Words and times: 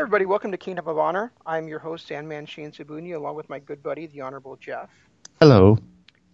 Hey 0.00 0.04
everybody, 0.04 0.24
welcome 0.24 0.50
to 0.50 0.56
Kingdom 0.56 0.88
of 0.88 0.96
Honor. 0.96 1.30
I'm 1.44 1.68
your 1.68 1.78
host, 1.78 2.06
Sandman 2.06 2.46
Shane 2.46 2.72
Sabuni, 2.72 3.14
along 3.14 3.36
with 3.36 3.50
my 3.50 3.58
good 3.58 3.82
buddy, 3.82 4.06
the 4.06 4.22
Honorable 4.22 4.56
Jeff. 4.56 4.88
Hello. 5.40 5.76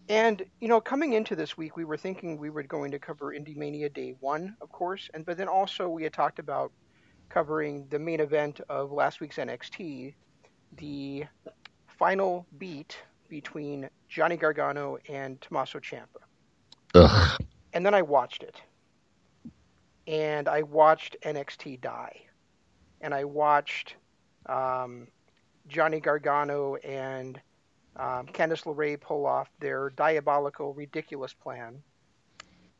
And 0.09 0.47
you 0.61 0.69
know, 0.69 0.81
coming 0.81 1.15
into 1.15 1.35
this 1.35 1.57
week, 1.57 1.77
we 1.77 1.85
were 1.85 1.97
thinking 1.97 2.39
we 2.39 2.49
were 2.49 2.63
going 2.63 2.93
to 2.93 3.01
cover 3.01 3.35
Indie 3.35 3.57
Mania 3.57 3.89
Day 3.89 4.15
One, 4.21 4.57
of 4.61 4.71
course, 4.71 5.11
and 5.15 5.27
but 5.27 5.37
then 5.37 5.49
also 5.49 5.89
we 5.89 6.05
had 6.05 6.13
talked 6.13 6.39
about 6.39 6.71
covering 7.29 7.89
the 7.91 7.99
main 7.99 8.21
event 8.21 8.61
of 8.69 8.93
last 8.93 9.19
week's 9.19 9.37
NXT, 9.37 10.15
the 10.77 11.25
final 11.89 12.47
beat 12.59 12.97
between 13.29 13.91
Johnny 14.09 14.37
Gargano 14.37 14.97
and 15.09 15.41
Tommaso 15.41 15.81
Ciampa. 15.81 16.23
Ugh. 16.95 17.41
And 17.73 17.85
then 17.85 17.95
I 17.95 18.03
watched 18.03 18.45
it, 18.45 18.63
and 20.07 20.47
I 20.47 20.63
watched 20.63 21.17
NXT 21.25 21.81
die, 21.81 22.21
and 23.01 23.15
I 23.15 23.25
watched 23.25 23.97
um, 24.47 25.09
Johnny 25.69 26.01
Gargano 26.01 26.77
and 26.77 27.41
um, 27.97 28.27
Candice 28.27 28.65
LeRae 28.65 29.01
pull 29.01 29.27
off 29.27 29.49
their 29.59 29.91
diabolical, 29.91 30.75
ridiculous 30.75 31.33
plan. 31.33 31.83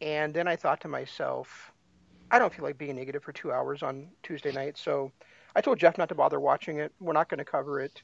And 0.01 0.35
then 0.35 0.47
I 0.47 0.57
thought 0.57 0.81
to 0.83 0.89
myself, 0.89 1.73
I 2.31 2.39
don't 2.39 2.53
feel 2.53 2.65
like 2.65 2.77
being 2.77 2.97
negative 2.97 3.23
for 3.23 3.33
two 3.33 3.53
hours 3.53 3.83
on 3.83 4.09
Tuesday 4.23 4.53
night, 4.53 4.77
so 4.77 5.13
I 5.55 5.61
told 5.61 5.79
Jeff 5.79 5.97
not 5.97 6.09
to 6.11 6.15
bother 6.15 6.39
watching 6.39 6.79
it. 6.79 6.93
We're 7.01 7.15
not 7.15 7.29
going 7.29 7.39
to 7.39 7.45
cover 7.45 7.81
it. 7.81 8.03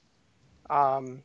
Um, 0.70 1.22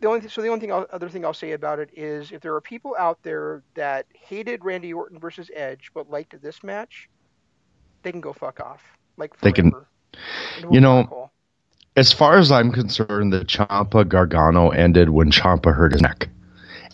the 0.00 0.08
only 0.08 0.28
so 0.28 0.40
the 0.40 0.48
only 0.48 0.60
thing 0.60 0.72
I'll, 0.72 0.86
other 0.92 1.08
thing 1.08 1.24
I'll 1.24 1.34
say 1.34 1.52
about 1.52 1.78
it 1.78 1.90
is 1.94 2.32
if 2.32 2.40
there 2.40 2.54
are 2.54 2.60
people 2.60 2.96
out 2.98 3.22
there 3.22 3.62
that 3.74 4.06
hated 4.14 4.64
Randy 4.64 4.92
Orton 4.92 5.18
versus 5.18 5.50
Edge 5.54 5.90
but 5.94 6.10
liked 6.10 6.40
this 6.40 6.62
match, 6.64 7.08
they 8.02 8.10
can 8.10 8.20
go 8.20 8.32
fuck 8.32 8.60
off. 8.60 8.82
Like 9.16 9.38
They 9.40 9.52
can- 9.52 9.70
forever. 9.70 9.88
You 10.70 10.80
know- 10.80 11.08
we'll. 11.10 11.22
As 11.94 12.10
far 12.10 12.38
as 12.38 12.50
I'm 12.50 12.72
concerned, 12.72 13.34
the 13.34 13.44
Ciampa 13.44 14.08
Gargano 14.08 14.70
ended 14.70 15.10
when 15.10 15.30
Ciampa 15.30 15.74
hurt 15.74 15.92
his 15.92 16.00
neck 16.00 16.30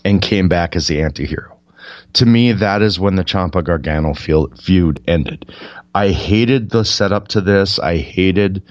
and 0.04 0.20
came 0.20 0.48
back 0.48 0.74
as 0.74 0.88
the 0.88 1.02
anti-hero. 1.02 1.57
To 2.14 2.26
me, 2.26 2.52
that 2.52 2.82
is 2.82 2.98
when 2.98 3.16
the 3.16 3.24
Ciampa 3.24 3.62
Gargano 3.62 4.14
feud 4.14 5.00
ended. 5.06 5.52
I 5.94 6.10
hated 6.10 6.70
the 6.70 6.84
setup 6.84 7.28
to 7.28 7.40
this. 7.40 7.78
I 7.78 7.96
hated 7.96 8.62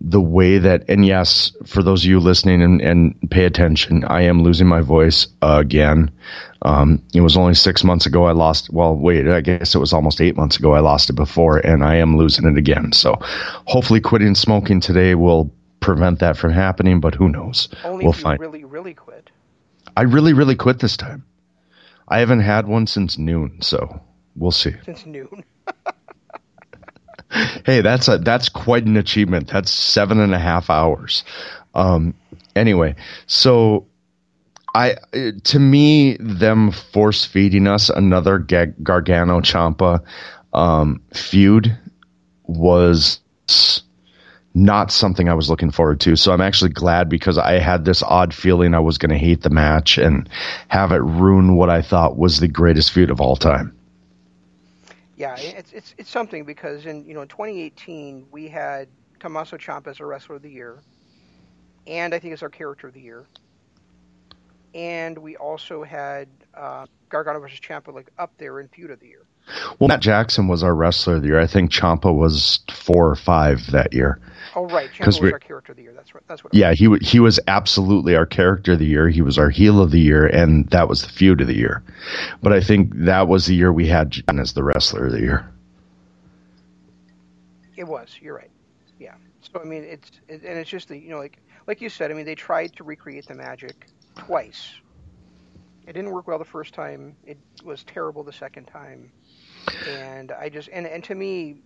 the 0.00 0.20
way 0.20 0.58
that, 0.58 0.84
and 0.88 1.04
yes, 1.04 1.52
for 1.64 1.82
those 1.82 2.04
of 2.04 2.10
you 2.10 2.20
listening 2.20 2.62
and, 2.62 2.80
and 2.80 3.30
pay 3.30 3.44
attention, 3.44 4.04
I 4.04 4.22
am 4.22 4.42
losing 4.42 4.66
my 4.66 4.82
voice 4.82 5.26
again. 5.42 6.10
Um, 6.62 7.02
it 7.14 7.22
was 7.22 7.36
only 7.36 7.54
six 7.54 7.82
months 7.82 8.06
ago 8.06 8.24
I 8.26 8.32
lost. 8.32 8.70
Well, 8.72 8.94
wait, 8.94 9.26
I 9.26 9.40
guess 9.40 9.74
it 9.74 9.78
was 9.78 9.92
almost 9.92 10.20
eight 10.20 10.36
months 10.36 10.58
ago 10.58 10.74
I 10.74 10.80
lost 10.80 11.10
it 11.10 11.14
before, 11.14 11.58
and 11.58 11.82
I 11.82 11.96
am 11.96 12.16
losing 12.16 12.46
it 12.46 12.56
again. 12.56 12.92
So, 12.92 13.16
hopefully, 13.20 14.00
quitting 14.00 14.34
smoking 14.34 14.80
today 14.80 15.14
will 15.14 15.50
prevent 15.80 16.18
that 16.20 16.36
from 16.36 16.52
happening. 16.52 17.00
But 17.00 17.14
who 17.14 17.28
knows? 17.28 17.68
Only 17.84 18.04
we'll 18.04 18.12
find. 18.12 18.38
really, 18.38 18.64
really 18.64 18.94
quit. 18.94 19.30
I 19.96 20.02
really, 20.02 20.34
really 20.34 20.56
quit 20.56 20.78
this 20.78 20.96
time. 20.96 21.24
I 22.08 22.18
haven't 22.20 22.40
had 22.40 22.66
one 22.66 22.86
since 22.86 23.18
noon, 23.18 23.62
so 23.62 24.00
we'll 24.34 24.52
see. 24.52 24.74
Since 24.84 25.06
noon. 25.06 25.44
Hey, 27.66 27.80
that's 27.80 28.06
a 28.06 28.18
that's 28.18 28.48
quite 28.48 28.86
an 28.86 28.96
achievement. 28.96 29.48
That's 29.48 29.70
seven 29.70 30.20
and 30.20 30.32
a 30.32 30.38
half 30.38 30.70
hours. 30.70 31.24
Um, 31.74 32.14
anyway, 32.54 32.94
so 33.26 33.88
I 34.72 34.96
to 35.44 35.58
me 35.58 36.16
them 36.20 36.70
force 36.70 37.24
feeding 37.24 37.66
us 37.66 37.90
another 37.90 38.38
Gargano 38.38 39.40
Ciampa 39.40 40.02
um, 40.52 41.02
feud 41.12 41.76
was 42.44 43.20
not 44.56 44.90
something 44.90 45.28
I 45.28 45.34
was 45.34 45.50
looking 45.50 45.70
forward 45.70 46.00
to. 46.00 46.16
So 46.16 46.32
I'm 46.32 46.40
actually 46.40 46.70
glad 46.70 47.10
because 47.10 47.36
I 47.36 47.58
had 47.58 47.84
this 47.84 48.02
odd 48.02 48.32
feeling 48.32 48.72
I 48.72 48.80
was 48.80 48.96
going 48.96 49.10
to 49.10 49.18
hate 49.18 49.42
the 49.42 49.50
match 49.50 49.98
and 49.98 50.28
have 50.68 50.92
it 50.92 51.02
ruin 51.02 51.56
what 51.56 51.68
I 51.68 51.82
thought 51.82 52.16
was 52.16 52.40
the 52.40 52.48
greatest 52.48 52.90
feud 52.90 53.10
of 53.10 53.20
all 53.20 53.36
time. 53.36 53.76
Yeah, 55.14 55.36
it's 55.38 55.72
it's 55.72 55.94
it's 55.98 56.10
something 56.10 56.44
because 56.44 56.86
in 56.86 57.04
you 57.06 57.14
know 57.14 57.22
in 57.22 57.28
2018 57.28 58.26
we 58.30 58.48
had 58.48 58.88
Tommaso 59.20 59.58
Ciampa 59.58 59.88
as 59.88 60.00
our 60.00 60.06
wrestler 60.06 60.36
of 60.36 60.42
the 60.42 60.50
year, 60.50 60.78
and 61.86 62.14
I 62.14 62.18
think 62.18 62.32
as 62.32 62.42
our 62.42 62.50
character 62.50 62.88
of 62.88 62.94
the 62.94 63.00
year, 63.00 63.26
and 64.74 65.16
we 65.18 65.36
also 65.36 65.84
had 65.84 66.28
uh, 66.54 66.86
Gargano 67.10 67.40
versus 67.40 67.60
Ciampa 67.60 67.94
like 67.94 68.10
up 68.18 68.32
there 68.38 68.58
in 68.60 68.68
feud 68.68 68.90
of 68.90 69.00
the 69.00 69.08
year. 69.08 69.25
Well, 69.78 69.88
Matt 69.88 70.00
Jackson 70.00 70.48
was 70.48 70.62
our 70.62 70.74
wrestler 70.74 71.16
of 71.16 71.22
the 71.22 71.28
year. 71.28 71.40
I 71.40 71.46
think 71.46 71.70
Ciampa 71.70 72.12
was 72.14 72.60
four 72.72 73.08
or 73.08 73.16
five 73.16 73.70
that 73.70 73.92
year. 73.94 74.18
Oh 74.56 74.66
right, 74.68 74.90
'Cause 74.98 75.16
was 75.16 75.20
we- 75.20 75.32
our 75.32 75.38
character 75.38 75.72
of 75.72 75.76
the 75.76 75.82
year. 75.82 75.92
That's 75.94 76.14
right. 76.14 76.24
That's 76.26 76.42
what. 76.42 76.52
Yeah, 76.54 76.72
he 76.72 76.88
wa- 76.88 76.98
he 77.00 77.20
was 77.20 77.38
absolutely 77.46 78.16
our 78.16 78.26
character 78.26 78.72
of 78.72 78.78
the 78.78 78.86
year. 78.86 79.08
He 79.08 79.22
was 79.22 79.38
our 79.38 79.50
heel 79.50 79.80
of 79.82 79.90
the 79.90 80.00
year, 80.00 80.26
and 80.26 80.66
that 80.70 80.88
was 80.88 81.02
the 81.02 81.08
feud 81.10 81.40
of 81.40 81.46
the 81.46 81.56
year. 81.56 81.82
But 82.42 82.52
I 82.52 82.60
think 82.60 82.92
that 82.96 83.28
was 83.28 83.46
the 83.46 83.54
year 83.54 83.72
we 83.72 83.86
had 83.86 84.10
John 84.10 84.38
as 84.40 84.54
the 84.54 84.64
wrestler 84.64 85.06
of 85.06 85.12
the 85.12 85.20
year. 85.20 85.46
It 87.76 87.84
was. 87.86 88.16
You're 88.20 88.34
right. 88.36 88.50
Yeah. 88.98 89.14
So 89.42 89.60
I 89.60 89.64
mean, 89.64 89.84
it's 89.84 90.10
it, 90.28 90.42
and 90.42 90.58
it's 90.58 90.70
just 90.70 90.88
the 90.88 90.98
you 90.98 91.10
know 91.10 91.18
like 91.18 91.38
like 91.66 91.80
you 91.80 91.88
said. 91.88 92.10
I 92.10 92.14
mean, 92.14 92.24
they 92.24 92.34
tried 92.34 92.74
to 92.76 92.84
recreate 92.84 93.26
the 93.26 93.34
magic 93.34 93.86
twice. 94.16 94.72
It 95.86 95.92
didn't 95.92 96.10
work 96.10 96.26
well 96.26 96.38
the 96.38 96.44
first 96.44 96.74
time. 96.74 97.14
It 97.26 97.38
was 97.64 97.84
terrible 97.84 98.24
the 98.24 98.32
second 98.32 98.64
time. 98.66 99.12
And 99.86 100.32
I 100.32 100.48
just 100.48 100.68
and 100.72 100.86
and 100.86 101.02
to 101.04 101.14
me, 101.14 101.62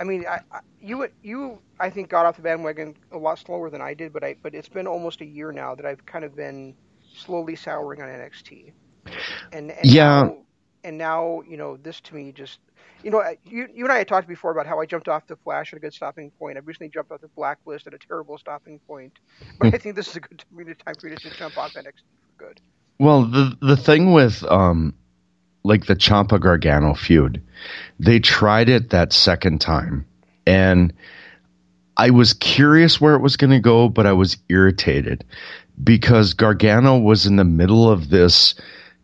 I 0.00 0.04
mean, 0.04 0.24
I, 0.28 0.40
I 0.52 0.60
you 0.80 1.08
you 1.22 1.60
I 1.80 1.90
think 1.90 2.08
got 2.08 2.26
off 2.26 2.36
the 2.36 2.42
bandwagon 2.42 2.96
a 3.12 3.18
lot 3.18 3.38
slower 3.38 3.70
than 3.70 3.80
I 3.80 3.94
did, 3.94 4.12
but 4.12 4.24
I 4.24 4.36
but 4.42 4.54
it's 4.54 4.68
been 4.68 4.86
almost 4.86 5.20
a 5.20 5.26
year 5.26 5.52
now 5.52 5.74
that 5.74 5.86
I've 5.86 6.04
kind 6.06 6.24
of 6.24 6.34
been 6.36 6.74
slowly 7.14 7.56
souring 7.56 8.02
on 8.02 8.08
NXT. 8.08 8.72
And, 9.52 9.70
and 9.70 9.80
Yeah. 9.84 10.24
Now, 10.24 10.36
and 10.84 10.98
now 10.98 11.42
you 11.48 11.56
know 11.56 11.76
this 11.76 12.00
to 12.02 12.14
me 12.14 12.32
just 12.32 12.60
you 13.02 13.10
know, 13.10 13.22
you, 13.44 13.68
you 13.72 13.84
and 13.84 13.92
I 13.92 13.98
had 13.98 14.08
talked 14.08 14.26
before 14.26 14.50
about 14.50 14.66
how 14.66 14.80
I 14.80 14.86
jumped 14.86 15.08
off 15.08 15.26
the 15.26 15.36
Flash 15.36 15.72
at 15.72 15.76
a 15.76 15.80
good 15.80 15.94
stopping 15.94 16.32
point. 16.38 16.56
I 16.56 16.60
recently 16.60 16.88
jumped 16.88 17.12
off 17.12 17.20
the 17.20 17.28
Blacklist 17.36 17.86
at 17.86 17.94
a 17.94 17.98
terrible 17.98 18.38
stopping 18.38 18.80
point. 18.86 19.12
But 19.58 19.72
I 19.72 19.78
think 19.78 19.96
this 19.96 20.08
is 20.08 20.16
a 20.16 20.20
good 20.20 20.44
time 20.84 20.94
for 21.00 21.08
you 21.08 21.16
to 21.16 21.22
just 21.22 21.38
jump 21.38 21.56
off 21.56 21.72
NXT 21.74 22.02
for 22.38 22.46
good. 22.46 22.60
Well, 22.98 23.24
the 23.24 23.56
the 23.62 23.76
thing 23.76 24.12
with 24.12 24.42
um, 24.44 24.94
like 25.66 25.86
the 25.86 25.96
Ciampa 25.96 26.40
Gargano 26.40 26.94
feud, 26.94 27.42
they 27.98 28.20
tried 28.20 28.68
it 28.68 28.90
that 28.90 29.12
second 29.12 29.60
time, 29.60 30.06
and 30.46 30.92
I 31.96 32.10
was 32.10 32.34
curious 32.34 33.00
where 33.00 33.14
it 33.14 33.22
was 33.22 33.36
going 33.36 33.50
to 33.50 33.60
go, 33.60 33.88
but 33.88 34.06
I 34.06 34.12
was 34.12 34.36
irritated 34.48 35.24
because 35.82 36.34
Gargano 36.34 36.98
was 36.98 37.26
in 37.26 37.36
the 37.36 37.44
middle 37.44 37.90
of 37.90 38.10
this 38.10 38.54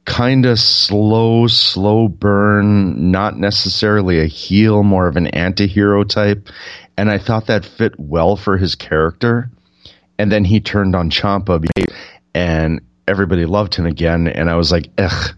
kind 0.04 0.46
of 0.46 0.58
slow, 0.58 1.46
slow 1.46 2.08
burn, 2.08 3.10
not 3.10 3.38
necessarily 3.38 4.20
a 4.20 4.26
heel, 4.26 4.82
more 4.82 5.06
of 5.06 5.16
an 5.16 5.28
anti-hero 5.28 6.04
type. 6.04 6.48
And 6.96 7.10
I 7.10 7.18
thought 7.18 7.46
that 7.46 7.64
fit 7.64 7.98
well 7.98 8.36
for 8.36 8.58
his 8.58 8.74
character. 8.74 9.50
And 10.18 10.30
then 10.30 10.44
he 10.44 10.60
turned 10.60 10.94
on 10.94 11.10
Ciampa 11.10 11.64
and 12.34 12.80
everybody 13.08 13.46
loved 13.46 13.74
him 13.74 13.86
again. 13.86 14.26
And 14.26 14.50
I 14.50 14.56
was 14.56 14.70
like, 14.70 14.90
ugh. 14.98 15.34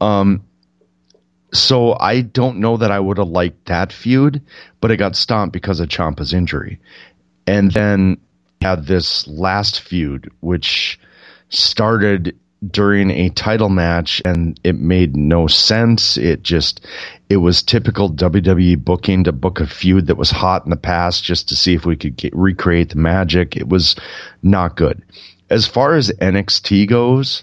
Um, 0.00 0.42
so 1.52 1.96
I 1.98 2.20
don't 2.20 2.58
know 2.58 2.76
that 2.76 2.90
I 2.90 3.00
would 3.00 3.18
have 3.18 3.28
liked 3.28 3.66
that 3.66 3.92
feud, 3.92 4.42
but 4.80 4.90
it 4.90 4.96
got 4.96 5.16
stomped 5.16 5.52
because 5.52 5.80
of 5.80 5.88
Ciampa's 5.88 6.32
injury. 6.32 6.80
And 7.46 7.72
then 7.72 8.18
had 8.60 8.86
this 8.86 9.26
last 9.26 9.80
feud, 9.80 10.30
which 10.40 11.00
started 11.48 12.36
during 12.68 13.10
a 13.10 13.30
title 13.30 13.70
match 13.70 14.20
and 14.24 14.60
it 14.64 14.76
made 14.76 15.16
no 15.16 15.46
sense. 15.46 16.18
It 16.18 16.42
just, 16.42 16.86
it 17.30 17.38
was 17.38 17.62
typical 17.62 18.12
WWE 18.12 18.84
booking 18.84 19.24
to 19.24 19.32
book 19.32 19.60
a 19.60 19.66
feud 19.66 20.06
that 20.08 20.16
was 20.16 20.30
hot 20.30 20.64
in 20.64 20.70
the 20.70 20.76
past 20.76 21.24
just 21.24 21.48
to 21.48 21.56
see 21.56 21.74
if 21.74 21.86
we 21.86 21.96
could 21.96 22.16
get, 22.16 22.36
recreate 22.36 22.90
the 22.90 22.96
magic. 22.96 23.56
It 23.56 23.68
was 23.68 23.96
not 24.42 24.76
good. 24.76 25.02
As 25.48 25.66
far 25.66 25.94
as 25.94 26.12
NXT 26.20 26.88
goes, 26.88 27.42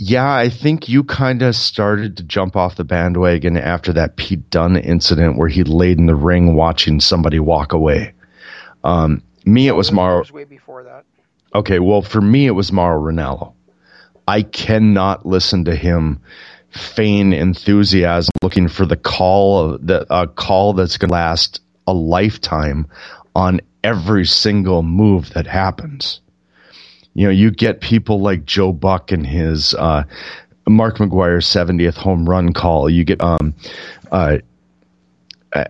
yeah, 0.00 0.32
I 0.32 0.48
think 0.48 0.88
you 0.88 1.02
kind 1.02 1.42
of 1.42 1.56
started 1.56 2.16
to 2.18 2.22
jump 2.22 2.54
off 2.54 2.76
the 2.76 2.84
bandwagon 2.84 3.56
after 3.56 3.92
that 3.94 4.14
Pete 4.16 4.48
Dunne 4.48 4.76
incident 4.76 5.36
where 5.36 5.48
he 5.48 5.64
laid 5.64 5.98
in 5.98 6.06
the 6.06 6.14
ring 6.14 6.54
watching 6.54 7.00
somebody 7.00 7.40
walk 7.40 7.72
away. 7.72 8.14
Um, 8.84 9.22
me, 9.44 9.66
it 9.66 9.72
was 9.72 9.88
It 9.88 9.94
Mauro. 9.94 10.20
was 10.20 10.30
way 10.30 10.44
before 10.44 10.84
that. 10.84 11.04
Okay, 11.52 11.80
well, 11.80 12.00
for 12.02 12.20
me, 12.20 12.46
it 12.46 12.52
was 12.52 12.70
Mauro 12.70 13.10
Ranallo. 13.12 13.54
I 14.28 14.42
cannot 14.42 15.26
listen 15.26 15.64
to 15.64 15.74
him 15.74 16.20
feign 16.70 17.32
enthusiasm, 17.32 18.30
looking 18.40 18.68
for 18.68 18.86
the 18.86 18.96
call, 18.96 19.78
the 19.78 20.06
a 20.10 20.28
call 20.28 20.74
that's 20.74 20.96
going 20.96 21.08
to 21.08 21.14
last 21.14 21.60
a 21.88 21.92
lifetime 21.92 22.86
on 23.34 23.60
every 23.82 24.26
single 24.26 24.82
move 24.84 25.30
that 25.30 25.46
happens. 25.48 26.20
You 27.18 27.24
know, 27.24 27.30
you 27.30 27.50
get 27.50 27.80
people 27.80 28.20
like 28.20 28.44
Joe 28.44 28.72
Buck 28.72 29.10
and 29.10 29.26
his 29.26 29.74
uh, 29.74 30.04
Mark 30.68 30.98
McGwire's 30.98 31.46
70th 31.46 31.96
home 31.96 32.28
run 32.28 32.52
call. 32.52 32.88
You 32.88 33.02
get 33.02 33.20
um, 33.20 33.56
uh, 34.12 34.38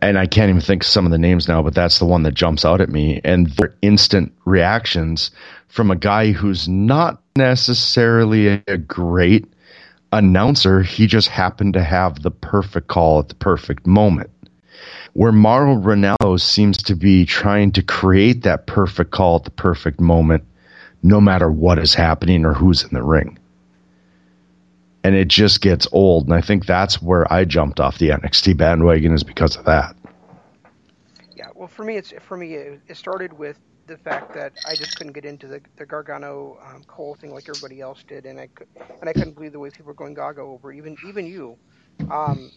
and 0.02 0.18
I 0.18 0.26
can't 0.26 0.50
even 0.50 0.60
think 0.60 0.82
of 0.82 0.86
some 0.86 1.06
of 1.06 1.10
the 1.10 1.16
names 1.16 1.48
now, 1.48 1.62
but 1.62 1.74
that's 1.74 2.00
the 2.00 2.04
one 2.04 2.24
that 2.24 2.34
jumps 2.34 2.66
out 2.66 2.82
at 2.82 2.90
me. 2.90 3.22
And 3.24 3.46
their 3.52 3.74
instant 3.80 4.34
reactions 4.44 5.30
from 5.68 5.90
a 5.90 5.96
guy 5.96 6.32
who's 6.32 6.68
not 6.68 7.22
necessarily 7.34 8.62
a 8.66 8.76
great 8.76 9.46
announcer. 10.12 10.82
He 10.82 11.06
just 11.06 11.28
happened 11.28 11.72
to 11.72 11.82
have 11.82 12.20
the 12.20 12.30
perfect 12.30 12.88
call 12.88 13.20
at 13.20 13.30
the 13.30 13.34
perfect 13.36 13.86
moment. 13.86 14.28
Where 15.14 15.32
Mauro 15.32 15.76
Ranallo 15.76 16.38
seems 16.38 16.76
to 16.82 16.94
be 16.94 17.24
trying 17.24 17.72
to 17.72 17.82
create 17.82 18.42
that 18.42 18.66
perfect 18.66 19.12
call 19.12 19.36
at 19.36 19.44
the 19.44 19.50
perfect 19.50 19.98
moment, 19.98 20.44
no 21.02 21.20
matter 21.20 21.50
what 21.50 21.78
is 21.78 21.94
happening 21.94 22.44
or 22.44 22.54
who's 22.54 22.82
in 22.82 22.90
the 22.92 23.02
ring 23.02 23.38
and 25.04 25.16
it 25.16 25.28
just 25.28 25.60
gets 25.62 25.88
old. 25.92 26.26
And 26.26 26.34
I 26.34 26.40
think 26.42 26.66
that's 26.66 27.00
where 27.00 27.30
I 27.32 27.44
jumped 27.44 27.80
off 27.80 27.98
the 27.98 28.10
NXT 28.10 28.56
bandwagon 28.56 29.14
is 29.14 29.24
because 29.24 29.56
of 29.56 29.64
that. 29.64 29.96
Yeah, 31.34 31.48
well, 31.54 31.68
for 31.68 31.84
me, 31.84 31.96
it's 31.96 32.12
for 32.20 32.36
me 32.36 32.54
it, 32.54 32.96
started 32.96 33.32
with 33.32 33.58
the 33.86 33.96
fact 33.96 34.34
that 34.34 34.52
I 34.66 34.74
just 34.74 34.96
couldn't 34.96 35.14
get 35.14 35.24
into 35.24 35.46
the, 35.46 35.62
the 35.76 35.86
Gargano 35.86 36.58
um, 36.62 36.82
Cole 36.84 37.14
thing 37.14 37.32
like 37.32 37.48
everybody 37.48 37.80
else 37.80 38.04
did, 38.06 38.26
and 38.26 38.38
I 38.38 38.48
could, 38.48 38.66
and 39.00 39.08
I 39.08 39.14
couldn't 39.14 39.34
believe 39.34 39.52
the 39.52 39.58
way 39.58 39.70
people 39.70 39.86
were 39.86 39.94
going 39.94 40.14
Gaga 40.14 40.42
over 40.42 40.72
even 40.72 40.96
even 41.06 41.26
you. 41.26 41.56
Um, 42.10 42.50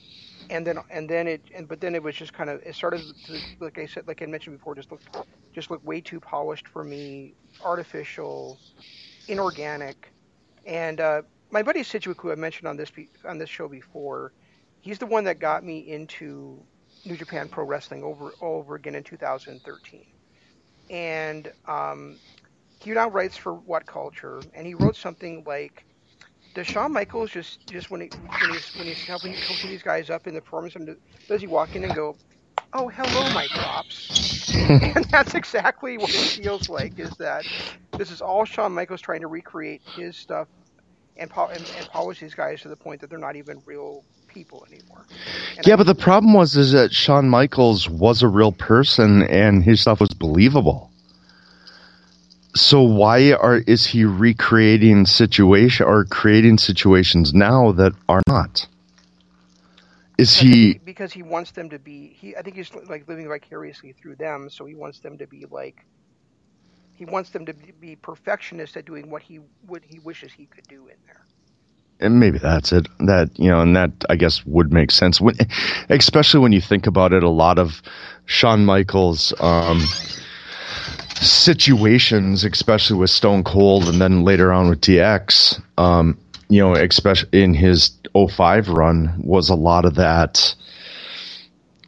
and 0.52 0.68
then 0.68 0.78
and 0.92 1.10
then 1.10 1.28
it 1.28 1.42
and 1.56 1.68
but 1.68 1.82
then 1.82 1.96
it 1.96 2.04
was 2.04 2.16
just 2.16 2.34
kind 2.34 2.50
of 2.50 2.62
it 2.64 2.76
started 2.76 3.02
to, 3.26 3.40
like 3.60 3.80
I 3.80 3.86
said 3.88 4.08
like 4.08 4.22
I 4.22 4.26
mentioned 4.28 4.58
before 4.58 4.76
just 4.76 4.92
looked 4.92 5.08
just 5.54 5.72
looked 5.72 5.86
way 5.86 6.02
too 6.02 6.20
polished 6.20 6.68
for 6.68 6.84
me, 6.84 7.36
artificial, 7.64 8.60
inorganic, 9.28 10.14
and 10.66 11.00
uh, 11.02 11.22
my 11.52 11.64
buddy 11.64 11.84
Sidgwick, 11.84 12.22
who 12.22 12.32
I 12.32 12.36
mentioned 12.36 12.68
on 12.68 12.78
this 12.78 12.92
on 13.26 13.38
this 13.40 13.50
show 13.50 13.68
before, 13.68 14.34
he's 14.82 15.00
the 15.00 15.08
one 15.08 15.24
that 15.26 15.40
got 15.40 15.64
me 15.64 15.80
into 15.80 16.62
New 17.06 17.18
Japan 17.18 17.50
Pro 17.50 17.66
Wrestling 17.66 18.04
over 18.04 18.34
over 18.42 18.76
again 18.76 18.96
in 18.96 19.04
2013. 19.04 20.06
And 20.90 21.52
um, 21.68 22.20
he 22.82 22.92
now 22.92 23.10
writes 23.10 23.38
for 23.38 23.54
What 23.54 23.86
Culture, 23.86 24.42
and 24.54 24.68
he 24.68 24.74
wrote 24.74 24.96
something 24.96 25.44
like, 25.48 25.86
"Does 26.54 26.68
Shawn 26.68 26.94
Michaels 26.94 27.32
just 27.32 27.60
just 27.70 27.90
when 27.92 28.02
he 28.02 28.12
when 28.40 28.52
he's 28.52 28.72
when 28.76 28.88
he's 28.88 29.04
helping 29.04 29.38
coaching 29.38 29.70
these 29.70 29.84
guys 29.84 30.10
up 30.10 30.28
in 30.28 30.36
the 30.36 30.42
performance, 30.42 30.76
does 31.28 31.42
he 31.42 31.48
walk 31.48 31.76
in 31.76 31.84
and 31.84 31.94
go, 31.96 32.18
oh 32.74 32.90
hello 32.90 33.30
my 33.30 33.48
props?" 33.50 34.14
and 34.82 35.06
that's 35.12 35.36
exactly 35.36 35.98
what 35.98 36.16
it 36.16 36.26
feels 36.36 36.70
like. 36.70 37.00
Is 37.00 37.18
that 37.18 37.46
this 37.98 38.12
is 38.12 38.22
all 38.22 38.46
Shawn 38.46 38.74
Michaels 38.74 39.02
trying 39.02 39.22
to 39.22 39.28
recreate 39.28 39.82
his 39.86 40.18
stuff 40.18 40.48
and, 41.18 41.30
po- 41.30 41.48
and, 41.50 41.70
and 41.76 41.88
polish 41.88 42.20
these 42.20 42.36
guys 42.36 42.62
to 42.62 42.70
the 42.70 42.78
point 42.78 43.02
that 43.02 43.10
they're 43.10 43.20
not 43.20 43.36
even 43.36 43.62
real 43.66 44.06
people 44.28 44.66
anymore. 44.72 45.08
And 45.58 45.68
yeah, 45.68 45.76
I, 45.76 45.78
but 45.78 45.88
the 45.88 45.96
problem 45.96 46.34
was 46.34 46.58
is 46.58 46.72
that 46.74 46.94
Shawn 46.94 47.30
Michaels 47.30 47.90
was 47.90 48.24
a 48.24 48.28
real 48.30 48.52
person 48.54 49.24
and 49.24 49.64
his 49.64 49.82
stuff 49.82 50.00
was 50.02 50.10
believable. 50.14 50.91
So 52.54 52.82
why 52.82 53.32
are 53.34 53.60
is 53.60 53.86
he 53.86 54.04
recreating 54.04 55.06
situation 55.06 55.86
or 55.86 56.06
creating 56.06 56.58
situations 56.58 57.34
now 57.34 57.72
that 57.74 57.94
are 58.10 58.22
not? 58.28 58.68
Is 60.18 60.38
he 60.38 60.80
because 60.86 61.14
he 61.14 61.24
wants 61.24 61.52
them 61.52 61.70
to 61.70 61.80
be 61.80 62.16
he 62.20 62.36
I 62.36 62.42
think 62.42 62.58
he's 62.58 62.72
like 62.90 63.08
living 63.08 63.28
vicariously 63.28 63.94
through 63.94 64.18
them, 64.18 64.50
so 64.50 64.66
he 64.66 64.76
wants 64.76 65.00
them 65.00 65.18
to 65.18 65.28
be 65.28 65.46
like 65.50 65.86
he 66.94 67.06
wants 67.06 67.32
them 67.32 67.46
to 67.46 67.54
be 67.54 67.96
perfectionists 67.96 68.78
at 68.78 68.86
doing 68.86 69.10
what 69.10 69.24
he 69.24 69.40
would 69.68 69.84
he 69.86 70.00
wishes 70.00 70.32
he 70.34 70.46
could 70.46 70.68
do 70.68 70.88
in 70.88 70.98
there. 71.06 71.26
And 72.02 72.20
maybe 72.20 72.38
that's 72.38 72.72
it. 72.74 72.88
That 73.00 73.32
you 73.40 73.50
know, 73.50 73.62
and 73.62 73.76
that 73.76 73.92
I 74.10 74.16
guess 74.16 74.46
would 74.46 74.74
make 74.74 74.92
sense. 74.92 75.22
When, 75.22 75.36
especially 75.90 76.42
when 76.42 76.52
you 76.52 76.62
think 76.62 76.86
about 76.86 77.14
it, 77.14 77.24
a 77.24 77.30
lot 77.30 77.58
of 77.58 77.82
Shawn 78.26 78.66
Michaels. 78.66 79.34
Um, 79.40 79.82
situations, 81.22 82.44
especially 82.44 82.98
with 82.98 83.10
Stone 83.10 83.44
Cold 83.44 83.88
and 83.88 84.02
then 84.02 84.24
later 84.24 84.52
on 84.52 84.70
with 84.70 84.82
DX, 84.82 85.62
um, 85.78 86.18
you 86.50 86.60
know, 86.60 86.74
especially 86.74 87.44
in 87.44 87.54
his 87.54 87.92
05 88.16 88.70
run, 88.70 89.22
was 89.24 89.50
a 89.50 89.56
lot 89.56 89.86
of 89.86 89.96
that 89.96 90.56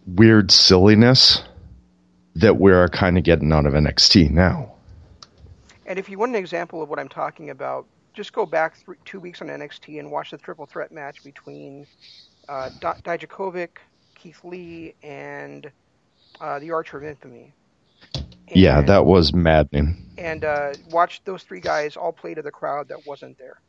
weird 0.06 0.52
silliness 0.52 1.42
that 2.36 2.58
we're 2.58 2.88
kind 2.90 3.18
of 3.18 3.24
getting 3.24 3.52
out 3.52 3.66
of 3.66 3.74
NXT 3.74 4.30
now. 4.30 4.72
And 5.86 6.00
if 6.00 6.10
you 6.10 6.18
want 6.18 6.30
an 6.30 6.36
example 6.36 6.82
of 6.82 6.90
what 6.90 7.00
I'm 7.00 7.10
talking 7.10 7.50
about, 7.50 7.86
just 8.14 8.34
go 8.34 8.46
back 8.46 8.76
th- 8.86 8.98
two 9.06 9.20
weeks 9.20 9.42
on 9.42 9.48
NXT 9.48 10.00
and 10.00 10.12
watch 10.12 10.32
the 10.32 10.38
triple 10.38 10.66
threat 10.66 10.92
match 10.92 11.24
between 11.24 11.86
uh, 12.48 12.70
D- 12.70 13.02
Dijakovic, 13.04 13.70
Keith 14.16 14.40
Lee, 14.44 14.94
and 15.04 15.70
uh, 16.40 16.60
the 16.60 16.72
Archer 16.72 16.98
of 16.98 17.04
Infamy. 17.04 17.52
And, 18.48 18.58
yeah, 18.58 18.82
that 18.82 19.06
was 19.06 19.34
maddening. 19.34 20.12
And 20.18 20.44
uh, 20.44 20.74
watch 20.90 21.22
those 21.26 21.44
three 21.44 21.60
guys 21.60 21.98
all 21.98 22.12
play 22.12 22.34
to 22.34 22.42
the 22.42 22.52
crowd 22.52 22.90
that 22.90 23.06
wasn't 23.06 23.38
there. 23.38 23.60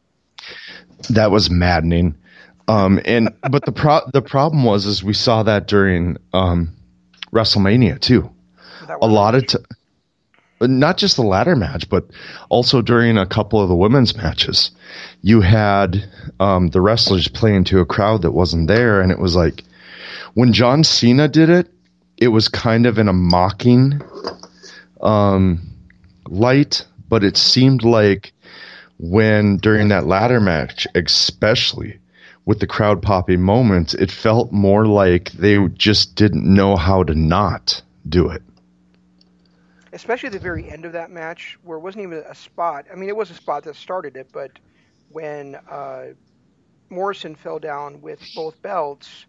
That 1.11 1.31
was 1.31 1.50
maddening. 1.50 2.17
Um, 2.69 3.00
and 3.05 3.31
but 3.50 3.65
the 3.65 3.73
pro- 3.73 4.09
the 4.12 4.23
problem 4.23 4.65
was 4.65 4.87
is 4.87 5.03
we 5.03 5.15
saw 5.15 5.43
that 5.44 5.67
during 5.67 6.19
um, 6.32 6.75
WrestleMania 7.32 8.00
too. 8.00 8.31
A 9.00 9.06
lot 9.06 9.35
of 9.35 9.47
t- 9.47 9.59
not 10.61 10.99
just 10.99 11.17
the 11.17 11.23
ladder 11.23 11.56
match, 11.56 11.88
but 11.88 12.05
also 12.49 12.82
during 12.82 13.17
a 13.17 13.27
couple 13.27 13.61
of 13.61 13.69
the 13.69 13.75
women's 13.75 14.17
matches, 14.17 14.70
you 15.23 15.41
had 15.41 16.09
um, 16.38 16.69
the 16.69 16.81
wrestlers 16.81 17.29
playing 17.29 17.65
to 17.65 17.81
a 17.81 17.87
crowd 17.87 18.23
that 18.23 18.32
wasn't 18.32 18.69
there, 18.69 19.00
and 19.00 19.11
it 19.11 19.19
was 19.19 19.35
like 19.35 19.65
when 20.35 20.53
John 20.53 20.85
Cena 20.85 21.29
did 21.29 21.49
it, 21.49 21.73
it 22.17 22.29
was 22.29 22.49
kind 22.49 22.87
of 22.87 22.99
in 22.99 23.09
a 23.09 23.12
mocking 23.12 24.00
um, 25.05 25.61
light, 26.29 26.87
but 27.09 27.23
it 27.23 27.37
seemed 27.37 27.85
like 27.85 28.33
when 28.99 29.59
during 29.59 29.89
that 29.89 30.06
ladder 30.06 30.41
match, 30.41 30.87
especially 30.95 31.99
with 32.47 32.61
the 32.61 32.67
crowd 32.67 33.03
popping 33.03 33.43
moments, 33.43 33.95
it 33.95 34.11
felt 34.11 34.53
more 34.53 34.87
like 34.87 35.33
they 35.33 35.67
just 35.69 36.15
didn't 36.15 36.45
know 36.45 36.77
how 36.77 37.03
to 37.03 37.15
not 37.15 37.83
do 38.09 38.29
it 38.29 38.43
especially 39.95 40.29
the 40.29 40.41
very 40.41 40.69
end 40.69 40.85
of 40.85 40.93
that 40.93 41.11
match 41.11 41.56
where 41.62 41.79
it 41.79 41.81
wasn't 41.81 42.03
even 42.03 42.19
a 42.29 42.35
spot. 42.35 42.85
I 42.93 42.97
mean, 42.97 43.09
it 43.09 43.17
was 43.17 43.31
a 43.31 43.35
spot 43.35 43.62
that 43.62 43.77
started 43.77 44.17
it, 44.17 44.29
but 44.33 44.51
when 45.11 45.55
uh, 45.71 46.06
Morrison 46.91 47.37
fell 47.37 47.61
down 47.61 48.03
with 48.03 48.21
both 48.35 48.61
belts, 48.61 49.27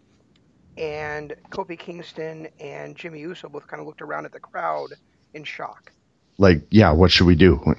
and 0.76 1.34
Kofi 1.50 1.78
Kingston 1.78 2.48
and 2.60 2.96
Jimmy 2.96 3.20
Uso 3.20 3.48
both 3.48 3.66
kind 3.66 3.80
of 3.80 3.86
looked 3.86 4.02
around 4.02 4.26
at 4.26 4.32
the 4.32 4.40
crowd 4.40 4.88
in 5.34 5.44
shock. 5.44 5.92
Like, 6.38 6.62
yeah, 6.70 6.92
what 6.92 7.10
should 7.10 7.26
we 7.26 7.34
do? 7.34 7.74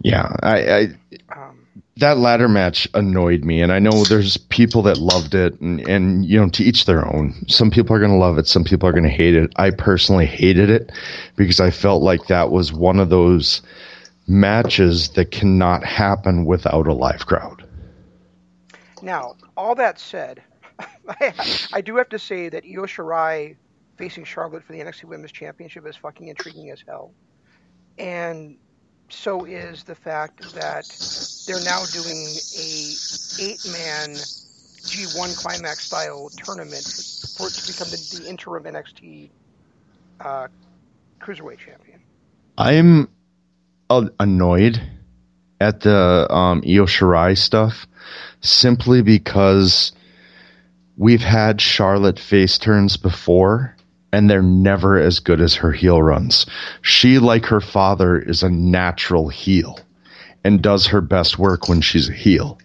Yeah, 0.00 0.34
I, 0.42 0.58
I 0.58 0.88
um, 1.34 1.66
that 1.98 2.18
ladder 2.18 2.48
match 2.48 2.86
annoyed 2.94 3.44
me, 3.44 3.62
and 3.62 3.72
I 3.72 3.78
know 3.78 4.04
there's 4.04 4.36
people 4.36 4.82
that 4.82 4.98
loved 4.98 5.34
it, 5.34 5.58
and, 5.60 5.80
and 5.88 6.24
you 6.24 6.38
know, 6.38 6.48
to 6.50 6.62
each 6.62 6.84
their 6.84 7.06
own. 7.06 7.34
Some 7.48 7.70
people 7.70 7.96
are 7.96 7.98
going 7.98 8.10
to 8.10 8.18
love 8.18 8.38
it, 8.38 8.46
some 8.46 8.64
people 8.64 8.88
are 8.88 8.92
going 8.92 9.04
to 9.04 9.10
hate 9.10 9.34
it. 9.34 9.52
I 9.56 9.70
personally 9.70 10.26
hated 10.26 10.70
it 10.70 10.92
because 11.36 11.60
I 11.60 11.70
felt 11.70 12.02
like 12.02 12.26
that 12.26 12.50
was 12.50 12.72
one 12.72 13.00
of 13.00 13.08
those 13.08 13.62
matches 14.28 15.10
that 15.10 15.30
cannot 15.30 15.84
happen 15.84 16.44
without 16.44 16.86
a 16.86 16.92
live 16.92 17.26
crowd. 17.26 17.64
Now, 19.02 19.36
all 19.56 19.74
that 19.76 19.98
said, 19.98 20.42
I, 21.08 21.32
I 21.72 21.80
do 21.80 21.96
have 21.96 22.10
to 22.10 22.18
say 22.18 22.48
that 22.48 22.64
Io 22.64 22.84
Shirai 22.84 23.56
facing 23.96 24.24
Charlotte 24.24 24.64
for 24.64 24.72
the 24.72 24.80
NXT 24.80 25.04
Women's 25.04 25.32
Championship 25.32 25.86
is 25.86 25.96
fucking 25.96 26.28
intriguing 26.28 26.70
as 26.70 26.82
hell. 26.86 27.12
And 27.98 28.56
so 29.08 29.44
is 29.44 29.84
the 29.84 29.94
fact 29.94 30.42
that 30.54 30.86
they're 31.46 31.64
now 31.64 31.84
doing 31.92 32.26
a 32.58 32.94
eight 33.40 33.64
man 33.72 34.16
G1 34.86 35.36
climax 35.36 35.86
style 35.86 36.30
tournament 36.44 36.84
for 37.36 37.48
it 37.48 37.54
to 37.54 37.66
become 37.66 37.88
the, 37.90 38.18
the 38.20 38.28
interim 38.28 38.64
NXT 38.64 39.30
uh, 40.20 40.48
cruiserweight 41.20 41.58
champion. 41.58 42.00
I'm 42.58 43.08
uh, 43.90 44.08
annoyed 44.18 44.80
at 45.60 45.80
the 45.80 46.26
um, 46.30 46.62
Io 46.66 46.86
Shirai 46.86 47.36
stuff 47.36 47.86
simply 48.40 49.02
because 49.02 49.92
we've 50.96 51.22
had 51.22 51.60
Charlotte 51.60 52.18
face 52.18 52.58
turns 52.58 52.96
before 52.96 53.75
and 54.16 54.30
they're 54.30 54.40
never 54.40 54.98
as 54.98 55.20
good 55.20 55.42
as 55.42 55.54
her 55.56 55.72
heel 55.72 56.00
runs. 56.00 56.46
She, 56.80 57.18
like 57.18 57.44
her 57.44 57.60
father, 57.60 58.18
is 58.18 58.42
a 58.42 58.48
natural 58.48 59.28
heel 59.28 59.78
and 60.42 60.62
does 60.62 60.86
her 60.86 61.02
best 61.02 61.38
work 61.38 61.68
when 61.68 61.82
she's 61.82 62.08
a 62.08 62.14
heel. 62.14 62.58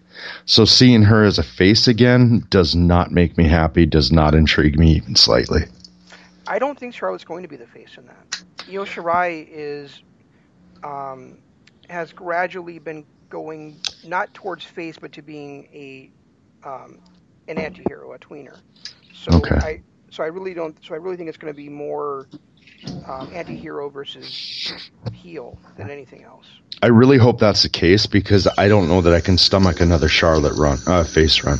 So 0.46 0.63
seeing 0.63 1.01
her 1.01 1.25
as 1.25 1.38
a 1.38 1.43
face 1.43 1.89
again 1.89 2.48
does 2.50 2.74
not 2.74 3.12
make 3.12 3.38
me 3.38 3.50
happy, 3.50 3.86
does 3.86 4.13
not 4.13 4.34
intrigue 4.34 4.79
me 4.79 4.93
even 4.93 5.17
slightly. 5.17 5.63
I 6.48 6.58
don't 6.58 6.79
think 6.79 6.93
Charlotte's 6.93 7.25
going 7.25 7.43
to 7.43 7.50
be 7.50 7.58
the 7.58 7.67
face 7.67 7.98
in 7.98 8.05
that. 8.05 8.43
Io 8.70 8.86
Shirai 8.86 9.46
is 9.51 10.03
um, 10.86 11.38
has 11.89 12.13
gradually 12.13 12.79
been 12.79 13.03
going 13.29 13.77
not 14.05 14.34
towards 14.34 14.63
face, 14.63 14.98
but 14.98 15.12
to 15.12 15.22
being 15.22 15.67
a 15.74 16.12
um, 16.63 17.00
an 17.50 17.58
anti-hero, 17.58 18.13
a 18.13 18.20
tweener. 18.20 18.58
So 19.13 19.36
okay. 19.38 19.55
I 19.55 19.81
so 20.12 20.24
I 20.24 20.27
really 20.27 20.53
don't. 20.53 20.77
So 20.86 20.94
I 20.94 20.98
really 20.98 21.18
think 21.18 21.30
it's 21.30 21.38
going 21.38 21.53
to 21.53 21.58
be 21.58 21.70
more 21.70 22.27
um, 23.08 23.30
anti-hero 23.34 23.89
versus 23.89 24.72
heel 25.13 25.58
than 25.77 25.89
anything 25.89 26.24
else. 26.24 26.46
I 26.84 26.88
really 26.88 27.18
hope 27.18 27.39
that's 27.39 27.63
the 27.63 27.70
case 27.70 28.06
because 28.06 28.48
I 28.58 28.68
don't 28.68 28.88
know 28.88 29.01
that 29.01 29.13
I 29.13 29.22
can 29.22 29.38
stomach 29.38 29.82
another 29.82 30.08
Charlotte 30.08 30.58
run, 30.58 30.77
uh, 30.86 31.03
face 31.03 31.44
run. 31.44 31.60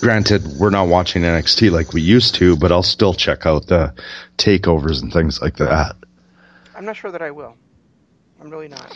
Granted, 0.00 0.46
we're 0.58 0.70
not 0.70 0.88
watching 0.88 1.22
NXT 1.22 1.70
like 1.70 1.92
we 1.92 2.02
used 2.02 2.34
to, 2.36 2.56
but 2.56 2.70
I'll 2.70 2.82
still 2.82 3.14
check 3.14 3.46
out 3.46 3.66
the 3.66 3.94
takeovers 4.36 5.02
and 5.02 5.12
things 5.12 5.40
like 5.40 5.56
that. 5.56 5.96
I'm 6.76 6.84
not 6.84 6.96
sure 6.96 7.10
that 7.10 7.22
I 7.22 7.30
will. 7.30 7.56
I'm 8.40 8.50
really 8.50 8.68
not. 8.68 8.92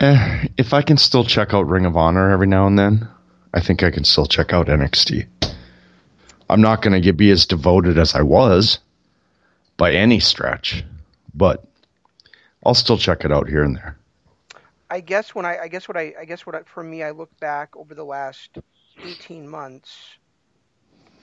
Eh, 0.00 0.48
if 0.58 0.74
I 0.74 0.82
can 0.82 0.96
still 0.96 1.24
check 1.24 1.54
out 1.54 1.68
Ring 1.68 1.86
of 1.86 1.96
Honor 1.96 2.30
every 2.30 2.48
now 2.48 2.66
and 2.66 2.78
then, 2.78 3.08
I 3.52 3.60
think 3.60 3.84
I 3.84 3.92
can 3.92 4.02
still 4.02 4.26
check 4.26 4.52
out 4.52 4.66
NXT. 4.66 5.28
I'm 6.54 6.60
not 6.60 6.82
going 6.82 7.02
to 7.02 7.12
be 7.12 7.32
as 7.32 7.46
devoted 7.46 7.98
as 7.98 8.14
I 8.14 8.22
was 8.22 8.78
by 9.76 9.92
any 9.92 10.20
stretch, 10.20 10.84
but 11.34 11.64
I'll 12.64 12.74
still 12.74 12.96
check 12.96 13.24
it 13.24 13.32
out 13.32 13.48
here 13.48 13.64
and 13.64 13.74
there. 13.74 13.98
I 14.88 15.00
guess 15.00 15.34
when 15.34 15.46
I, 15.46 15.58
I 15.62 15.66
guess 15.66 15.88
what 15.88 15.96
I, 15.96 16.14
I 16.16 16.24
guess 16.24 16.46
what 16.46 16.54
I, 16.54 16.62
for 16.62 16.84
me, 16.84 17.02
I 17.02 17.10
look 17.10 17.36
back 17.40 17.76
over 17.76 17.92
the 17.92 18.04
last 18.04 18.56
18 19.02 19.48
months, 19.48 20.10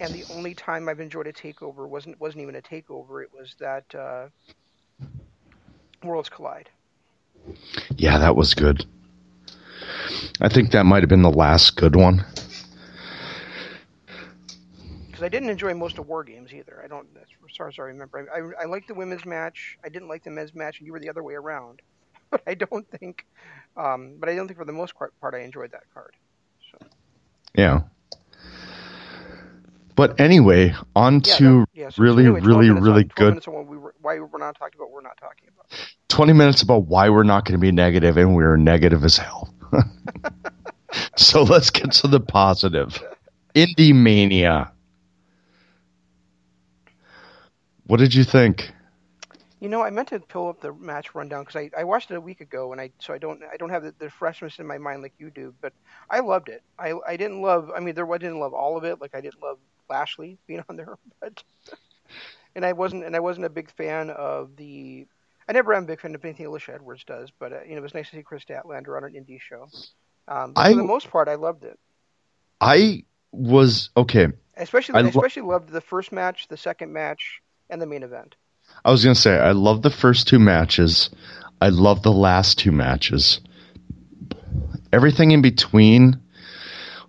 and 0.01 0.13
the 0.13 0.25
only 0.33 0.53
time 0.53 0.89
I've 0.89 0.99
enjoyed 0.99 1.27
a 1.27 1.31
takeover 1.31 1.87
wasn't 1.87 2.19
wasn't 2.19 2.41
even 2.41 2.57
a 2.57 2.61
takeover. 2.61 3.23
It 3.23 3.29
was 3.33 3.55
that 3.59 3.85
uh, 3.95 4.27
Worlds 6.03 6.27
Collide. 6.27 6.69
Yeah, 7.95 8.17
that 8.17 8.35
was 8.35 8.53
good. 8.53 8.85
I 10.41 10.49
think 10.49 10.71
that 10.71 10.85
might 10.85 11.03
have 11.03 11.09
been 11.09 11.21
the 11.21 11.31
last 11.31 11.77
good 11.77 11.95
one. 11.95 12.25
Because 15.21 15.35
I 15.35 15.37
didn't 15.37 15.51
enjoy 15.51 15.75
most 15.75 15.99
of 15.99 16.07
War 16.07 16.23
Games 16.23 16.51
either. 16.51 16.81
I 16.83 16.87
don't, 16.87 17.07
as 17.15 17.55
far 17.55 17.67
as 17.67 17.77
I 17.77 17.83
remember. 17.83 18.27
I, 18.33 18.39
I, 18.39 18.63
I 18.63 18.65
liked 18.65 18.87
the 18.87 18.95
women's 18.95 19.23
match. 19.23 19.77
I 19.85 19.89
didn't 19.89 20.07
like 20.07 20.23
the 20.23 20.31
men's 20.31 20.55
match, 20.55 20.79
and 20.79 20.87
you 20.87 20.93
were 20.93 20.99
the 20.99 21.11
other 21.11 21.21
way 21.21 21.35
around. 21.35 21.81
But 22.31 22.41
I 22.47 22.53
don't 22.53 22.89
think, 22.89 23.25
um, 23.75 24.15
but 24.17 24.29
I 24.29 24.35
don't 24.35 24.47
think 24.47 24.57
for 24.57 24.63
the 24.63 24.71
most 24.71 24.95
part, 24.95 25.13
part 25.19 25.35
I 25.35 25.39
enjoyed 25.39 25.73
that 25.73 25.83
card. 25.93 26.15
So. 26.71 26.87
Yeah. 27.53 27.81
But 29.97 30.17
anyway, 30.17 30.73
on 30.95 31.15
Yeah, 31.25 31.35
to 31.35 31.43
no, 31.43 31.65
yeah, 31.73 31.89
so- 31.89 32.01
really, 32.01 32.23
anyway, 32.23 32.39
really, 32.39 32.69
really 32.69 33.03
on, 33.03 33.11
good 33.15 33.45
we 33.67 33.77
were, 33.77 33.93
why 34.01 34.17
we're 34.17 34.39
not 34.39 34.57
talking 34.57 34.79
about. 34.79 34.91
We're 34.91 35.01
not 35.01 35.17
talking 35.17 35.49
about. 35.53 35.77
20 36.07 36.31
minutes 36.31 36.61
about 36.61 36.85
why 36.85 37.09
we're 37.09 37.23
not 37.23 37.43
going 37.43 37.59
to 37.59 37.61
be 37.61 37.73
negative, 37.73 38.15
and 38.15 38.33
we're 38.33 38.55
negative 38.55 39.03
as 39.03 39.17
hell. 39.17 39.53
so 41.17 41.43
let's 41.43 41.69
get 41.69 41.91
to 41.91 42.07
the 42.07 42.21
positive. 42.21 42.97
Indie 43.55 43.93
Mania. 43.93 44.71
What 47.87 47.97
did 47.99 48.13
you 48.13 48.23
think? 48.23 48.71
You 49.59 49.69
know, 49.69 49.81
I 49.83 49.91
meant 49.91 50.07
to 50.09 50.19
pull 50.19 50.49
up 50.49 50.59
the 50.61 50.73
match 50.73 51.13
rundown 51.13 51.43
because 51.43 51.55
I, 51.55 51.69
I 51.79 51.83
watched 51.83 52.09
it 52.09 52.15
a 52.15 52.21
week 52.21 52.41
ago, 52.41 52.71
and 52.71 52.81
I 52.81 52.89
so 52.99 53.13
I 53.13 53.19
don't 53.19 53.41
I 53.43 53.57
don't 53.57 53.69
have 53.69 53.83
the, 53.83 53.93
the 53.99 54.09
freshness 54.09 54.57
in 54.57 54.65
my 54.65 54.79
mind 54.79 55.03
like 55.03 55.13
you 55.19 55.29
do. 55.29 55.53
But 55.61 55.73
I 56.09 56.21
loved 56.21 56.49
it. 56.49 56.63
I 56.79 56.93
I 57.07 57.15
didn't 57.15 57.41
love. 57.41 57.69
I 57.75 57.79
mean, 57.79 57.93
there 57.93 58.11
I 58.11 58.17
didn't 58.17 58.39
love 58.39 58.53
all 58.53 58.75
of 58.77 58.83
it. 58.85 58.99
Like 58.99 59.13
I 59.13 59.21
didn't 59.21 59.41
love 59.43 59.59
Lashley 59.89 60.37
being 60.47 60.63
on 60.69 60.77
there, 60.77 60.97
but 61.19 61.43
and 62.55 62.65
I 62.65 62.73
wasn't 62.73 63.03
and 63.05 63.15
I 63.15 63.19
wasn't 63.19 63.45
a 63.45 63.49
big 63.49 63.69
fan 63.71 64.09
of 64.09 64.55
the. 64.55 65.05
I 65.47 65.53
never 65.53 65.73
am 65.73 65.83
a 65.83 65.87
big 65.87 65.99
fan 65.99 66.15
of 66.15 66.23
anything 66.23 66.45
Alisha 66.47 66.73
Edwards 66.73 67.03
does, 67.03 67.29
but 67.37 67.51
uh, 67.53 67.61
you 67.63 67.71
know 67.71 67.77
it 67.77 67.81
was 67.83 67.93
nice 67.93 68.09
to 68.09 68.15
see 68.15 68.23
Kris 68.23 68.43
Statlander 68.45 68.95
on 68.97 69.03
an 69.03 69.13
indie 69.13 69.39
show. 69.41 69.67
Um, 70.27 70.53
I- 70.55 70.71
for 70.71 70.77
the 70.77 70.83
most 70.83 71.09
part, 71.11 71.27
I 71.27 71.35
loved 71.35 71.65
it. 71.65 71.77
I 72.59 73.03
was 73.31 73.89
okay. 73.95 74.27
Especially 74.57 74.95
I 74.95 75.01
lo- 75.01 75.09
especially 75.09 75.43
loved 75.43 75.69
the 75.69 75.81
first 75.81 76.11
match, 76.11 76.47
the 76.47 76.57
second 76.57 76.93
match, 76.93 77.41
and 77.71 77.81
the 77.81 77.87
main 77.87 78.03
event. 78.03 78.35
I 78.85 78.91
was 78.91 79.03
going 79.03 79.15
to 79.15 79.21
say, 79.21 79.37
I 79.37 79.53
love 79.53 79.81
the 79.81 79.89
first 79.89 80.27
two 80.27 80.39
matches. 80.39 81.09
I 81.59 81.69
love 81.69 82.03
the 82.03 82.11
last 82.11 82.59
two 82.59 82.71
matches. 82.71 83.39
Everything 84.93 85.31
in 85.31 85.41
between 85.41 86.19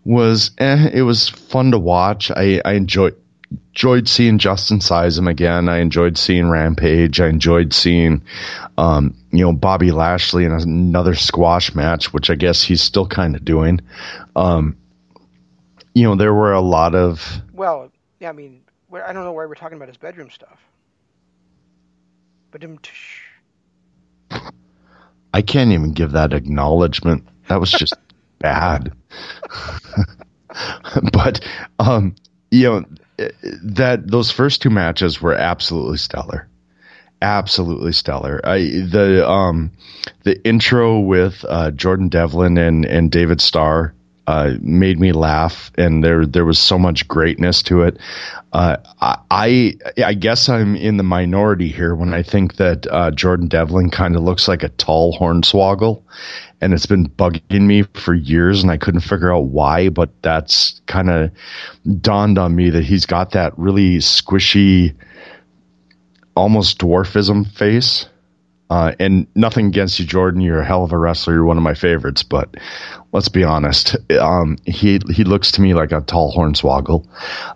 was, 0.04 0.52
eh, 0.58 0.88
it 0.92 1.02
was 1.02 1.28
fun 1.28 1.72
to 1.72 1.78
watch. 1.78 2.30
I, 2.30 2.60
I 2.64 2.74
enjoyed, 2.74 3.16
enjoyed 3.70 4.08
seeing 4.08 4.38
Justin 4.38 4.78
Sysum 4.78 5.28
again. 5.28 5.68
I 5.68 5.78
enjoyed 5.78 6.16
seeing 6.16 6.48
Rampage. 6.48 7.20
I 7.20 7.28
enjoyed 7.28 7.72
seeing, 7.72 8.22
um, 8.78 9.16
you 9.32 9.44
know, 9.44 9.52
Bobby 9.52 9.90
Lashley 9.90 10.44
in 10.44 10.52
another 10.52 11.14
squash 11.14 11.74
match, 11.74 12.12
which 12.12 12.30
I 12.30 12.34
guess 12.34 12.62
he's 12.62 12.82
still 12.82 13.06
kind 13.06 13.34
of 13.34 13.44
doing. 13.44 13.80
Um, 14.36 14.76
you 15.94 16.04
know, 16.04 16.14
there 16.14 16.34
were 16.34 16.52
a 16.52 16.60
lot 16.60 16.94
of, 16.94 17.42
Well, 17.52 17.90
yeah, 18.20 18.30
I 18.30 18.32
mean, 18.32 18.62
we're- 18.92 19.04
I 19.04 19.12
don't 19.12 19.24
know 19.24 19.32
why 19.32 19.46
we're 19.46 19.54
talking 19.54 19.76
about 19.76 19.88
his 19.88 19.96
bedroom 19.96 20.30
stuff. 20.30 20.60
But 22.52 22.62
I 25.32 25.40
can't 25.40 25.72
even 25.72 25.92
give 25.92 26.12
that 26.12 26.34
acknowledgement. 26.34 27.26
That 27.48 27.58
was 27.58 27.70
just 27.72 27.94
bad. 28.38 28.92
but 31.12 31.40
um, 31.78 32.14
you 32.50 32.64
know 32.68 32.84
that 33.62 34.06
those 34.06 34.30
first 34.30 34.60
two 34.60 34.70
matches 34.70 35.22
were 35.22 35.34
absolutely 35.34 35.96
stellar. 35.96 36.48
Absolutely 37.22 37.92
stellar. 37.92 38.40
I 38.44 38.58
the 38.58 39.26
um 39.26 39.72
the 40.24 40.44
intro 40.46 40.98
with 41.00 41.44
uh, 41.48 41.70
Jordan 41.70 42.08
Devlin 42.08 42.58
and 42.58 42.84
and 42.84 43.10
David 43.10 43.40
Starr 43.40 43.94
uh, 44.26 44.52
made 44.60 45.00
me 45.00 45.12
laugh, 45.12 45.72
and 45.76 46.02
there 46.02 46.24
there 46.26 46.44
was 46.44 46.58
so 46.58 46.78
much 46.78 47.08
greatness 47.08 47.62
to 47.64 47.82
it. 47.82 47.98
Uh, 48.52 48.76
I 49.00 49.74
I 50.04 50.14
guess 50.14 50.48
I'm 50.48 50.76
in 50.76 50.96
the 50.96 51.02
minority 51.02 51.68
here 51.68 51.94
when 51.94 52.14
I 52.14 52.22
think 52.22 52.56
that 52.56 52.86
uh, 52.86 53.10
Jordan 53.10 53.48
Devlin 53.48 53.90
kind 53.90 54.14
of 54.14 54.22
looks 54.22 54.46
like 54.46 54.62
a 54.62 54.68
tall 54.68 55.18
hornswoggle, 55.18 56.02
and 56.60 56.72
it's 56.72 56.86
been 56.86 57.08
bugging 57.08 57.62
me 57.62 57.82
for 57.94 58.14
years, 58.14 58.62
and 58.62 58.70
I 58.70 58.76
couldn't 58.76 59.00
figure 59.00 59.34
out 59.34 59.46
why. 59.46 59.88
But 59.88 60.10
that's 60.22 60.80
kind 60.86 61.10
of 61.10 61.30
dawned 62.00 62.38
on 62.38 62.54
me 62.54 62.70
that 62.70 62.84
he's 62.84 63.06
got 63.06 63.32
that 63.32 63.58
really 63.58 63.96
squishy, 63.96 64.94
almost 66.36 66.78
dwarfism 66.78 67.50
face. 67.50 68.06
Uh, 68.72 68.94
and 68.98 69.26
nothing 69.34 69.66
against 69.66 70.00
you, 70.00 70.06
Jordan. 70.06 70.40
You're 70.40 70.60
a 70.60 70.64
hell 70.64 70.82
of 70.82 70.92
a 70.92 70.98
wrestler. 70.98 71.34
You're 71.34 71.44
one 71.44 71.58
of 71.58 71.62
my 71.62 71.74
favorites. 71.74 72.22
But 72.22 72.56
let's 73.12 73.28
be 73.28 73.44
honest. 73.44 73.96
Um, 74.10 74.56
he 74.64 74.98
he 75.10 75.24
looks 75.24 75.52
to 75.52 75.60
me 75.60 75.74
like 75.74 75.92
a 75.92 76.00
tall 76.00 76.34
hornswoggle. 76.34 77.06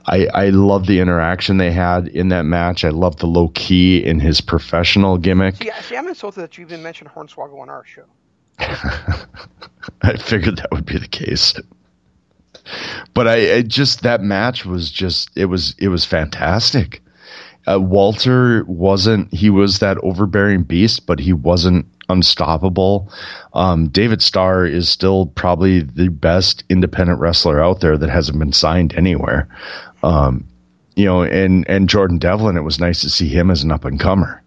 I 0.05 0.27
I 0.27 0.51
love 0.51 0.87
the 0.87 1.01
interaction 1.01 1.57
they 1.57 1.73
had 1.73 2.07
in 2.09 2.29
that 2.29 2.43
match. 2.43 2.85
I 2.85 2.91
love 2.91 3.17
the 3.17 3.27
Low 3.27 3.49
Ki 3.49 4.05
in 4.05 4.21
his 4.21 4.43
professional 4.43 5.17
gimmick. 5.17 5.57
see, 5.57 5.71
see, 5.81 5.97
I'm 5.97 6.07
insulted 6.07 6.43
that 6.43 6.59
you 6.59 6.67
even 6.67 6.83
mentioned 6.83 7.09
Hornswoggle 7.09 7.61
on 7.61 7.71
our 7.71 7.87
show. 7.87 8.05
I 8.59 10.19
figured 10.19 10.59
that 10.59 10.69
would 10.71 10.85
be 10.85 10.99
the 10.99 11.09
case. 11.09 11.55
But 13.15 13.27
I, 13.27 13.55
I 13.55 13.63
just 13.63 14.03
that 14.03 14.21
match 14.21 14.67
was 14.67 14.91
just 14.91 15.31
it 15.35 15.47
was 15.47 15.77
it 15.79 15.89
was 15.89 16.05
fantastic. 16.05 17.01
Uh, 17.67 17.81
Walter 17.81 18.65
wasn't 18.67 19.33
he 19.33 19.51
was 19.51 19.81
that 19.81 19.99
overbearing 19.99 20.63
beast, 20.63 21.07
but 21.07 21.19
he 21.19 21.33
wasn't 21.33 21.87
unstoppable. 22.09 23.13
Um, 23.55 23.89
David 23.89 24.23
Starr 24.23 24.65
is 24.67 24.89
still 24.89 25.27
probably 25.27 25.81
the 25.81 26.09
best 26.09 26.65
independent 26.69 27.19
wrestler 27.19 27.63
out 27.63 27.81
there 27.81 27.99
that 27.99 28.11
hasn't 28.11 28.39
been 28.39 28.53
signed 28.53 28.95
anywhere. 28.95 29.49
Um, 30.03 30.47
you 30.95 31.05
know, 31.05 31.23
and 31.23 31.69
and 31.69 31.89
Jordan 31.89 32.19
Devlin, 32.19 32.57
it 32.57 32.63
was 32.63 32.79
nice 32.79 33.01
to 33.03 33.11
see 33.11 33.29
him 33.29 33.51
as 33.51 33.63
an 33.63 33.73
up 33.73 33.85
and 33.85 33.99
comer. 34.01 34.43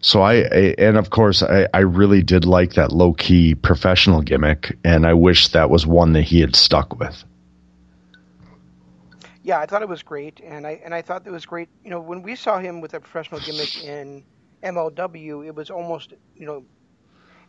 So 0.00 0.22
I, 0.22 0.34
I 0.36 0.74
and 0.78 0.96
of 0.96 1.10
course 1.10 1.42
I, 1.42 1.68
I 1.72 1.80
really 1.80 2.22
did 2.22 2.44
like 2.44 2.74
that 2.74 2.92
Low 2.92 3.12
Ki 3.12 3.54
professional 3.54 4.22
gimmick, 4.22 4.76
and 4.84 5.06
I 5.06 5.14
wish 5.14 5.48
that 5.48 5.70
was 5.70 5.86
one 5.86 6.14
that 6.14 6.22
he 6.22 6.40
had 6.40 6.56
stuck 6.56 6.98
with. 6.98 7.24
Yeah, 9.42 9.58
I 9.58 9.66
thought 9.66 9.82
it 9.82 9.88
was 9.88 10.02
great, 10.02 10.40
and 10.40 10.66
I 10.66 10.80
and 10.84 10.94
I 10.94 11.02
thought 11.02 11.26
it 11.26 11.30
was 11.30 11.46
great. 11.46 11.68
You 11.82 11.90
know, 11.90 12.00
when 12.00 12.22
we 12.22 12.36
saw 12.36 12.58
him 12.58 12.80
with 12.80 12.94
a 12.94 13.00
professional 13.00 13.40
gimmick 13.40 13.82
in 13.84 14.24
MLW, 14.62 15.46
it 15.46 15.54
was 15.54 15.70
almost 15.70 16.12
you 16.34 16.46
know, 16.46 16.64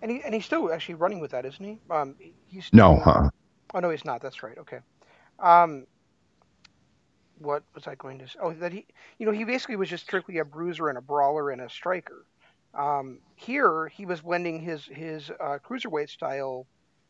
and 0.02 0.12
he 0.12 0.22
and 0.24 0.34
he's 0.34 0.46
still 0.46 0.72
actually 0.72 0.96
running 0.96 1.20
with 1.20 1.32
that, 1.32 1.46
isn't 1.46 1.64
he? 1.66 1.80
Um, 1.90 2.16
he's 2.48 2.70
No, 2.74 2.98
huh? 2.98 3.30
Oh 3.74 3.80
no, 3.80 3.90
he's 3.90 4.06
not. 4.06 4.22
That's 4.22 4.44
right. 4.44 4.58
Okay. 4.58 4.80
Um, 5.40 5.86
what 7.38 7.64
was 7.74 7.88
I 7.88 7.96
going 7.96 8.20
to 8.20 8.28
say? 8.28 8.40
Oh, 8.42 8.54
that 8.54 8.72
he, 8.72 8.86
you 9.18 9.26
know, 9.26 9.32
he 9.32 9.44
basically 9.44 9.76
was 9.76 9.90
just 9.90 10.04
strictly 10.04 10.38
a 10.38 10.46
bruiser 10.46 10.90
and 10.90 10.98
a 10.98 11.02
brawler 11.02 11.50
and 11.50 11.62
a 11.62 11.70
striker. 11.70 12.26
Um, 12.74 13.22
here, 13.36 13.88
he 13.90 14.06
was 14.06 14.22
blending 14.22 14.62
his 14.62 14.86
his 14.86 15.30
uh, 15.32 15.58
cruiserweight 15.66 16.10
style 16.10 16.68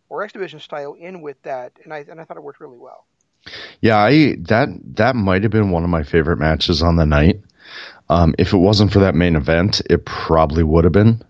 or 0.09 0.23
X 0.23 0.33
Division 0.33 0.59
style 0.59 0.93
in 0.93 1.21
with 1.21 1.41
that, 1.43 1.73
and 1.83 1.93
I 1.93 1.99
and 2.09 2.19
I 2.19 2.23
thought 2.25 2.37
it 2.37 2.43
worked 2.43 2.59
really 2.61 2.79
well. 2.79 3.05
Yeah, 3.81 3.97
I 3.97 4.35
that 4.41 4.69
that 4.95 5.15
might 5.15 5.43
have 5.43 5.51
been 5.51 5.71
one 5.71 5.83
of 5.83 5.89
my 5.89 6.03
favorite 6.03 6.37
matches 6.37 6.81
on 6.83 6.95
the 6.95 7.05
night. 7.05 7.41
Um, 8.09 8.35
if 8.37 8.53
it 8.53 8.57
wasn't 8.57 8.91
for 8.91 8.99
that 8.99 9.15
main 9.15 9.35
event, 9.35 9.81
it 9.89 10.05
probably 10.05 10.63
would 10.63 10.83
have 10.83 10.93
been. 10.93 11.23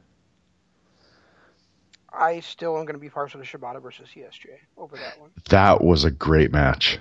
I 2.11 2.39
still 2.39 2.77
am 2.77 2.85
going 2.85 2.93
to 2.93 2.99
be 2.99 3.09
partial 3.09 3.41
to 3.41 3.45
Shibata 3.45 3.81
versus 3.81 4.09
ZSJ 4.15 4.49
over 4.77 4.95
that 4.95 5.19
one. 5.19 5.31
That 5.49 5.83
was 5.83 6.03
a 6.03 6.11
great 6.11 6.51
match. 6.51 6.99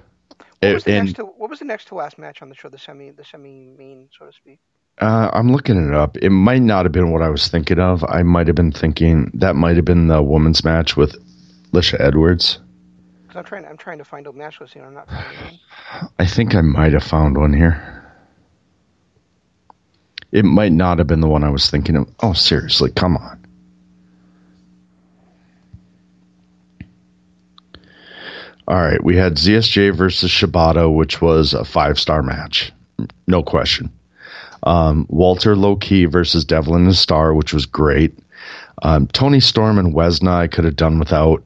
What 0.60 0.74
was, 0.74 0.84
the 0.84 0.92
and- 0.92 1.06
next 1.06 1.16
to, 1.16 1.24
what 1.24 1.50
was 1.50 1.58
the 1.58 1.64
next 1.64 1.88
to 1.88 1.94
last 1.94 2.18
match 2.18 2.42
on 2.42 2.48
the 2.48 2.54
show? 2.54 2.68
The 2.68 2.78
semi, 2.78 3.10
the 3.10 3.24
semi 3.24 3.74
main, 3.76 4.08
so 4.16 4.26
to 4.26 4.32
speak. 4.32 4.60
Uh, 4.98 5.30
I'm 5.32 5.50
looking 5.50 5.76
it 5.88 5.94
up. 5.94 6.18
It 6.18 6.30
might 6.30 6.62
not 6.62 6.84
have 6.84 6.92
been 6.92 7.10
what 7.10 7.22
I 7.22 7.30
was 7.30 7.48
thinking 7.48 7.78
of. 7.78 8.04
I 8.04 8.22
might 8.22 8.46
have 8.46 8.56
been 8.56 8.72
thinking 8.72 9.30
that 9.34 9.56
might 9.56 9.76
have 9.76 9.84
been 9.84 10.08
the 10.08 10.22
women's 10.22 10.62
match 10.62 10.96
with 10.96 11.16
Lisha 11.72 11.98
Edwards. 11.98 12.58
I'm 13.34 13.44
trying, 13.44 13.64
I'm 13.64 13.76
trying 13.76 13.98
to 13.98 14.04
find 14.04 14.26
a 14.26 14.32
match 14.32 14.60
listing. 14.60 14.82
I'm 14.82 14.94
not. 14.94 15.08
I 16.18 16.26
think 16.26 16.54
I 16.54 16.60
might 16.60 16.92
have 16.92 17.04
found 17.04 17.36
one 17.36 17.52
here. 17.52 17.96
It 20.32 20.44
might 20.44 20.72
not 20.72 20.98
have 20.98 21.06
been 21.06 21.20
the 21.20 21.28
one 21.28 21.44
I 21.44 21.50
was 21.50 21.70
thinking 21.70 21.96
of. 21.96 22.08
Oh, 22.20 22.32
seriously, 22.32 22.90
come 22.92 23.16
on. 23.16 23.40
All 28.68 28.80
right, 28.80 29.02
we 29.02 29.16
had 29.16 29.34
ZSJ 29.34 29.96
versus 29.96 30.30
Shibata, 30.30 30.94
which 30.94 31.20
was 31.20 31.54
a 31.54 31.64
five 31.64 31.98
star 31.98 32.22
match. 32.22 32.72
No 33.26 33.42
question. 33.42 33.90
Um, 34.62 35.06
Walter 35.08 35.56
Low 35.56 35.74
Ki 35.74 36.04
versus 36.04 36.44
Devlin 36.44 36.84
and 36.84 36.94
Starr, 36.94 37.34
which 37.34 37.52
was 37.52 37.66
great. 37.66 38.16
Um, 38.82 39.08
Toni 39.08 39.40
Storm 39.40 39.78
and 39.78 39.94
Wesna, 39.94 40.30
I 40.30 40.46
could 40.46 40.64
have 40.64 40.76
done 40.76 40.98
without. 41.00 41.42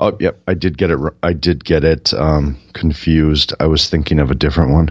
Oh, 0.00 0.16
yep, 0.20 0.40
I 0.46 0.54
did 0.54 0.76
get 0.76 0.90
it. 0.90 0.98
I 1.22 1.32
did 1.32 1.64
get 1.64 1.84
it 1.84 2.12
um, 2.14 2.58
confused. 2.72 3.52
I 3.60 3.66
was 3.66 3.88
thinking 3.88 4.18
of 4.18 4.30
a 4.30 4.34
different 4.34 4.72
one. 4.72 4.90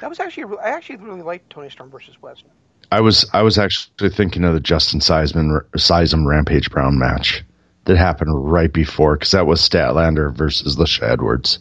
That 0.00 0.08
was 0.08 0.20
actually, 0.20 0.56
I 0.62 0.70
actually 0.70 0.96
really 0.96 1.22
liked 1.22 1.50
Toni 1.50 1.68
Storm 1.68 1.90
versus 1.90 2.16
Wesna. 2.22 2.44
I 2.92 3.00
was 3.00 3.28
I 3.32 3.42
was 3.42 3.58
actually 3.58 4.10
thinking 4.10 4.44
of 4.44 4.54
the 4.54 4.60
Justin 4.60 5.00
Seisman 5.00 5.60
Sysum 5.76 6.26
Rampage 6.26 6.70
Brown 6.70 6.98
match 6.98 7.44
that 7.84 7.96
happened 7.96 8.30
right 8.50 8.72
before 8.72 9.14
because 9.14 9.30
that 9.30 9.46
was 9.46 9.60
Statlander 9.60 10.34
versus 10.34 10.76
Lisha 10.76 11.02
Edwards, 11.02 11.60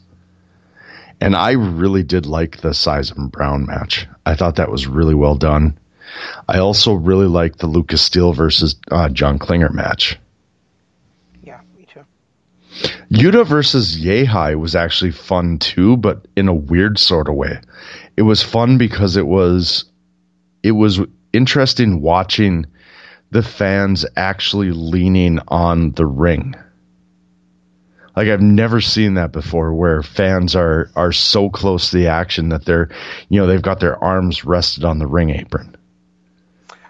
and 1.22 1.36
I 1.36 1.52
really 1.52 2.04
did 2.04 2.26
like 2.26 2.62
the 2.62 2.70
Sysum 2.70 3.32
Brown 3.32 3.68
match. 3.68 4.08
I 4.26 4.36
thought 4.36 4.56
that 4.56 4.72
was 4.72 4.88
really 4.88 5.14
well 5.14 5.36
done. 5.36 5.78
I 6.48 6.58
also 6.58 6.94
really 6.94 7.28
liked 7.28 7.60
the 7.60 7.68
Lucas 7.68 8.02
Steele 8.02 8.34
versus 8.34 8.76
uh, 8.90 9.10
John 9.10 9.38
Klinger 9.38 9.70
match. 9.70 10.18
Yuta 13.12 13.44
versus 13.44 13.98
Yehai 13.98 14.56
was 14.56 14.76
actually 14.76 15.12
fun 15.12 15.58
too, 15.58 15.98
but 15.98 16.28
in 16.36 16.48
a 16.48 16.54
weird 16.54 17.00
sort 17.00 17.28
of 17.28 17.34
way. 17.34 17.60
It 18.16 18.22
was 18.22 18.44
fun 18.44 18.78
because 18.78 19.18
it 19.18 19.26
was 19.26 19.86
it 20.62 20.74
was 20.74 21.00
interesting 21.34 22.02
watching 22.02 22.68
the 23.32 23.42
fans 23.42 24.06
actually 24.16 24.72
leaning 24.72 25.40
on 25.48 25.92
the 25.94 26.06
ring. 26.06 26.54
Like 28.16 28.28
I've 28.28 28.42
never 28.42 28.80
seen 28.80 29.16
that 29.16 29.32
before 29.32 29.74
where 29.74 30.04
fans 30.04 30.56
are 30.56 30.92
are 30.96 31.12
so 31.12 31.50
close 31.50 31.90
to 31.90 31.98
the 31.98 32.08
action 32.08 32.50
that 32.50 32.66
they're 32.66 32.90
you 33.30 33.40
know, 33.40 33.48
they've 33.48 33.62
got 33.62 33.80
their 33.80 34.02
arms 34.04 34.46
rested 34.46 34.86
on 34.86 35.00
the 35.00 35.08
ring 35.08 35.32
apron. 35.32 35.76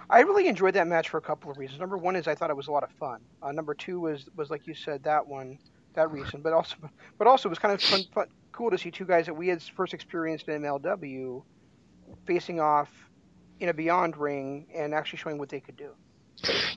I 0.09 0.21
really 0.21 0.47
enjoyed 0.47 0.73
that 0.73 0.87
match 0.87 1.07
for 1.07 1.17
a 1.17 1.21
couple 1.21 1.51
of 1.51 1.57
reasons. 1.57 1.79
Number 1.79 1.97
one 1.97 2.17
is 2.17 2.27
I 2.27 2.35
thought 2.35 2.49
it 2.49 2.57
was 2.57 2.67
a 2.67 2.71
lot 2.71 2.83
of 2.83 2.89
fun. 2.91 3.21
Uh, 3.41 3.53
number 3.53 3.73
two 3.73 4.01
was 4.01 4.27
was 4.35 4.49
like 4.49 4.67
you 4.67 4.73
said 4.73 5.03
that 5.03 5.27
one, 5.27 5.59
that 5.93 6.11
reason, 6.11 6.41
but 6.41 6.53
also 6.53 6.75
but 7.17 7.27
also 7.27 7.49
it 7.49 7.51
was 7.51 7.59
kind 7.59 7.73
of 7.73 7.81
fun, 7.81 8.01
fun, 8.13 8.27
cool 8.51 8.71
to 8.71 8.77
see 8.77 8.91
two 8.91 9.05
guys 9.05 9.25
that 9.25 9.33
we 9.33 9.47
had 9.47 9.61
first 9.61 9.93
experienced 9.93 10.47
in 10.47 10.61
MLW 10.61 11.43
facing 12.25 12.59
off 12.59 12.89
in 13.59 13.69
a 13.69 13.73
Beyond 13.73 14.17
ring 14.17 14.67
and 14.73 14.93
actually 14.93 15.19
showing 15.19 15.37
what 15.37 15.49
they 15.49 15.59
could 15.59 15.77
do. 15.77 15.91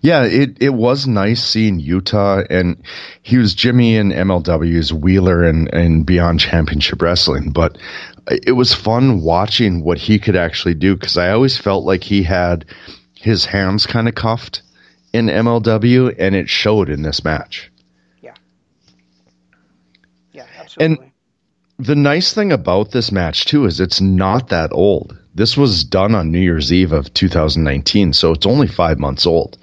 Yeah, 0.00 0.25
it, 0.25 0.61
it 0.61 0.71
was 0.71 1.07
nice 1.07 1.45
seeing 1.45 1.81
Yuta 1.81 2.47
and 2.50 2.83
he 3.23 3.37
was 3.37 3.54
Jimmy 3.54 3.97
in 3.97 4.11
MLW's 4.11 4.92
Wheeler 4.92 5.45
and, 5.45 5.73
and 5.73 6.04
Beyond 6.04 6.40
Championship 6.40 7.00
Wrestling, 7.00 7.50
but 7.50 7.78
it 8.28 8.52
was 8.52 8.75
fun 8.75 9.23
watching 9.23 9.85
what 9.85 9.99
he 9.99 10.19
could 10.19 10.37
actually 10.37 10.75
do 10.75 10.97
because 10.97 11.16
I 11.16 11.31
always 11.31 11.57
felt 11.57 11.85
like 11.85 12.02
he 12.02 12.25
had 12.25 12.64
his 13.14 13.45
hands 13.45 13.87
kind 13.87 14.09
of 14.09 14.16
cuffed 14.16 14.62
in 15.12 15.26
MLW 15.26 16.14
and 16.18 16.35
it 16.35 16.48
showed 16.48 16.88
in 16.88 17.03
this 17.03 17.25
match. 17.25 17.71
Absolutely. 20.80 21.12
The 21.78 21.96
nice 21.96 22.32
thing 22.32 22.52
about 22.52 22.92
this 22.92 23.11
match 23.12 23.44
too 23.46 23.64
is 23.66 23.80
it's 23.80 24.00
not 24.00 24.48
that 24.48 24.72
old. 24.72 25.18
This 25.35 25.56
was 25.56 25.85
done 25.85 26.14
on 26.14 26.30
New 26.30 26.38
Year's 26.40 26.72
Eve 26.72 26.92
of 26.92 27.12
2019, 27.14 28.12
so 28.12 28.32
it's 28.32 28.46
only 28.46 28.66
five 28.68 28.98
months 28.98 29.26
old. 29.26 29.58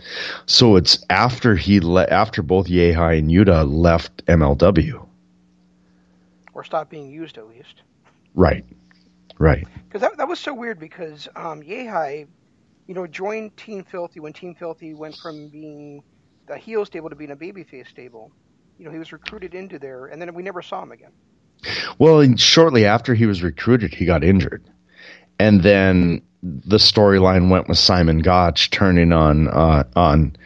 So 0.45 0.76
it's 0.76 1.04
after 1.10 1.56
he 1.56 1.80
le- 1.80 2.08
after 2.08 2.41
both 2.41 2.67
Yehai 2.67 3.19
and 3.19 3.30
Yuta 3.30 3.65
left 3.72 4.26
MLW. 4.26 5.08
or 6.54 6.63
stopped 6.63 6.89
being 6.89 7.10
used 7.10 7.38
at 7.38 7.48
least. 7.48 7.84
Right, 8.34 8.65
right. 9.38 9.67
Because 9.88 10.02
that, 10.02 10.17
that 10.17 10.28
was 10.28 10.39
so 10.39 10.54
weird 10.54 10.80
because 10.80 11.28
um, 11.36 11.62
Yehai, 11.62 12.28
you 12.88 12.93
know, 12.95 13.08
joined 13.08 13.56
Team 13.58 13.84
Filthy 13.84 14.19
when 14.19 14.34
Team 14.34 14.56
Filthy 14.56 14.93
went 14.93 15.15
from 15.17 15.50
being 15.50 16.04
the 16.48 16.58
heel 16.58 16.86
stable 16.86 17.10
to 17.10 17.15
being 17.15 17.32
a 17.32 17.36
babyface 17.38 17.88
stable. 17.88 18.32
You 18.80 18.86
know, 18.86 18.92
he 18.92 18.98
was 18.98 19.12
recruited 19.12 19.54
into 19.54 19.78
there, 19.78 20.06
and 20.06 20.22
then 20.22 20.34
we 20.34 20.42
never 20.42 20.62
saw 20.62 20.82
him 20.82 20.94
again. 20.94 21.12
Well, 22.00 22.36
shortly 22.38 22.86
after 22.86 23.13
he 23.13 23.26
was 23.26 23.44
recruited, 23.44 23.94
he 23.94 24.06
got 24.06 24.24
injured, 24.24 24.63
and 25.38 25.62
then 25.62 26.22
the 26.42 26.78
storyline 26.78 27.50
went 27.50 27.68
with 27.68 27.78
Simon 27.78 28.20
Gotch 28.20 28.70
turning 28.70 29.12
on 29.12 29.50
uh, 29.50 29.84
on 29.98 30.38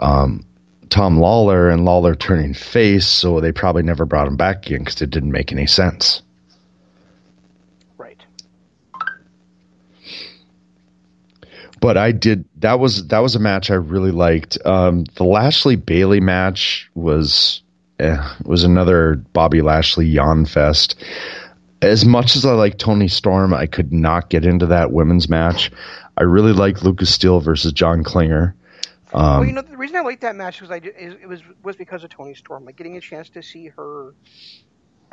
um, 0.00 0.44
Tom 0.88 1.18
Lawlor 1.18 1.72
and 1.72 1.84
Lawlor 1.84 2.18
turning 2.18 2.54
face. 2.54 3.06
So 3.06 3.40
they 3.40 3.52
probably 3.52 3.84
never 3.84 4.04
brought 4.04 4.26
him 4.26 4.36
back 4.36 4.66
again 4.66 4.80
because 4.80 5.00
it 5.00 5.10
didn't 5.10 5.30
make 5.30 5.52
any 5.52 5.66
sense. 5.66 6.22
Right. 7.96 8.20
But 11.80 11.96
I 11.96 12.12
did 12.12 12.44
that 12.58 12.78
was 12.78 13.06
that 13.08 13.20
was 13.20 13.34
a 13.34 13.38
match 13.38 13.70
I 13.70 13.74
really 13.74 14.10
liked. 14.10 14.58
Um, 14.64 15.04
the 15.16 15.24
Lashley 15.24 15.76
Bailey 15.76 16.20
match 16.20 16.90
was 16.94 17.62
eh, 17.98 18.16
was 18.44 18.64
another 18.64 19.16
Bobby 19.32 19.62
Lashley 19.62 20.06
yawn 20.06 20.44
fest. 20.44 21.02
As 21.82 22.04
much 22.04 22.36
as 22.36 22.44
I 22.44 22.52
like 22.52 22.76
Toni 22.76 23.08
Storm, 23.08 23.54
I 23.54 23.66
could 23.66 23.92
not 23.92 24.28
get 24.28 24.44
into 24.44 24.66
that 24.66 24.92
women's 24.92 25.30
match. 25.30 25.70
I 26.18 26.24
really 26.24 26.52
like 26.52 26.82
Lucas 26.82 27.14
Steele 27.14 27.40
versus 27.40 27.72
John 27.72 28.04
Klinger. 28.04 28.54
Um, 29.12 29.38
well, 29.38 29.44
you 29.46 29.52
know, 29.52 29.62
the 29.62 29.76
reason 29.76 29.96
I 29.96 30.02
liked 30.02 30.20
that 30.20 30.36
match 30.36 30.60
was 30.60 30.70
I 30.70 30.78
did, 30.78 30.94
it 30.96 31.26
was 31.28 31.42
was 31.62 31.76
because 31.76 32.04
of 32.04 32.10
Toni 32.10 32.34
Storm, 32.34 32.64
like 32.64 32.76
getting 32.76 32.96
a 32.96 33.00
chance 33.00 33.30
to 33.30 33.42
see 33.42 33.68
her 33.68 34.14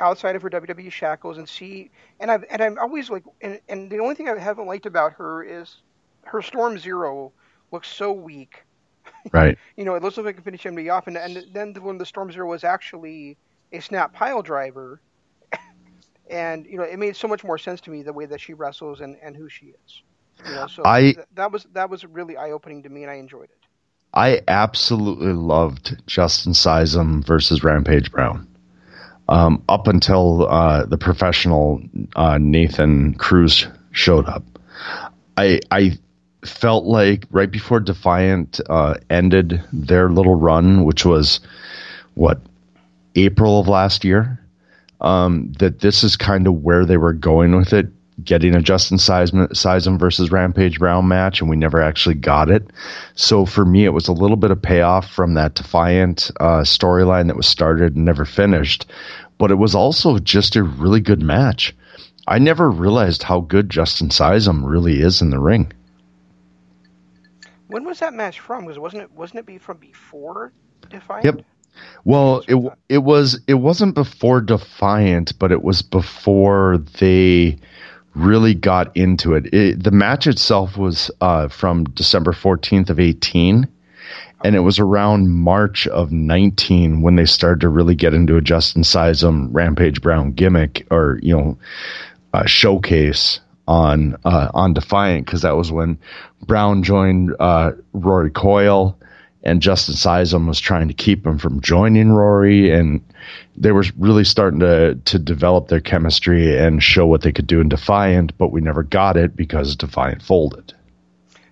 outside 0.00 0.36
of 0.36 0.42
her 0.42 0.50
WWE 0.50 0.92
shackles 0.92 1.38
and 1.38 1.48
see, 1.48 1.90
and 2.20 2.30
I've 2.30 2.44
and 2.50 2.62
I'm 2.62 2.78
always 2.78 3.10
like, 3.10 3.24
and 3.40 3.60
and 3.68 3.90
the 3.90 3.98
only 3.98 4.14
thing 4.14 4.28
I 4.28 4.38
haven't 4.38 4.66
liked 4.66 4.86
about 4.86 5.14
her 5.14 5.42
is 5.42 5.76
her 6.28 6.42
Storm 6.42 6.78
Zero 6.78 7.32
looks 7.72 7.88
so 7.88 8.12
weak. 8.12 8.64
right. 9.32 9.58
You 9.76 9.84
know, 9.84 9.94
it 9.94 10.02
looks 10.02 10.16
like 10.16 10.26
it 10.26 10.32
can 10.34 10.44
finish 10.44 10.62
somebody 10.62 10.90
off, 10.90 11.06
and 11.06 11.16
and 11.16 11.44
then 11.52 11.74
when 11.74 11.98
the 11.98 12.06
Storm 12.06 12.30
Zero 12.30 12.48
was 12.48 12.64
actually 12.64 13.36
a 13.72 13.80
snap 13.80 14.12
pile 14.12 14.42
driver, 14.42 15.00
and 16.30 16.66
you 16.66 16.76
know, 16.76 16.84
it 16.84 16.98
made 16.98 17.16
so 17.16 17.28
much 17.28 17.44
more 17.44 17.58
sense 17.58 17.80
to 17.82 17.90
me 17.90 18.02
the 18.02 18.12
way 18.12 18.26
that 18.26 18.40
she 18.40 18.54
wrestles 18.54 19.00
and 19.00 19.16
and 19.22 19.36
who 19.36 19.48
she 19.48 19.66
is. 19.66 20.02
You 20.46 20.54
know, 20.54 20.66
so 20.66 20.82
I- 20.84 21.12
th- 21.12 21.26
that 21.34 21.50
was 21.50 21.66
that 21.72 21.90
was 21.90 22.04
really 22.04 22.36
eye 22.36 22.50
opening 22.50 22.82
to 22.84 22.88
me, 22.88 23.02
and 23.02 23.10
I 23.10 23.14
enjoyed 23.14 23.44
it. 23.50 23.58
I 24.14 24.40
absolutely 24.48 25.32
loved 25.32 26.02
Justin 26.06 26.52
Sysum 26.52 27.24
versus 27.24 27.62
Rampage 27.62 28.10
Brown. 28.10 28.48
Um, 29.28 29.62
up 29.68 29.86
until 29.86 30.48
uh, 30.48 30.86
the 30.86 30.96
professional 30.96 31.82
uh, 32.16 32.38
Nathan 32.40 33.14
Cruz 33.14 33.66
showed 33.90 34.26
up, 34.26 34.42
I 35.36 35.60
I 35.70 35.98
felt 36.44 36.84
like 36.84 37.24
right 37.30 37.50
before 37.50 37.80
Defiant 37.80 38.60
uh, 38.68 38.94
ended 39.10 39.62
their 39.72 40.10
little 40.10 40.34
run, 40.34 40.84
which 40.84 41.04
was 41.04 41.40
what 42.14 42.40
April 43.14 43.60
of 43.60 43.68
last 43.68 44.04
year, 44.04 44.40
um, 45.00 45.52
that 45.58 45.80
this 45.80 46.04
is 46.04 46.16
kind 46.16 46.46
of 46.46 46.62
where 46.62 46.84
they 46.84 46.96
were 46.96 47.12
going 47.12 47.56
with 47.56 47.72
it, 47.72 47.88
getting 48.24 48.54
a 48.54 48.62
Justin 48.62 48.98
Sysum, 48.98 49.98
versus 49.98 50.30
Rampage 50.30 50.78
Brown 50.78 51.08
match, 51.08 51.40
and 51.40 51.48
we 51.48 51.56
never 51.56 51.80
actually 51.80 52.14
got 52.14 52.50
it. 52.50 52.68
So 53.14 53.46
for 53.46 53.64
me, 53.64 53.84
it 53.84 53.90
was 53.90 54.08
a 54.08 54.12
little 54.12 54.36
bit 54.36 54.50
of 54.50 54.60
payoff 54.60 55.10
from 55.10 55.34
that 55.34 55.54
Defiant 55.54 56.30
uh, 56.40 56.60
storyline 56.60 57.28
that 57.28 57.36
was 57.36 57.46
started 57.46 57.96
and 57.96 58.04
never 58.04 58.24
finished, 58.24 58.86
but 59.38 59.50
it 59.50 59.56
was 59.56 59.74
also 59.74 60.18
just 60.18 60.56
a 60.56 60.62
really 60.62 61.00
good 61.00 61.22
match. 61.22 61.74
I 62.26 62.38
never 62.38 62.70
realized 62.70 63.22
how 63.22 63.40
good 63.40 63.70
Justin 63.70 64.08
Sysum 64.08 64.62
really 64.64 65.00
is 65.00 65.22
in 65.22 65.30
the 65.30 65.38
ring. 65.38 65.72
When 67.68 67.84
was 67.84 68.00
that 68.00 68.14
match 68.14 68.40
from? 68.40 68.64
Because 68.64 68.78
wasn't 68.78 69.02
it 69.02 69.12
wasn't 69.12 69.40
it 69.40 69.46
be 69.46 69.58
from 69.58 69.76
before 69.78 70.52
Defiant? 70.90 71.24
Yep. 71.24 71.44
Well, 72.04 72.42
it 72.48 72.56
it 72.88 72.98
was 72.98 73.40
it 73.46 73.54
wasn't 73.54 73.94
before 73.94 74.40
Defiant, 74.40 75.38
but 75.38 75.52
it 75.52 75.62
was 75.62 75.82
before 75.82 76.78
they 76.98 77.58
really 78.14 78.54
got 78.54 78.96
into 78.96 79.34
it. 79.34 79.52
it 79.54 79.84
the 79.84 79.90
match 79.92 80.26
itself 80.26 80.76
was 80.76 81.10
uh, 81.20 81.48
from 81.48 81.84
December 81.84 82.32
fourteenth 82.32 82.90
of 82.90 82.98
eighteen, 82.98 83.68
And 84.42 84.54
it 84.56 84.60
was 84.60 84.78
around 84.78 85.30
March 85.30 85.86
of 85.88 86.12
19 86.12 87.02
when 87.02 87.16
they 87.16 87.24
started 87.26 87.60
to 87.60 87.68
really 87.68 87.94
get 87.94 88.14
into 88.14 88.36
a 88.36 88.40
Justin 88.40 88.82
Sysum 88.82 89.48
Rampage 89.52 90.00
Brown 90.00 90.32
gimmick 90.32 90.86
or, 90.90 91.18
you 91.22 91.36
know, 91.36 91.58
uh, 92.32 92.46
showcase 92.46 93.40
on 93.68 94.16
uh, 94.24 94.50
on 94.54 94.72
Defiant 94.72 95.26
because 95.26 95.42
that 95.42 95.56
was 95.56 95.70
when 95.70 95.98
Brown 96.42 96.82
joined 96.82 97.36
uh, 97.38 97.72
Rory 97.92 98.30
Coyle 98.30 98.98
and 99.44 99.62
Justin 99.62 99.94
Sysum 99.94 100.48
was 100.48 100.58
trying 100.58 100.88
to 100.88 100.94
keep 100.94 101.24
him 101.24 101.38
from 101.38 101.60
joining 101.60 102.10
Rory, 102.10 102.72
and 102.72 103.00
they 103.56 103.70
were 103.70 103.84
really 103.96 104.24
starting 104.24 104.60
to 104.60 104.96
to 105.04 105.18
develop 105.18 105.68
their 105.68 105.80
chemistry 105.80 106.58
and 106.58 106.82
show 106.82 107.06
what 107.06 107.20
they 107.20 107.30
could 107.30 107.46
do 107.46 107.60
in 107.60 107.68
Defiant, 107.68 108.36
but 108.38 108.48
we 108.48 108.60
never 108.60 108.82
got 108.82 109.16
it 109.16 109.36
because 109.36 109.76
Defiant 109.76 110.22
folded. 110.22 110.74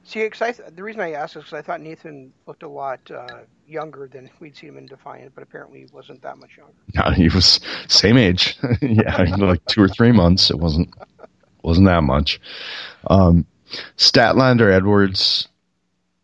See, 0.04 0.24
I, 0.24 0.52
the 0.74 0.84
reason 0.84 1.00
I 1.00 1.12
asked 1.12 1.36
is 1.36 1.42
because 1.42 1.58
I 1.58 1.62
thought 1.62 1.80
Nathan 1.80 2.32
looked 2.46 2.62
a 2.62 2.68
lot 2.68 3.00
uh, 3.10 3.40
younger 3.66 4.06
than 4.06 4.30
we'd 4.38 4.56
seen 4.56 4.70
him 4.70 4.78
in 4.78 4.86
Defiant, 4.86 5.32
but 5.34 5.42
apparently 5.42 5.80
he 5.80 5.86
wasn't 5.92 6.22
that 6.22 6.38
much 6.38 6.56
younger. 6.56 6.72
No, 6.94 7.10
he 7.10 7.28
was 7.28 7.58
same 7.88 8.16
age. 8.16 8.56
yeah, 8.80 9.22
like 9.36 9.64
two 9.66 9.82
or 9.82 9.88
three 9.88 10.12
months. 10.12 10.50
It 10.50 10.58
wasn't 10.58 10.94
wasn't 11.66 11.86
that 11.86 12.02
much. 12.02 12.40
Um, 13.08 13.44
Statlander 13.96 14.72
Edwards 14.72 15.48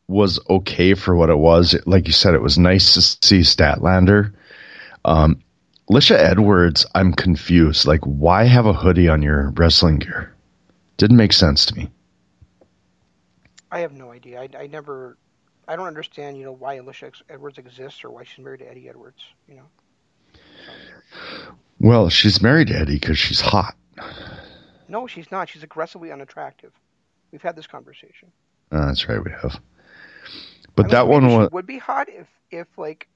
was 0.07 0.39
okay 0.49 0.95
for 0.95 1.15
what 1.15 1.31
it 1.31 1.39
was. 1.39 1.75
Like 1.85 2.07
you 2.07 2.13
said, 2.13 2.35
it 2.35 2.43
was 2.43 2.59
nice 2.59 2.95
to 2.95 3.03
see 3.03 3.41
Statlander. 3.41 4.33
Um, 5.05 5.43
Lisha 5.91 6.17
Edwards, 6.17 6.87
I'm 6.95 7.13
confused. 7.13 7.87
Like, 7.87 8.03
why 8.03 8.45
have 8.45 8.67
a 8.67 8.73
hoodie 8.73 9.09
on 9.09 9.21
your 9.23 9.51
wrestling 9.57 9.99
gear? 9.99 10.33
Didn't 10.97 11.17
make 11.17 11.33
sense 11.33 11.67
to 11.67 11.75
me. 11.75 11.91
I 13.71 13.81
have 13.81 13.93
no 13.93 14.13
idea. 14.13 14.41
I, 14.41 14.49
I 14.57 14.67
never, 14.69 15.17
I 15.67 15.77
don't 15.77 15.89
understand. 15.89 16.37
You 16.37 16.45
know 16.45 16.53
why 16.53 16.79
Alisha 16.79 17.13
Edwards 17.29 17.59
exists 17.59 18.05
or 18.05 18.11
why 18.11 18.25
she's 18.25 18.45
married 18.45 18.61
to 18.61 18.71
Eddie 18.71 18.89
Edwards. 18.89 19.23
You 19.49 19.57
know. 19.57 19.69
Well, 21.81 22.11
she's 22.11 22.41
married 22.41 22.69
to 22.69 22.79
Eddie 22.79 22.95
because 22.95 23.19
she's 23.19 23.41
hot. 23.41 23.75
No, 24.93 25.07
she's 25.07 25.31
not. 25.33 25.49
She's 25.49 25.63
aggressively 25.63 26.13
unattractive. 26.13 26.71
We've 27.33 27.41
had 27.41 27.57
this 27.57 27.67
conversation. 27.67 28.31
Uh, 28.71 28.87
that's 28.87 29.09
right, 29.09 29.25
we 29.25 29.31
have. 29.31 29.59
But 30.77 30.85
I 30.85 30.87
mean, 30.87 30.91
that 30.93 31.09
one 31.09 31.27
was 31.29 31.51
would 31.51 31.67
be 31.67 31.79
hot 31.79 32.11
if 32.11 32.27
if 32.51 32.69
like 32.77 33.09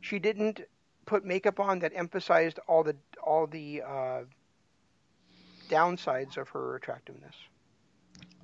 she 0.00 0.20
didn't 0.20 0.60
put 1.06 1.24
makeup 1.24 1.58
on 1.58 1.80
that 1.80 1.92
emphasized 1.94 2.60
all 2.68 2.84
the 2.84 2.94
all 3.20 3.48
the 3.48 3.82
uh, 3.82 4.20
downsides 5.68 6.36
of 6.36 6.50
her 6.50 6.76
attractiveness. 6.76 7.34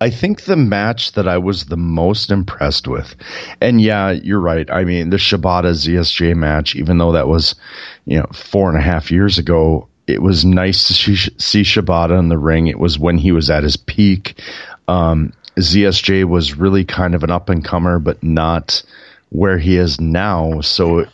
I 0.01 0.11
think 0.11 0.43
the 0.43 0.57
match 0.57 1.13
that 1.13 1.29
I 1.29 1.39
was 1.39 1.67
the 1.67 1.77
most 1.77 2.33
impressed 2.33 2.89
with, 2.89 3.15
and 3.61 3.81
yeah, 3.81 4.11
you're 4.11 4.41
right. 4.41 4.69
I 4.69 4.83
mean, 4.83 5.11
the 5.11 5.17
Shibata 5.17 5.71
ZSJ 5.71 6.35
match, 6.35 6.75
even 6.75 6.99
though 6.99 7.13
that 7.13 7.29
was, 7.29 7.55
you 8.05 8.19
know, 8.19 8.27
four 8.33 8.69
and 8.69 8.77
a 8.77 8.83
half 8.83 9.13
years 9.13 9.39
ago, 9.39 9.89
it 10.07 10.21
was 10.21 10.45
nice 10.45 10.89
to 10.89 10.95
see, 10.95 11.17
see 11.17 11.63
Shibata 11.63 12.19
in 12.19 12.29
the 12.29 12.39
ring. 12.39 12.67
It 12.67 12.79
was 12.79 12.99
when 12.99 13.19
he 13.19 13.33
was 13.33 13.51
at 13.51 13.63
his 13.63 13.77
peak. 13.77 14.41
Um, 14.87 15.33
ZSJ 15.57 16.25
was 16.25 16.57
really 16.57 16.85
kind 16.85 17.15
of 17.15 17.23
an 17.23 17.31
up 17.31 17.49
and 17.49 17.65
comer, 17.65 17.99
but 17.99 18.23
not 18.23 18.83
where 19.31 19.59
he 19.59 19.77
is 19.77 20.01
now. 20.01 20.61
So, 20.61 21.07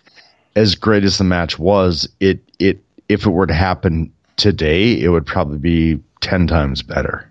as 0.56 0.74
great 0.74 1.04
as 1.04 1.18
the 1.18 1.24
match 1.24 1.58
was, 1.58 2.08
it 2.18 2.40
it 2.58 2.82
if 3.08 3.26
it 3.26 3.30
were 3.30 3.46
to 3.46 3.54
happen 3.54 4.12
today, 4.36 5.00
it 5.00 5.08
would 5.08 5.26
probably 5.26 5.58
be 5.58 6.00
ten 6.20 6.46
times 6.46 6.82
better. 6.82 7.30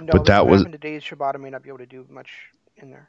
No, 0.00 0.08
but 0.10 0.26
that 0.26 0.46
was 0.46 0.64
today. 0.64 0.98
Shibata 0.98 1.40
may 1.40 1.50
not 1.50 1.62
be 1.62 1.70
able 1.70 1.78
to 1.78 1.86
do 1.86 2.04
much 2.10 2.30
in 2.76 2.90
there. 2.90 3.08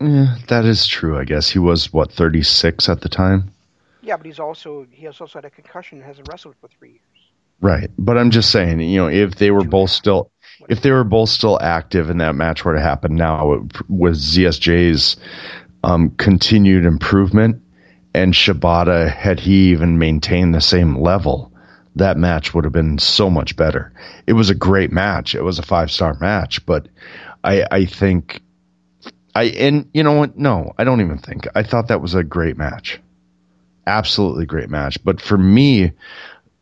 Yeah, 0.00 0.36
that 0.48 0.64
is 0.64 0.86
true. 0.86 1.18
I 1.18 1.24
guess 1.24 1.50
he 1.50 1.58
was 1.58 1.92
what 1.92 2.10
thirty 2.10 2.42
six 2.42 2.88
at 2.88 3.02
the 3.02 3.08
time. 3.08 3.52
Yeah, 4.02 4.16
but 4.16 4.26
he's 4.26 4.40
also 4.40 4.86
he 4.90 5.04
has 5.06 5.20
also 5.20 5.38
had 5.38 5.44
a 5.44 5.50
concussion 5.50 5.98
and 5.98 6.06
hasn't 6.06 6.28
wrestled 6.30 6.54
for 6.60 6.68
three 6.68 6.90
years. 6.90 7.00
Right, 7.60 7.90
but 7.98 8.16
I'm 8.16 8.30
just 8.30 8.50
saying, 8.50 8.80
you 8.80 8.98
know, 8.98 9.08
if 9.08 9.34
they 9.34 9.50
were 9.50 9.64
both 9.64 9.90
still 9.90 10.30
if 10.68 10.82
they 10.82 10.90
were 10.90 11.04
both 11.04 11.28
still 11.28 11.60
active 11.60 12.10
and 12.10 12.20
that 12.20 12.34
match 12.34 12.64
were 12.64 12.74
to 12.74 12.80
happen 12.80 13.14
now 13.14 13.66
with 13.88 14.16
ZSJ's 14.16 15.16
um, 15.82 16.10
continued 16.10 16.84
improvement 16.84 17.62
and 18.14 18.34
Shibata, 18.34 19.10
had 19.10 19.40
he 19.40 19.70
even 19.70 19.98
maintained 19.98 20.54
the 20.54 20.60
same 20.60 20.96
level, 20.98 21.52
that 21.96 22.16
match 22.16 22.54
would 22.54 22.64
have 22.64 22.72
been 22.72 22.98
so 22.98 23.30
much 23.30 23.56
better. 23.56 23.92
It 24.26 24.32
was 24.32 24.50
a 24.50 24.54
great 24.54 24.90
match. 24.90 25.34
It 25.34 25.42
was 25.42 25.58
a 25.58 25.62
five 25.62 25.90
star 25.90 26.16
match, 26.20 26.64
but 26.66 26.88
I, 27.44 27.66
I 27.70 27.84
think 27.84 28.42
I 29.34 29.44
and 29.44 29.88
you 29.92 30.02
know 30.02 30.12
what? 30.12 30.36
No, 30.36 30.72
I 30.78 30.84
don't 30.84 31.00
even 31.00 31.18
think. 31.18 31.46
I 31.54 31.62
thought 31.62 31.88
that 31.88 32.00
was 32.00 32.14
a 32.14 32.24
great 32.24 32.56
match. 32.56 33.00
Absolutely 33.90 34.46
great 34.46 34.70
match. 34.70 35.02
But 35.02 35.20
for 35.20 35.36
me, 35.36 35.90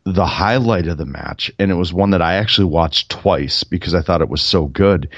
the 0.04 0.24
highlight 0.24 0.86
of 0.86 0.96
the 0.96 1.04
match, 1.04 1.52
and 1.58 1.70
it 1.70 1.74
was 1.74 1.92
one 1.92 2.10
that 2.10 2.22
I 2.22 2.36
actually 2.36 2.64
watched 2.64 3.10
twice 3.10 3.64
because 3.64 3.94
I 3.94 4.00
thought 4.00 4.22
it 4.22 4.30
was 4.30 4.40
so 4.40 4.64
good. 4.64 5.10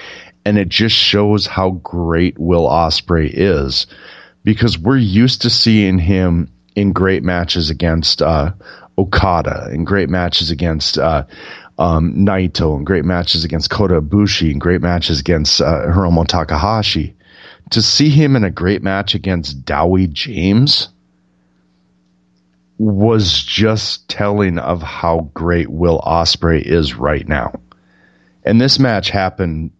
And 0.44 0.59
it 0.59 0.68
just 0.68 0.96
shows 0.96 1.46
how 1.46 1.70
great 1.70 2.37
Will 2.37 2.66
Ospreay 2.66 3.31
is 3.33 3.87
because 4.42 4.77
we're 4.77 4.96
used 4.96 5.42
to 5.42 5.51
seeing 5.51 5.99
him 5.99 6.51
in 6.75 6.92
great 6.92 7.23
matches 7.23 7.70
against 7.70 8.23
uh, 8.23 8.55
Okada, 8.99 9.70
in 9.73 9.85
great 9.85 10.09
matches 10.09 10.51
against 10.51 10.99
uh, 10.99 11.25
um, 11.79 12.12
Naito, 12.14 12.77
and 12.77 12.85
great 12.85 13.05
matches 13.05 13.44
against 13.44 13.70
Kota 13.70 14.01
Ibushi, 14.01 14.51
and 14.51 14.61
great 14.61 14.81
matches 14.81 15.20
against 15.20 15.61
uh, 15.61 15.87
Hiromu 15.87 16.27
Takahashi. 16.27 17.14
To 17.70 17.83
see 17.83 18.09
him 18.09 18.35
in 18.35 18.42
a 18.42 18.51
great 18.51 18.83
match 18.83 19.14
against 19.14 19.64
Dowie 19.64 20.09
James 20.09 20.88
was 22.81 23.43
just 23.43 24.09
telling 24.09 24.57
of 24.57 24.81
how 24.81 25.31
great 25.35 25.69
Will 25.69 26.01
Ospreay 26.01 26.62
is 26.62 26.95
right 26.95 27.29
now. 27.29 27.53
And 28.43 28.59
this 28.59 28.79
match 28.79 29.11
happened 29.11 29.73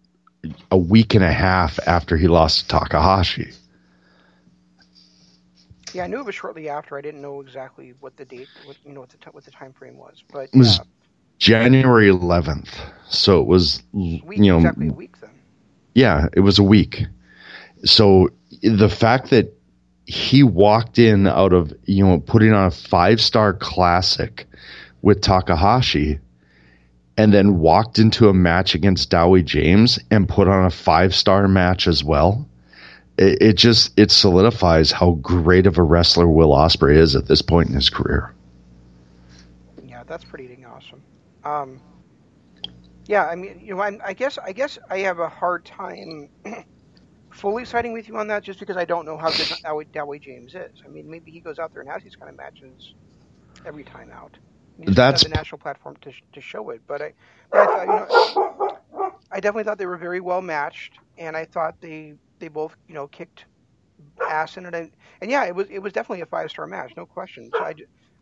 a 0.69 0.77
week 0.77 1.15
and 1.15 1.23
a 1.23 1.31
half 1.31 1.79
after 1.87 2.15
he 2.15 2.27
lost 2.27 2.59
to 2.59 2.67
Takahashi. 2.67 3.53
Yeah, 5.93 6.03
I 6.03 6.07
knew 6.07 6.19
it 6.19 6.27
was 6.27 6.35
shortly 6.35 6.69
after. 6.69 6.95
I 6.95 7.01
didn't 7.01 7.23
know 7.23 7.41
exactly 7.41 7.95
what 8.01 8.17
the 8.17 8.25
date, 8.25 8.47
what, 8.65 8.77
you 8.85 8.93
know, 8.93 8.99
what 8.99 9.09
the 9.09 9.17
t- 9.17 9.31
what 9.31 9.45
the 9.45 9.51
time 9.51 9.73
frame 9.73 9.97
was. 9.97 10.23
But 10.31 10.49
it 10.53 10.57
was 10.57 10.77
yeah. 10.77 10.83
January 11.39 12.07
11th, 12.07 12.69
so 13.09 13.41
it 13.41 13.47
was 13.47 13.81
week, 13.93 14.23
you 14.29 14.51
know 14.51 14.57
exactly 14.57 14.89
a 14.89 14.93
week 14.93 15.19
then. 15.19 15.31
Yeah, 15.95 16.27
it 16.33 16.41
was 16.41 16.59
a 16.59 16.63
week. 16.63 17.07
So 17.83 18.29
the 18.61 18.89
fact 18.89 19.31
that 19.31 19.51
he 20.11 20.43
walked 20.43 20.99
in 20.99 21.25
out 21.25 21.53
of 21.53 21.73
you 21.85 22.05
know 22.05 22.19
putting 22.19 22.51
on 22.51 22.65
a 22.65 22.71
five 22.71 23.21
star 23.21 23.53
classic 23.53 24.45
with 25.01 25.21
Takahashi 25.21 26.19
and 27.15 27.33
then 27.33 27.59
walked 27.59 27.97
into 27.97 28.27
a 28.27 28.33
match 28.33 28.75
against 28.75 29.09
Dowie 29.09 29.41
James 29.41 29.99
and 30.11 30.27
put 30.27 30.49
on 30.49 30.65
a 30.65 30.69
five 30.69 31.15
star 31.15 31.47
match 31.47 31.87
as 31.87 32.03
well. 32.03 32.45
It, 33.17 33.41
it, 33.41 33.53
just 33.53 33.97
it 33.97 34.11
solidifies 34.11 34.91
how 34.91 35.11
great 35.11 35.65
of 35.65 35.77
a 35.77 35.83
wrestler 35.83 36.27
Will 36.27 36.51
Ospreay 36.51 36.97
is 36.97 37.15
at 37.15 37.27
this 37.27 37.41
point 37.41 37.69
in 37.69 37.75
his 37.75 37.89
career. 37.89 38.33
Yeah, 39.85 40.03
that's 40.03 40.25
pretty 40.25 40.47
dang 40.47 40.65
awesome. 40.65 41.01
Um, 41.45 41.79
yeah, 43.05 43.27
I 43.27 43.35
mean, 43.35 43.61
you 43.63 43.75
know, 43.75 43.81
I'm, 43.81 44.01
I 44.03 44.11
guess 44.11 44.37
I 44.37 44.51
guess 44.51 44.77
I 44.89 44.99
have 44.99 45.19
a 45.19 45.29
hard 45.29 45.63
time 45.63 46.29
fully 47.31 47.65
siding 47.65 47.93
with 47.93 48.07
you 48.07 48.17
on 48.17 48.27
that 48.27 48.43
just 48.43 48.59
because 48.59 48.77
I 48.77 48.85
don't 48.85 49.05
know 49.05 49.17
how 49.17 49.31
good 49.31 49.49
Dowie 49.93 50.19
James 50.19 50.55
is. 50.55 50.81
I 50.85 50.89
mean, 50.89 51.09
maybe 51.09 51.31
he 51.31 51.41
goes 51.41 51.59
out 51.59 51.71
there 51.73 51.81
and 51.81 51.91
has 51.91 52.03
these 52.03 52.15
kind 52.15 52.29
of 52.29 52.37
matches 52.37 52.95
every 53.65 53.83
time 53.83 54.11
out. 54.11 54.37
That's 54.95 55.21
the 55.23 55.29
national 55.29 55.59
platform 55.59 55.95
to, 56.01 56.11
to 56.33 56.41
show 56.41 56.69
it. 56.71 56.81
But 56.87 57.01
I, 57.01 57.13
but 57.51 57.61
I 57.61 57.67
thought, 57.67 57.87
you 57.87 57.95
know, 57.95 58.09
I 59.31 59.39
definitely 59.39 59.63
thought 59.63 59.77
they 59.77 59.85
were 59.85 59.97
very 59.97 60.19
well 60.21 60.41
matched, 60.41 60.99
and 61.17 61.35
I 61.37 61.45
thought 61.45 61.75
they 61.81 62.13
they 62.39 62.47
both 62.47 62.75
you 62.87 62.93
know 62.95 63.07
kicked 63.07 63.45
ass 64.27 64.57
in 64.57 64.65
it. 64.65 64.73
And, 64.73 64.91
and 65.21 65.31
yeah, 65.31 65.45
it 65.45 65.55
was 65.55 65.67
it 65.69 65.79
was 65.79 65.93
definitely 65.93 66.21
a 66.21 66.25
five 66.27 66.49
star 66.49 66.67
match, 66.67 66.93
no 66.97 67.05
question. 67.05 67.51
So 67.55 67.63
I, 67.63 67.73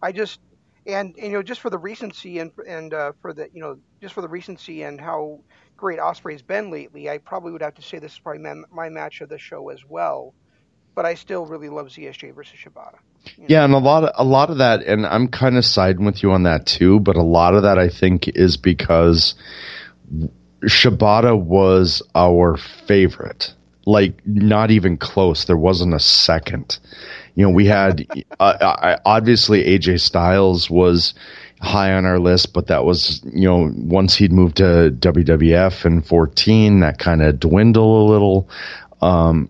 I 0.01 0.11
just 0.11 0.39
and, 0.85 1.15
and 1.15 1.25
you 1.25 1.33
know 1.33 1.43
just 1.43 1.61
for 1.61 1.69
the 1.69 1.77
recency 1.77 2.39
and 2.39 2.51
and 2.67 2.93
uh, 2.93 3.11
for 3.21 3.33
the 3.33 3.49
you 3.53 3.61
know 3.61 3.77
just 4.01 4.13
for 4.13 4.21
the 4.21 4.27
recency 4.27 4.83
and 4.83 4.99
how 4.99 5.39
great 5.79 5.99
Ospreay's 5.99 6.41
been 6.41 6.69
lately, 6.69 7.09
I 7.09 7.17
probably 7.17 7.51
would 7.51 7.61
have 7.61 7.75
to 7.75 7.81
say 7.81 7.99
this 7.99 8.13
is 8.13 8.19
probably 8.19 8.41
my, 8.41 8.55
my 8.71 8.89
match 8.89 9.21
of 9.21 9.29
the 9.29 9.37
show 9.37 9.69
as 9.69 9.79
well. 9.87 10.33
But 10.93 11.05
I 11.05 11.13
still 11.13 11.45
really 11.45 11.69
love 11.69 11.87
ZSJ 11.87 12.35
versus 12.35 12.59
Shibata. 12.59 12.97
You 13.37 13.43
know? 13.43 13.45
Yeah, 13.47 13.63
and 13.63 13.73
a 13.73 13.77
lot 13.77 14.03
of 14.03 14.11
a 14.15 14.23
lot 14.23 14.49
of 14.49 14.57
that, 14.57 14.83
and 14.83 15.05
I'm 15.05 15.29
kind 15.29 15.57
of 15.57 15.63
siding 15.63 16.05
with 16.05 16.21
you 16.21 16.31
on 16.31 16.43
that 16.43 16.65
too. 16.65 16.99
But 16.99 17.15
a 17.15 17.23
lot 17.23 17.55
of 17.55 17.63
that, 17.63 17.77
I 17.77 17.89
think, 17.89 18.27
is 18.27 18.57
because 18.57 19.35
Shibata 20.61 21.39
was 21.39 22.01
our 22.13 22.57
favorite. 22.57 23.53
Like, 23.89 24.25
not 24.25 24.71
even 24.71 24.97
close. 24.97 25.45
There 25.45 25.57
wasn't 25.57 25.93
a 25.93 25.99
second. 25.99 26.79
You 27.35 27.43
know, 27.43 27.49
we 27.49 27.65
had 27.65 28.05
uh, 28.39 28.43
uh 28.43 28.97
obviously 29.05 29.63
AJ 29.63 30.01
Styles 30.01 30.69
was 30.69 31.13
high 31.61 31.93
on 31.93 32.05
our 32.05 32.19
list, 32.19 32.53
but 32.53 32.67
that 32.67 32.85
was, 32.85 33.21
you 33.25 33.47
know, 33.47 33.71
once 33.75 34.15
he'd 34.15 34.31
moved 34.31 34.57
to 34.57 34.95
WWF 34.97 35.85
in 35.85 36.01
14, 36.01 36.79
that 36.81 36.99
kind 36.99 37.21
of 37.21 37.39
dwindled 37.39 38.09
a 38.09 38.11
little. 38.11 38.49
Um, 39.01 39.49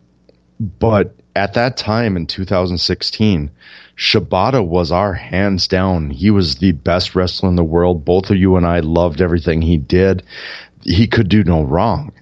but 0.60 1.16
at 1.36 1.54
that 1.54 1.78
time 1.78 2.18
in 2.18 2.26
2016, 2.26 3.52
Shibata 3.96 4.66
was 4.66 4.92
our 4.92 5.14
hands 5.14 5.68
down. 5.68 6.10
He 6.10 6.32
was 6.32 6.56
the 6.56 6.72
best 6.72 7.16
wrestler 7.16 7.50
in 7.50 7.56
the 7.56 7.64
world. 7.64 8.06
Both 8.06 8.30
of 8.30 8.38
you 8.38 8.56
and 8.56 8.66
I 8.66 8.80
loved 8.80 9.22
everything 9.22 9.62
he 9.62 9.78
did. 9.78 10.24
He 10.84 11.08
could 11.08 11.30
do 11.30 11.44
no 11.44 11.64
wrong. 11.64 12.14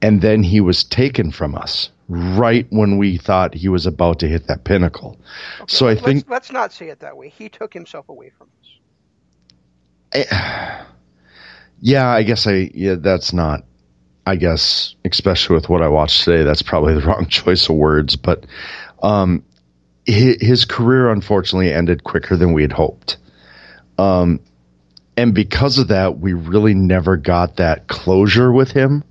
And 0.00 0.20
then 0.20 0.42
he 0.42 0.60
was 0.60 0.84
taken 0.84 1.32
from 1.32 1.54
us 1.54 1.90
right 2.08 2.66
when 2.70 2.98
we 2.98 3.18
thought 3.18 3.54
he 3.54 3.68
was 3.68 3.86
about 3.86 4.20
to 4.20 4.28
hit 4.28 4.46
that 4.46 4.64
pinnacle. 4.64 5.18
Okay, 5.60 5.64
so 5.66 5.86
I 5.86 5.90
let's, 5.90 6.02
think 6.02 6.30
let's 6.30 6.52
not 6.52 6.72
say 6.72 6.88
it 6.88 7.00
that 7.00 7.16
way. 7.16 7.28
He 7.28 7.48
took 7.48 7.74
himself 7.74 8.08
away 8.08 8.30
from 8.36 8.48
us. 8.60 10.28
I, 10.30 10.86
yeah, 11.80 12.08
I 12.08 12.22
guess 12.22 12.46
I 12.46 12.70
yeah 12.72 12.94
that's 12.94 13.32
not 13.32 13.64
I 14.28 14.36
guess, 14.36 14.94
especially 15.06 15.54
with 15.54 15.70
what 15.70 15.80
I 15.80 15.88
watched 15.88 16.24
today, 16.24 16.44
that's 16.44 16.60
probably 16.60 16.92
the 16.92 17.00
wrong 17.06 17.26
choice 17.28 17.66
of 17.68 17.76
words. 17.76 18.16
But 18.16 18.44
um, 19.02 19.42
his, 20.04 20.36
his, 20.40 20.64
career 20.66 21.10
unfortunately 21.10 21.72
ended 21.72 22.04
quicker 22.04 22.36
than 22.36 22.52
we 22.52 22.60
had 22.60 22.72
hoped. 22.72 23.16
Um, 23.96 24.40
and 25.16 25.34
because 25.34 25.78
of 25.78 25.88
that, 25.88 26.18
we 26.18 26.34
really 26.34 26.74
never 26.74 27.16
got 27.16 27.56
that 27.56 27.88
closure 27.88 28.52
with 28.52 28.70
him. 28.70 29.02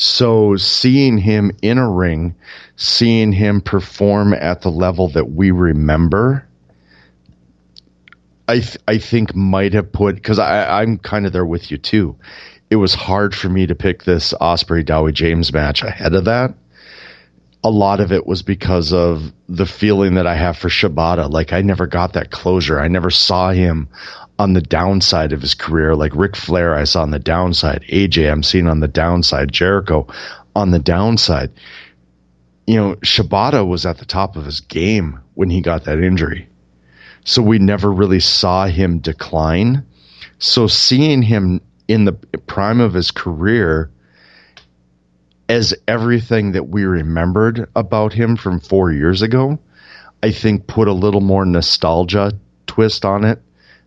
So 0.00 0.56
seeing 0.56 1.18
him 1.18 1.52
in 1.62 1.78
a 1.78 1.88
ring, 1.88 2.34
seeing 2.76 3.32
him 3.32 3.60
perform 3.60 4.32
at 4.32 4.62
the 4.62 4.70
level 4.70 5.08
that 5.08 5.32
we 5.32 5.50
remember, 5.50 6.46
I 8.48 8.60
th- 8.60 8.78
I 8.88 8.98
think 8.98 9.34
might 9.34 9.74
have 9.74 9.92
put 9.92 10.14
because 10.14 10.38
I 10.38 10.80
I'm 10.80 10.98
kind 10.98 11.26
of 11.26 11.32
there 11.32 11.44
with 11.44 11.70
you 11.70 11.78
too 11.78 12.16
it 12.70 12.76
was 12.76 12.94
hard 12.94 13.34
for 13.34 13.48
me 13.48 13.66
to 13.66 13.74
pick 13.74 14.04
this 14.04 14.32
Ospreay 14.40 14.84
Dowie 14.84 15.12
James 15.12 15.52
match 15.52 15.82
ahead 15.82 16.14
of 16.14 16.24
that. 16.26 16.54
A 17.62 17.70
lot 17.70 18.00
of 18.00 18.10
it 18.12 18.26
was 18.26 18.42
because 18.42 18.92
of 18.92 19.32
the 19.48 19.66
feeling 19.66 20.14
that 20.14 20.26
I 20.26 20.34
have 20.34 20.56
for 20.56 20.68
Shibata. 20.68 21.30
Like 21.30 21.52
I 21.52 21.60
never 21.60 21.86
got 21.86 22.14
that 22.14 22.30
closure. 22.30 22.80
I 22.80 22.88
never 22.88 23.10
saw 23.10 23.50
him 23.50 23.88
on 24.38 24.54
the 24.54 24.62
downside 24.62 25.32
of 25.32 25.42
his 25.42 25.54
career. 25.54 25.94
Like 25.94 26.14
Ric 26.14 26.36
Flair, 26.36 26.74
I 26.74 26.84
saw 26.84 27.02
on 27.02 27.10
the 27.10 27.18
downside. 27.18 27.84
AJ, 27.90 28.32
I'm 28.32 28.42
seeing 28.42 28.66
on 28.66 28.80
the 28.80 28.88
downside. 28.88 29.52
Jericho 29.52 30.06
on 30.56 30.70
the 30.70 30.78
downside. 30.78 31.50
You 32.66 32.76
know, 32.76 32.94
Shibata 32.96 33.66
was 33.66 33.84
at 33.84 33.98
the 33.98 34.06
top 34.06 34.36
of 34.36 34.44
his 34.46 34.60
game 34.60 35.20
when 35.34 35.50
he 35.50 35.60
got 35.60 35.84
that 35.84 36.00
injury. 36.00 36.48
So 37.24 37.42
we 37.42 37.58
never 37.58 37.92
really 37.92 38.20
saw 38.20 38.66
him 38.66 38.98
decline. 38.98 39.84
So 40.38 40.66
seeing 40.66 41.20
him 41.20 41.60
in 41.88 42.04
the 42.04 42.12
prime 42.12 42.80
of 42.80 42.94
his 42.94 43.10
career 43.10 43.90
as 45.50 45.74
everything 45.88 46.52
that 46.52 46.68
we 46.68 46.84
remembered 46.84 47.68
about 47.74 48.12
him 48.12 48.36
from 48.36 48.60
four 48.60 48.92
years 48.92 49.20
ago, 49.20 49.58
I 50.22 50.30
think 50.30 50.68
put 50.68 50.86
a 50.86 50.92
little 50.92 51.20
more 51.20 51.44
nostalgia 51.44 52.30
twist 52.68 53.04
on 53.04 53.24
it 53.24 53.42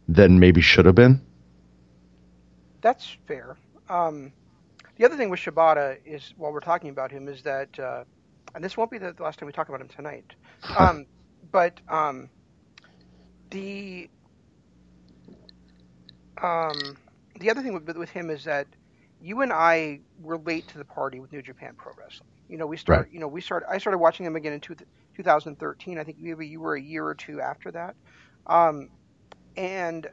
than 0.10 0.42
maybe 0.42 0.60
should 0.60 0.86
have 0.86 0.96
been. 0.96 1.22
That's 2.82 3.16
fair. 3.28 3.56
Um, 3.88 4.34
the 4.98 5.06
other 5.06 5.16
thing 5.16 5.30
with 5.30 5.40
Shibata 5.40 6.00
is, 6.06 6.34
while 6.36 6.52
we're 6.52 6.60
talking 6.60 6.90
about 6.90 7.12
him, 7.12 7.30
is 7.30 7.44
that, 7.44 7.80
uh, 7.80 8.04
and 8.54 8.62
this 8.62 8.76
won't 8.76 8.92
be 8.92 8.98
the 8.98 9.16
last 9.20 9.40
time 9.40 9.48
we 9.48 9.54
talk 9.54 9.70
about 9.70 9.80
him 9.80 9.88
tonight, 9.88 10.34
um, 10.78 11.06
but 11.50 11.80
um, 11.88 12.30
the 13.52 14.10
um, 16.42 16.98
the 17.40 17.50
other 17.50 17.62
thing 17.62 17.74
with, 17.74 17.96
with 17.96 18.10
him 18.10 18.30
is 18.30 18.44
that 18.44 18.68
you 19.24 19.40
and 19.42 19.54
I 19.54 20.02
were 20.22 20.38
late 20.38 20.68
to 20.68 20.78
the 20.78 20.84
party 20.84 21.22
with 21.22 21.32
New 21.32 21.42
Japan 21.42 21.76
Pro 21.78 21.94
Wrestling. 21.98 22.28
You 22.50 22.58
know, 22.58 22.68
we 22.68 22.76
started. 22.76 23.04
Right. 23.04 23.14
You 23.14 23.20
know, 23.22 23.28
we 23.30 23.40
started. 23.40 23.68
I 23.70 23.78
started 23.78 24.00
watching 24.00 24.26
them 24.26 24.36
again 24.36 24.52
in 24.52 24.60
two, 24.60 24.76
2013. 25.16 25.98
I 25.98 26.04
think 26.04 26.18
maybe 26.20 26.46
you 26.46 26.60
were 26.60 26.76
a 26.76 26.82
year 26.82 27.06
or 27.06 27.16
two 27.16 27.40
after 27.40 27.72
that. 27.72 27.96
Um, 28.48 28.90
and 29.56 30.10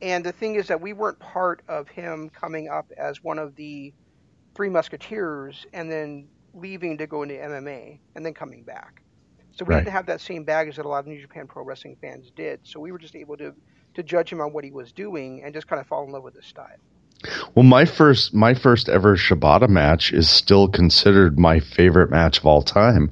and 0.00 0.24
the 0.24 0.32
thing 0.32 0.54
is 0.54 0.68
that 0.68 0.80
we 0.80 0.94
weren't 0.94 1.18
part 1.18 1.60
of 1.68 1.88
him 1.88 2.30
coming 2.30 2.68
up 2.70 2.90
as 2.96 3.22
one 3.22 3.38
of 3.38 3.54
the 3.54 3.92
three 4.54 4.70
musketeers 4.70 5.66
and 5.74 5.92
then 5.92 6.26
leaving 6.54 6.96
to 6.96 7.06
go 7.06 7.22
into 7.22 7.34
MMA 7.34 7.98
and 8.14 8.24
then 8.24 8.32
coming 8.32 8.62
back. 8.62 9.02
So 9.52 9.66
we 9.66 9.74
right. 9.74 9.84
didn't 9.84 9.92
have 9.92 10.06
that 10.06 10.22
same 10.22 10.44
baggage 10.44 10.76
that 10.76 10.86
a 10.86 10.88
lot 10.88 11.00
of 11.00 11.06
New 11.06 11.20
Japan 11.20 11.46
Pro 11.46 11.64
Wrestling 11.64 11.98
fans 12.00 12.30
did. 12.34 12.60
So 12.62 12.80
we 12.80 12.92
were 12.92 12.98
just 12.98 13.14
able 13.14 13.36
to 13.36 13.54
to 13.92 14.02
judge 14.02 14.32
him 14.32 14.40
on 14.40 14.54
what 14.54 14.64
he 14.64 14.70
was 14.70 14.90
doing 14.92 15.42
and 15.44 15.52
just 15.52 15.66
kind 15.66 15.80
of 15.80 15.86
fall 15.86 16.04
in 16.04 16.12
love 16.12 16.22
with 16.22 16.34
his 16.34 16.46
style. 16.46 16.78
Well, 17.54 17.64
my 17.64 17.84
first 17.84 18.32
my 18.32 18.54
first 18.54 18.88
ever 18.88 19.16
Shibata 19.16 19.68
match 19.68 20.12
is 20.12 20.28
still 20.28 20.68
considered 20.68 21.38
my 21.38 21.60
favorite 21.60 22.10
match 22.10 22.38
of 22.38 22.46
all 22.46 22.62
time, 22.62 23.10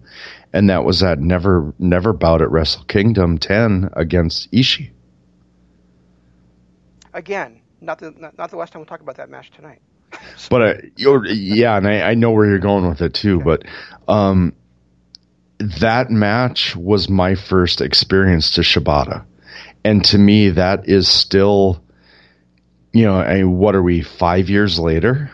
and 0.53 0.71
that 0.71 0.85
was 0.85 1.01
that 1.01 1.19
never 1.19 1.75
never 1.79 2.13
bout 2.13 2.41
at 2.41 2.51
Wrestle 2.51 2.85
Kingdom 2.85 3.39
10 3.39 3.91
against 3.93 4.51
Ishii. 4.53 4.91
Again, 7.13 7.61
not 7.81 7.99
the 7.99 8.13
not, 8.13 8.39
not 8.39 8.51
the 8.51 8.57
last 8.57 8.73
time 8.73 8.81
we'll 8.81 8.87
talk 8.87 9.01
about 9.01 9.17
that 9.17 9.29
match 9.29 9.51
tonight. 9.51 9.83
but 10.51 10.63
uh, 10.63 10.75
yeah, 10.97 11.77
and 11.77 11.87
I, 11.87 12.01
I, 12.01 12.15
know 12.15 12.31
where 12.31 12.47
you're 12.47 12.59
going 12.59 12.89
with 12.89 13.03
it 13.03 13.13
too. 13.13 13.41
But 13.41 13.65
um, 14.09 14.55
that 15.59 16.11
match 16.11 16.75
was 16.75 17.11
my 17.11 17.35
first 17.35 17.83
experience 17.83 18.53
to 18.53 18.63
Shibata 18.63 19.27
and 19.85 20.05
to 20.05 20.19
me 20.19 20.51
that 20.51 20.89
is 20.89 21.09
still 21.09 21.83
you 22.99 23.05
know 23.05 23.21
I 23.21 23.45
what 23.45 23.75
are 23.75 23.83
we 23.83 24.03
five 24.03 24.51
years 24.51 24.79
later 24.79 25.31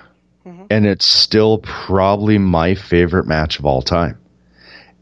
mm-hmm. 0.47 0.67
and 0.71 0.87
it's 0.87 1.07
still 1.07 1.59
probably 1.59 2.39
my 2.39 2.75
favorite 2.75 3.27
match 3.27 3.59
of 3.59 3.67
all 3.67 3.83
time 3.83 4.19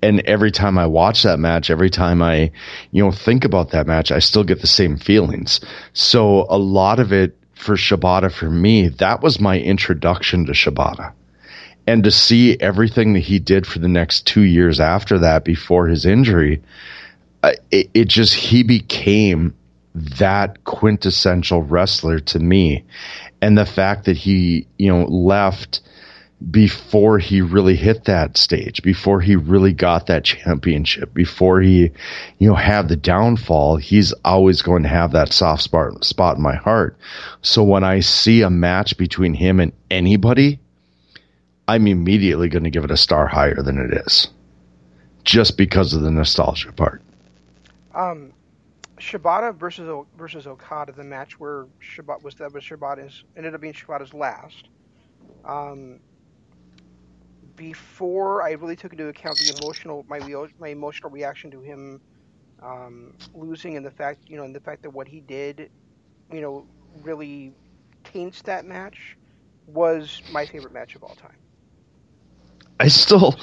and 0.03 0.21
every 0.23 0.51
time 0.51 0.79
I 0.79 0.87
watch 0.87 1.23
that 1.23 1.39
match, 1.39 1.71
every 1.71 1.89
time 1.89 2.23
I, 2.23 2.51
you 2.91 3.05
know, 3.05 3.13
think 3.13 3.45
about 3.45 3.71
that 3.71 3.87
match, 3.87 4.11
I 4.11 4.19
still 4.19 4.43
get 4.43 4.61
the 4.61 4.67
same 4.67 4.97
feelings. 4.97 5.61
So 5.93 6.47
a 6.51 6.59
lot 6.59 6.99
of 6.99 7.13
it 7.13 7.39
for 7.55 7.77
Shibata 7.77 8.33
for 8.33 8.51
me, 8.51 8.89
that 8.89 9.23
was 9.23 9.39
my 9.39 9.61
introduction 9.61 10.47
to 10.47 10.53
Shibata. 10.53 11.13
And 11.87 12.03
to 12.03 12.11
see 12.11 12.59
everything 12.59 13.13
that 13.13 13.21
he 13.21 13.39
did 13.39 13.65
for 13.65 13.79
the 13.79 13.89
next 13.89 14.27
two 14.27 14.43
years 14.43 14.81
after 14.81 15.21
that 15.21 15.45
before 15.45 15.87
his 15.87 16.05
injury, 16.05 16.63
it, 17.45 17.91
it 17.95 18.09
just 18.09 18.35
he 18.35 18.65
became 18.65 19.55
that 19.95 20.65
quintessential 20.65 21.63
wrestler 21.63 22.19
to 22.21 22.39
me, 22.39 22.85
and 23.41 23.57
the 23.57 23.67
fact 23.67 24.07
that 24.07 24.17
he 24.17 24.67
you 24.79 24.89
know 24.89 25.05
left 25.05 25.81
before 26.51 27.19
he 27.19 27.41
really 27.41 27.77
hit 27.77 28.05
that 28.05 28.37
stage, 28.37 28.83
before 28.83 29.21
he 29.21 29.37
really 29.37 29.73
got 29.73 30.07
that 30.07 30.25
championship, 30.25 31.15
before 31.15 31.61
he, 31.61 31.91
you 32.39 32.49
know, 32.49 32.55
had 32.55 32.89
the 32.89 32.97
downfall, 32.97 33.77
he's 33.77 34.13
always 34.25 34.63
going 34.63 34.83
to 34.83 34.89
have 34.89 35.13
that 35.13 35.33
soft 35.33 35.63
spot, 35.63 36.05
spot 36.05 36.37
in 36.37 36.43
my 36.43 36.57
heart. 36.57 36.97
So 37.43 37.63
when 37.63 37.85
I 37.85 38.01
see 38.01 38.43
a 38.43 38.51
match 38.51 38.97
between 38.97 39.35
him 39.35 39.61
and 39.61 39.73
anybody, 39.91 40.59
I'm 41.69 41.87
immediately 41.87 42.49
going 42.49 42.65
to 42.65 42.71
give 42.71 42.85
it 42.85 42.91
a 42.91 42.97
star 42.97 43.27
higher 43.27 43.63
than 43.63 43.79
it 43.79 44.03
is. 44.07 44.29
Just 45.25 45.57
because 45.57 45.95
of 45.95 46.03
the 46.03 46.11
nostalgia 46.11 46.73
part. 46.73 47.03
Um, 47.95 48.33
Shibata 49.03 49.55
versus 49.55 50.07
versus 50.17 50.47
Okada, 50.47 50.93
the 50.93 51.05
match 51.05 51.39
where 51.41 51.67
Shibata 51.83 52.23
was 52.23 52.35
that 52.37 52.53
was 52.53 52.65
Shibata's 52.65 53.25
ended 53.37 53.55
up 53.55 53.61
being 53.61 53.75
Shibata's 53.75 54.15
last. 54.15 54.69
Um, 55.45 56.01
before 57.57 58.43
I 58.43 58.53
really 58.53 58.77
took 58.77 58.93
into 58.93 59.09
account 59.09 59.39
the 59.39 59.49
emotional 59.49 60.05
my 60.09 60.21
my 60.59 60.69
emotional 60.69 61.11
reaction 61.11 61.51
to 61.51 61.61
him 61.61 62.01
um, 62.63 63.15
losing 63.35 63.77
and 63.77 63.85
the 63.85 63.91
fact 63.91 64.21
you 64.29 64.37
know 64.37 64.45
and 64.45 64.55
the 64.55 64.61
fact 64.61 64.83
that 64.83 64.91
what 64.91 65.09
he 65.09 65.21
did, 65.21 65.71
you 66.33 66.41
know, 66.41 66.67
really 67.03 67.53
taints 68.05 68.43
that 68.43 68.65
match 68.65 69.17
was 69.67 70.23
my 70.31 70.47
favorite 70.47 70.73
match 70.73 70.95
of 70.95 71.03
all 71.03 71.15
time. 71.15 71.37
I 72.79 72.89
still 72.89 73.37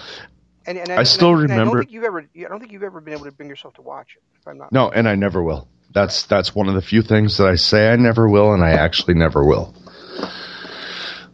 and, 0.70 0.78
and 0.78 0.92
I, 0.92 0.98
I 0.98 1.04
still 1.04 1.32
and 1.32 1.42
remember. 1.42 1.62
I 1.62 1.66
don't 1.66 1.80
think 1.80 1.92
you've 1.92 2.04
ever. 2.04 2.20
I 2.36 2.42
don't 2.44 2.60
think 2.60 2.72
you've 2.72 2.84
ever 2.84 3.02
been 3.02 3.14
able 3.14 3.26
to 3.26 3.32
bring 3.32 3.50
yourself 3.50 3.74
to 3.76 3.82
watch 3.82 4.16
it. 4.16 4.24
If 4.40 4.48
I'm 4.48 4.58
not. 4.58 4.72
No, 4.72 4.90
and 4.92 5.10
I 5.10 5.16
never 5.16 5.42
will. 5.42 5.68
That's 5.94 6.24
that's 6.24 6.54
one 6.54 6.70
of 6.70 6.76
the 6.76 6.82
few 6.82 7.02
things 7.02 7.38
that 7.38 7.48
I 7.48 7.56
say 7.56 7.92
I 7.92 7.96
never 7.96 8.30
will, 8.30 8.54
and 8.54 8.64
I 8.64 8.72
actually 8.72 9.16
never 9.16 9.44
will. 9.44 9.74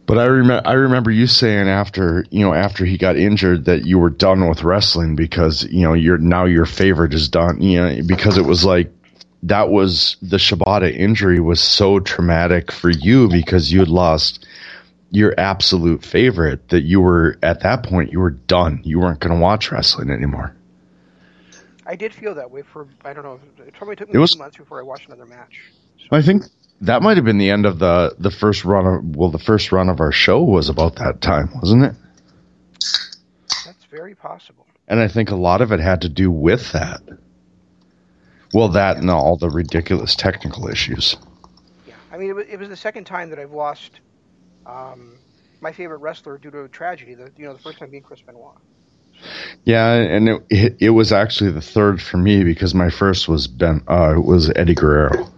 But 0.06 0.18
I 0.18 0.24
remember 0.24 0.66
I 0.66 0.72
remember 0.72 1.10
you 1.10 1.26
saying 1.26 1.68
after 1.68 2.24
you 2.30 2.44
know 2.44 2.54
after 2.54 2.86
he 2.86 2.96
got 2.96 3.16
injured 3.16 3.66
that 3.66 3.84
you 3.84 3.98
were 3.98 4.10
done 4.10 4.48
with 4.48 4.62
wrestling 4.62 5.16
because 5.16 5.64
you 5.64 5.82
know 5.82 5.92
you're 5.92 6.18
now 6.18 6.46
your 6.46 6.64
favorite 6.64 7.12
is 7.12 7.28
done. 7.28 7.60
You 7.60 7.80
know 7.82 8.02
because 8.06 8.38
it 8.38 8.44
was 8.46 8.64
like 8.64 8.90
that 9.42 9.68
was 9.68 10.16
the 10.22 10.38
Shibata 10.38 10.90
injury 10.96 11.40
was 11.40 11.60
so 11.60 12.00
traumatic 12.00 12.72
for 12.72 12.88
you 12.88 13.28
because 13.28 13.70
you 13.70 13.80
had 13.80 13.88
lost 13.88 14.46
your 15.16 15.34
absolute 15.38 16.04
favorite 16.04 16.68
that 16.68 16.82
you 16.82 17.00
were 17.00 17.38
at 17.42 17.60
that 17.60 17.82
point 17.82 18.12
you 18.12 18.20
were 18.20 18.30
done. 18.30 18.82
You 18.84 19.00
weren't 19.00 19.18
going 19.18 19.34
to 19.34 19.40
watch 19.40 19.72
wrestling 19.72 20.10
anymore. 20.10 20.54
I 21.86 21.96
did 21.96 22.12
feel 22.12 22.34
that 22.34 22.50
way 22.50 22.60
for 22.60 22.86
I 23.02 23.14
don't 23.14 23.24
know. 23.24 23.40
It 23.66 23.72
probably 23.72 23.96
took 23.96 24.08
me 24.08 24.14
it 24.14 24.18
was, 24.18 24.32
two 24.32 24.38
months 24.38 24.58
before 24.58 24.78
I 24.78 24.82
watched 24.82 25.06
another 25.06 25.24
match. 25.24 25.58
So. 25.98 26.08
I 26.12 26.20
think 26.20 26.42
that 26.82 27.00
might 27.00 27.16
have 27.16 27.24
been 27.24 27.38
the 27.38 27.48
end 27.48 27.64
of 27.64 27.78
the 27.78 28.14
the 28.18 28.30
first 28.30 28.66
run 28.66 28.86
of 28.86 29.16
well 29.16 29.30
the 29.30 29.38
first 29.38 29.72
run 29.72 29.88
of 29.88 30.00
our 30.00 30.12
show 30.12 30.42
was 30.42 30.68
about 30.68 30.96
that 30.96 31.22
time, 31.22 31.48
wasn't 31.62 31.84
it? 31.84 31.94
That's 33.64 33.84
very 33.90 34.14
possible. 34.14 34.66
And 34.86 35.00
I 35.00 35.08
think 35.08 35.30
a 35.30 35.36
lot 35.36 35.62
of 35.62 35.72
it 35.72 35.80
had 35.80 36.02
to 36.02 36.10
do 36.10 36.30
with 36.30 36.72
that. 36.72 37.00
Well, 38.52 38.68
that 38.68 38.98
and 38.98 39.10
all 39.10 39.38
the 39.38 39.48
ridiculous 39.48 40.14
technical 40.14 40.68
issues. 40.68 41.16
Yeah, 41.86 41.94
I 42.12 42.18
mean, 42.18 42.28
it 42.28 42.34
was, 42.34 42.46
it 42.48 42.58
was 42.58 42.68
the 42.68 42.76
second 42.76 43.04
time 43.04 43.30
that 43.30 43.38
I've 43.38 43.52
lost 43.52 44.00
um, 44.66 45.18
my 45.60 45.72
favorite 45.72 45.98
wrestler 45.98 46.38
due 46.38 46.50
to 46.50 46.64
a 46.64 46.68
tragedy. 46.68 47.14
The 47.14 47.30
you 47.36 47.46
know 47.46 47.52
the 47.52 47.62
first 47.62 47.78
time 47.78 47.90
being 47.90 48.02
Chris 48.02 48.20
Benoit. 48.20 48.56
Yeah, 49.64 49.92
and 49.94 50.28
it, 50.28 50.42
it, 50.50 50.76
it 50.80 50.90
was 50.90 51.12
actually 51.12 51.52
the 51.52 51.62
third 51.62 52.02
for 52.02 52.18
me 52.18 52.44
because 52.44 52.74
my 52.74 52.90
first 52.90 53.28
was 53.28 53.46
Ben 53.46 53.82
uh, 53.88 54.14
was 54.22 54.50
Eddie 54.54 54.74
Guerrero. 54.74 55.32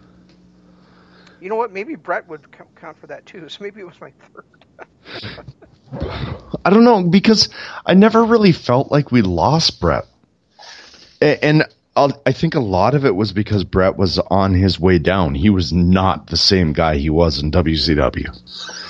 You 1.40 1.48
know 1.48 1.54
what? 1.54 1.72
Maybe 1.72 1.94
Brett 1.94 2.28
would 2.28 2.46
count 2.74 2.98
for 2.98 3.06
that 3.06 3.26
too. 3.26 3.48
So 3.48 3.62
maybe 3.62 3.80
it 3.80 3.86
was 3.86 4.00
my 4.00 4.12
third. 4.12 4.44
I 6.64 6.70
don't 6.70 6.84
know 6.84 7.02
because 7.04 7.48
I 7.86 7.94
never 7.94 8.24
really 8.24 8.52
felt 8.52 8.90
like 8.90 9.10
we 9.10 9.22
lost 9.22 9.80
Brett, 9.80 10.04
and 11.20 11.64
I 11.96 12.32
think 12.32 12.54
a 12.54 12.60
lot 12.60 12.94
of 12.94 13.06
it 13.06 13.14
was 13.14 13.32
because 13.32 13.64
Brett 13.64 13.96
was 13.96 14.18
on 14.18 14.54
his 14.54 14.78
way 14.78 14.98
down. 14.98 15.34
He 15.34 15.50
was 15.50 15.72
not 15.72 16.26
the 16.28 16.36
same 16.36 16.72
guy 16.72 16.96
he 16.96 17.10
was 17.10 17.42
in 17.42 17.50
WCW. 17.50 18.87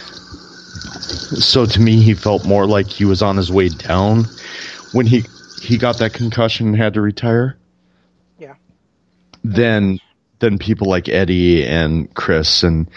So 1.01 1.67
to 1.67 1.81
me, 1.81 2.01
he 2.01 2.15
felt 2.15 2.45
more 2.45 2.67
like 2.67 2.89
he 2.89 3.05
was 3.05 3.23
on 3.23 3.37
his 3.37 3.51
way 3.51 3.69
down 3.69 4.25
when 4.93 5.07
he 5.07 5.25
he 5.63 5.79
got 5.79 5.99
that 5.99 6.13
concussion 6.13 6.69
and 6.69 6.77
had 6.77 6.95
to 6.95 7.01
retire. 7.01 7.59
Yeah. 8.39 8.55
Then 9.45 10.01
than 10.39 10.59
people 10.59 10.89
like 10.89 11.09
Eddie 11.09 11.67
and 11.67 12.13
Chris 12.15 12.63
and 12.63 12.89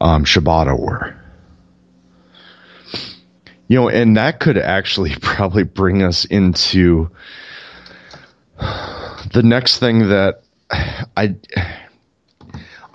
um, 0.00 0.24
Shibata 0.24 0.78
were. 0.78 1.16
You 3.68 3.80
know, 3.80 3.88
and 3.88 4.16
that 4.16 4.40
could 4.40 4.58
actually 4.58 5.14
probably 5.20 5.62
bring 5.62 6.02
us 6.02 6.24
into 6.24 7.10
the 8.58 9.42
next 9.44 9.78
thing 9.78 10.08
that 10.08 10.42
I 11.16 11.36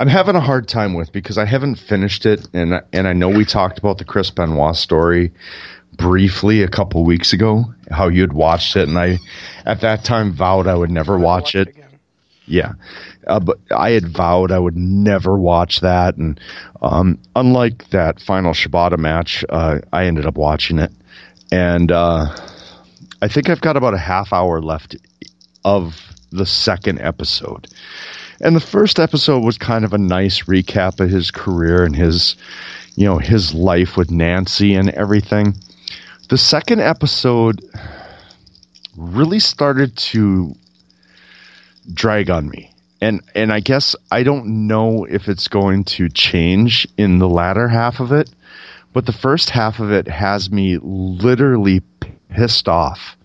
I'm 0.03 0.09
having 0.09 0.35
a 0.35 0.41
hard 0.41 0.67
time 0.67 0.95
with 0.95 1.13
because 1.13 1.37
I 1.37 1.45
haven't 1.45 1.75
finished 1.75 2.25
it, 2.25 2.45
and 2.53 2.81
and 2.91 3.07
I 3.07 3.13
know 3.13 3.29
we 3.29 3.45
talked 3.45 3.79
about 3.79 3.99
the 3.99 4.03
Chris 4.03 4.29
Benoit 4.31 4.75
story 4.75 5.31
briefly 5.95 6.61
a 6.61 6.67
couple 6.67 7.05
weeks 7.05 7.31
ago, 7.31 7.73
how 7.89 8.09
you'd 8.09 8.33
watched 8.33 8.75
it, 8.75 8.89
and 8.89 8.99
I 8.99 9.19
at 9.65 9.79
that 9.79 10.03
time 10.03 10.33
vowed 10.33 10.67
I 10.67 10.75
would 10.75 10.91
never 10.91 11.17
watch, 11.17 11.55
watch 11.55 11.55
it. 11.55 11.67
it 11.69 11.85
yeah, 12.45 12.73
uh, 13.27 13.39
but 13.39 13.59
I 13.71 13.91
had 13.91 14.09
vowed 14.09 14.51
I 14.51 14.59
would 14.59 14.75
never 14.75 15.39
watch 15.39 15.79
that, 15.79 16.17
and 16.17 16.37
um, 16.81 17.17
unlike 17.33 17.89
that 17.91 18.19
final 18.19 18.51
Shibata 18.51 18.97
match, 18.97 19.45
uh, 19.47 19.79
I 19.93 20.07
ended 20.07 20.25
up 20.25 20.35
watching 20.35 20.79
it, 20.79 20.91
and 21.49 21.93
uh, 21.93 22.25
I 23.21 23.29
think 23.29 23.49
I've 23.49 23.61
got 23.61 23.77
about 23.77 23.93
a 23.93 23.99
half 23.99 24.33
hour 24.33 24.61
left 24.61 24.97
of 25.63 25.95
the 26.33 26.45
second 26.45 26.99
episode. 26.99 27.69
And 28.41 28.55
the 28.55 28.61
first 28.61 28.99
episode 28.99 29.43
was 29.43 29.57
kind 29.57 29.85
of 29.85 29.93
a 29.93 29.97
nice 29.97 30.43
recap 30.43 30.99
of 30.99 31.09
his 31.09 31.31
career 31.31 31.83
and 31.83 31.95
his, 31.95 32.35
you 32.95 33.05
know, 33.05 33.17
his 33.17 33.53
life 33.53 33.97
with 33.97 34.11
Nancy 34.11 34.73
and 34.73 34.89
everything. 34.91 35.55
The 36.29 36.37
second 36.37 36.81
episode 36.81 37.61
really 38.97 39.39
started 39.39 39.95
to 39.97 40.55
drag 41.93 42.29
on 42.29 42.49
me. 42.49 42.73
And 43.01 43.21
and 43.35 43.51
I 43.51 43.59
guess 43.59 43.95
I 44.11 44.23
don't 44.23 44.67
know 44.67 45.05
if 45.05 45.27
it's 45.27 45.47
going 45.47 45.83
to 45.85 46.07
change 46.07 46.87
in 46.97 47.19
the 47.19 47.27
latter 47.27 47.67
half 47.67 47.99
of 47.99 48.11
it, 48.13 48.29
but 48.93 49.05
the 49.05 49.11
first 49.11 49.49
half 49.49 49.79
of 49.79 49.91
it 49.91 50.07
has 50.07 50.49
me 50.49 50.77
literally 50.81 51.81
pissed 52.29 52.69
off 52.69 53.17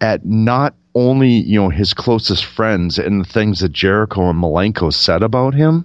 at 0.00 0.26
not 0.26 0.74
only 0.96 1.28
you 1.28 1.60
know 1.60 1.68
his 1.68 1.94
closest 1.94 2.44
friends 2.44 2.98
and 2.98 3.20
the 3.20 3.28
things 3.28 3.60
that 3.60 3.70
Jericho 3.70 4.30
and 4.30 4.42
Malenko 4.42 4.92
said 4.92 5.22
about 5.22 5.54
him, 5.54 5.84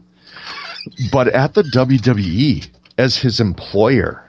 but 1.12 1.28
at 1.28 1.54
the 1.54 1.64
WWE 1.64 2.68
as 2.98 3.18
his 3.18 3.40
employer. 3.40 4.24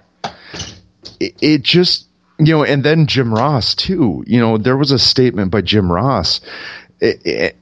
It, 1.21 1.35
it 1.41 1.63
just 1.63 2.07
you 2.39 2.53
know, 2.53 2.65
and 2.65 2.83
then 2.83 3.07
Jim 3.07 3.33
Ross 3.33 3.75
too. 3.75 4.25
You 4.27 4.41
know, 4.41 4.59
there 4.59 4.77
was 4.77 4.91
a 4.91 4.99
statement 4.99 5.53
by 5.53 5.61
Jim 5.61 5.91
Ross, 5.91 6.41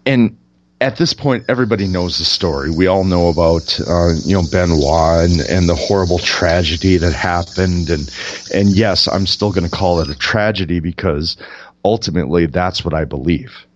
and 0.06 0.38
at 0.80 0.96
this 0.96 1.12
point, 1.12 1.44
everybody 1.48 1.86
knows 1.86 2.16
the 2.16 2.24
story. 2.24 2.70
We 2.70 2.86
all 2.86 3.04
know 3.04 3.28
about 3.28 3.78
uh, 3.86 4.14
you 4.24 4.34
know 4.34 4.42
Benoit 4.50 5.28
and, 5.30 5.40
and 5.40 5.68
the 5.68 5.74
horrible 5.74 6.18
tragedy 6.18 6.96
that 6.96 7.12
happened, 7.12 7.90
and 7.90 8.10
and 8.54 8.68
yes, 8.70 9.06
I'm 9.06 9.26
still 9.26 9.52
going 9.52 9.68
to 9.68 9.76
call 9.76 10.00
it 10.00 10.08
a 10.08 10.16
tragedy 10.16 10.80
because 10.80 11.36
ultimately 11.84 12.46
that's 12.46 12.84
what 12.84 12.94
I 12.94 13.04
believe. 13.04 13.66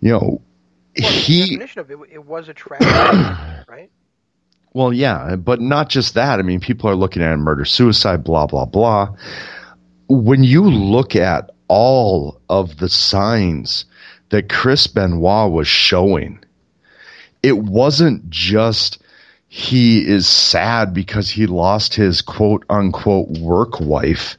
You 0.00 0.12
know, 0.12 0.42
well, 0.98 1.10
he 1.10 1.40
definition 1.40 1.80
of 1.80 1.90
it, 1.90 1.98
it 2.12 2.24
was 2.24 2.48
a 2.48 2.54
tragedy, 2.54 2.90
right? 3.68 3.90
Well, 4.72 4.92
yeah, 4.92 5.36
but 5.36 5.60
not 5.60 5.88
just 5.88 6.14
that. 6.14 6.38
I 6.38 6.42
mean, 6.42 6.60
people 6.60 6.90
are 6.90 6.94
looking 6.94 7.22
at 7.22 7.38
murder, 7.38 7.64
suicide, 7.64 8.24
blah 8.24 8.46
blah 8.46 8.66
blah. 8.66 9.14
When 10.08 10.44
you 10.44 10.64
look 10.64 11.16
at 11.16 11.50
all 11.68 12.40
of 12.48 12.76
the 12.78 12.88
signs 12.88 13.86
that 14.28 14.48
Chris 14.48 14.86
Benoit 14.86 15.50
was 15.50 15.66
showing, 15.66 16.38
it 17.42 17.58
wasn't 17.58 18.28
just 18.30 19.02
he 19.48 20.06
is 20.06 20.26
sad 20.26 20.92
because 20.92 21.30
he 21.30 21.46
lost 21.46 21.94
his 21.94 22.20
quote 22.20 22.64
unquote 22.68 23.28
work 23.28 23.80
wife 23.80 24.36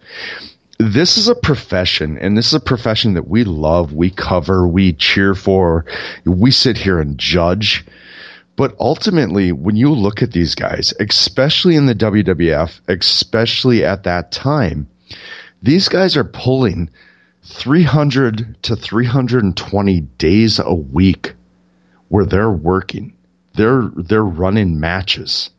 this 0.80 1.18
is 1.18 1.28
a 1.28 1.36
profession 1.36 2.18
and 2.18 2.38
this 2.38 2.48
is 2.48 2.54
a 2.54 2.60
profession 2.60 3.16
that 3.16 3.28
we 3.28 3.44
love, 3.44 3.94
we 3.94 4.10
cover, 4.10 4.68
we 4.68 4.94
cheer 4.94 5.34
for, 5.34 5.86
we 6.26 6.52
sit 6.52 6.78
here 6.78 7.00
and 7.00 7.18
judge. 7.18 7.86
But 8.56 8.76
ultimately, 8.80 9.52
when 9.52 9.76
you 9.76 9.92
look 9.92 10.22
at 10.22 10.32
these 10.32 10.56
guys, 10.56 10.94
especially 11.00 11.76
in 11.76 11.86
the 11.86 11.96
WWF, 11.96 12.80
especially 12.88 13.86
at 13.86 14.04
that 14.04 14.32
time, 14.32 14.88
these 15.62 15.90
guys 15.90 16.18
are 16.18 16.24
pulling 16.24 16.90
300 17.44 18.62
to 18.64 18.76
320 18.76 20.00
days 20.00 20.60
a 20.60 20.74
week 20.74 21.34
where 22.10 22.26
they're 22.26 22.52
working. 22.52 23.16
They're, 23.54 23.90
they're 23.96 24.24
running 24.24 24.80
matches. 24.80 25.50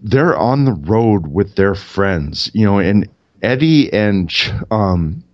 They're 0.00 0.36
on 0.36 0.64
the 0.64 0.72
road 0.72 1.26
with 1.26 1.54
their 1.54 1.74
friends, 1.74 2.50
you 2.54 2.64
know, 2.64 2.78
and 2.78 3.08
Eddie 3.42 3.92
and 3.92 4.32
um, 4.70 5.24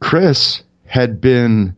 Chris 0.00 0.62
had 0.86 1.20
been 1.20 1.76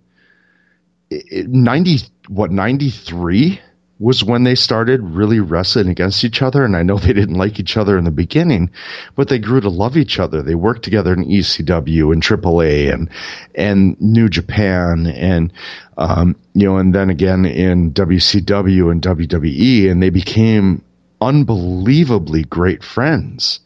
90 1.11 1.99
what 2.29 2.51
93 2.51 3.61
was 3.99 4.23
when 4.23 4.45
they 4.45 4.55
started 4.55 5.01
really 5.03 5.41
wrestling 5.41 5.89
against 5.89 6.23
each 6.23 6.41
other 6.43 6.65
and 6.65 6.77
I 6.77 6.83
know 6.83 6.99
they 6.99 7.13
didn't 7.13 7.35
like 7.35 7.59
each 7.59 7.77
other 7.77 7.99
in 7.99 8.05
the 8.05 8.11
beginning 8.11 8.71
but 9.17 9.29
they 9.29 9.39
grew 9.39 9.61
to 9.61 9.71
love 9.71 9.97
each 9.97 10.21
other. 10.21 10.43
They 10.43 10.55
worked 10.55 10.85
together 10.85 11.13
in 11.13 11.25
ECW 11.25 12.13
and 12.13 12.23
AAA 12.23 12.93
and 12.93 13.11
and 13.55 14.01
New 14.01 14.29
Japan 14.29 15.07
and 15.07 15.53
um, 15.97 16.37
you 16.55 16.67
know 16.67 16.77
and 16.77 16.95
then 16.95 17.11
again 17.11 17.45
in 17.47 17.93
WCW 17.93 18.93
and 18.93 19.03
WWE 19.03 19.91
and 19.91 20.03
they 20.03 20.11
became 20.11 20.85
unbelievably 21.21 22.45
great 22.45 22.85
friends 22.85 23.61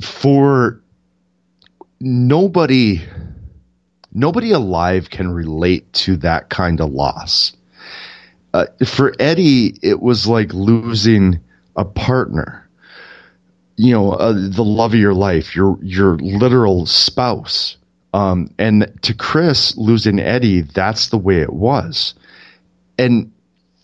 for 0.00 0.80
nobody 2.00 3.02
nobody 4.12 4.50
alive 4.50 5.10
can 5.10 5.30
relate 5.30 5.92
to 5.92 6.16
that 6.16 6.48
kind 6.48 6.80
of 6.80 6.90
loss. 6.90 7.52
Uh, 8.52 8.66
for 8.84 9.14
Eddie, 9.20 9.78
it 9.82 10.00
was 10.00 10.26
like 10.26 10.52
losing 10.52 11.38
a 11.76 11.84
partner. 11.84 12.68
You 13.76 13.92
know, 13.92 14.12
uh, 14.12 14.32
the 14.32 14.64
love 14.64 14.92
of 14.92 15.00
your 15.00 15.14
life, 15.14 15.54
your 15.54 15.78
your 15.82 16.16
literal 16.16 16.86
spouse. 16.86 17.76
Um, 18.12 18.52
and 18.58 18.92
to 19.02 19.14
Chris, 19.14 19.76
losing 19.76 20.18
Eddie, 20.18 20.62
that's 20.62 21.08
the 21.08 21.18
way 21.18 21.40
it 21.40 21.52
was. 21.52 22.14
And 22.98 23.30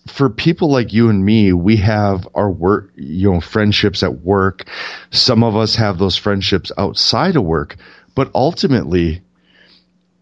for 0.07 0.29
people 0.29 0.69
like 0.71 0.93
you 0.93 1.09
and 1.09 1.23
me, 1.23 1.53
we 1.53 1.77
have 1.77 2.27
our 2.33 2.49
work, 2.49 2.91
you 2.95 3.31
know, 3.31 3.39
friendships 3.39 4.03
at 4.03 4.21
work. 4.21 4.65
Some 5.11 5.43
of 5.43 5.55
us 5.55 5.75
have 5.75 5.97
those 5.97 6.17
friendships 6.17 6.71
outside 6.77 7.35
of 7.35 7.43
work, 7.43 7.77
but 8.15 8.31
ultimately, 8.33 9.21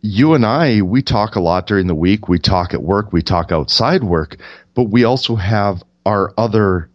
you 0.02 0.34
and 0.34 0.46
I, 0.46 0.82
we 0.82 1.02
talk 1.02 1.36
a 1.36 1.42
lot 1.42 1.68
during 1.68 1.88
the 1.88 1.96
week. 1.96 2.30
We 2.30 2.40
talk 2.40 2.74
at 2.74 2.84
work, 2.84 3.12
we 3.12 3.22
talk 3.22 3.52
outside 3.52 4.04
work, 4.04 4.38
but 4.74 4.84
we 4.84 5.04
also 5.04 5.36
have 5.36 5.84
our 6.06 6.34
other 6.38 6.90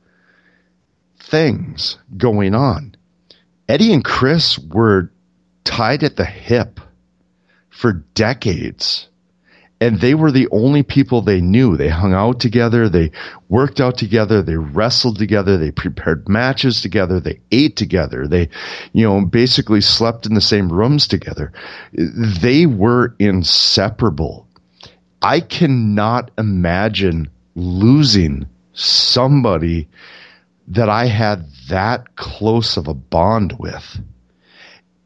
things 1.19 1.99
going 2.17 2.55
on. 2.55 2.95
Eddie 3.69 3.93
and 3.93 4.05
Chris 4.05 4.59
were 4.59 5.13
tied 5.65 6.03
at 6.03 6.17
the 6.17 6.25
hip 6.25 6.81
for 7.69 7.93
decades 7.93 9.10
and 9.81 10.01
they 10.01 10.15
were 10.15 10.31
the 10.31 10.49
only 10.51 10.83
people 10.83 11.23
they 11.23 11.41
knew. 11.41 11.77
They 11.77 11.89
hung 11.89 12.13
out 12.13 12.39
together, 12.39 12.89
they 12.89 13.13
worked 13.49 13.81
out 13.81 13.97
together, 13.97 14.43
they 14.43 14.57
wrestled 14.57 15.19
together, 15.19 15.57
they 15.57 15.71
prepared 15.71 16.29
matches 16.29 16.83
together, 16.83 17.19
they 17.19 17.41
ate 17.51 17.77
together, 17.77 18.27
they, 18.29 18.51
you 18.93 19.05
know, 19.09 19.25
basically 19.25 19.81
slept 19.81 20.27
in 20.27 20.35
the 20.35 20.41
same 20.41 20.71
rooms 20.71 21.07
together. 21.07 21.53
They 21.93 22.67
were 22.67 23.15
inseparable. 23.19 24.47
I 25.23 25.41
cannot 25.41 26.31
imagine 26.37 27.31
losing 27.55 28.47
somebody 28.75 29.89
that 30.69 30.89
I 30.89 31.07
had 31.07 31.47
that 31.69 32.17
close 32.17 32.77
of 32.77 32.87
a 32.87 32.95
bond 32.95 33.57
with 33.59 33.99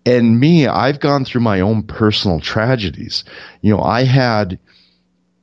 and 0.07 0.39
me, 0.39 0.67
I've 0.67 1.01
gone 1.01 1.25
through 1.25 1.41
my 1.41 1.61
own 1.61 1.83
personal 1.83 2.41
tragedies. 2.41 3.25
You 3.63 3.75
know, 3.75 3.83
I 3.83 4.05
had 4.05 4.59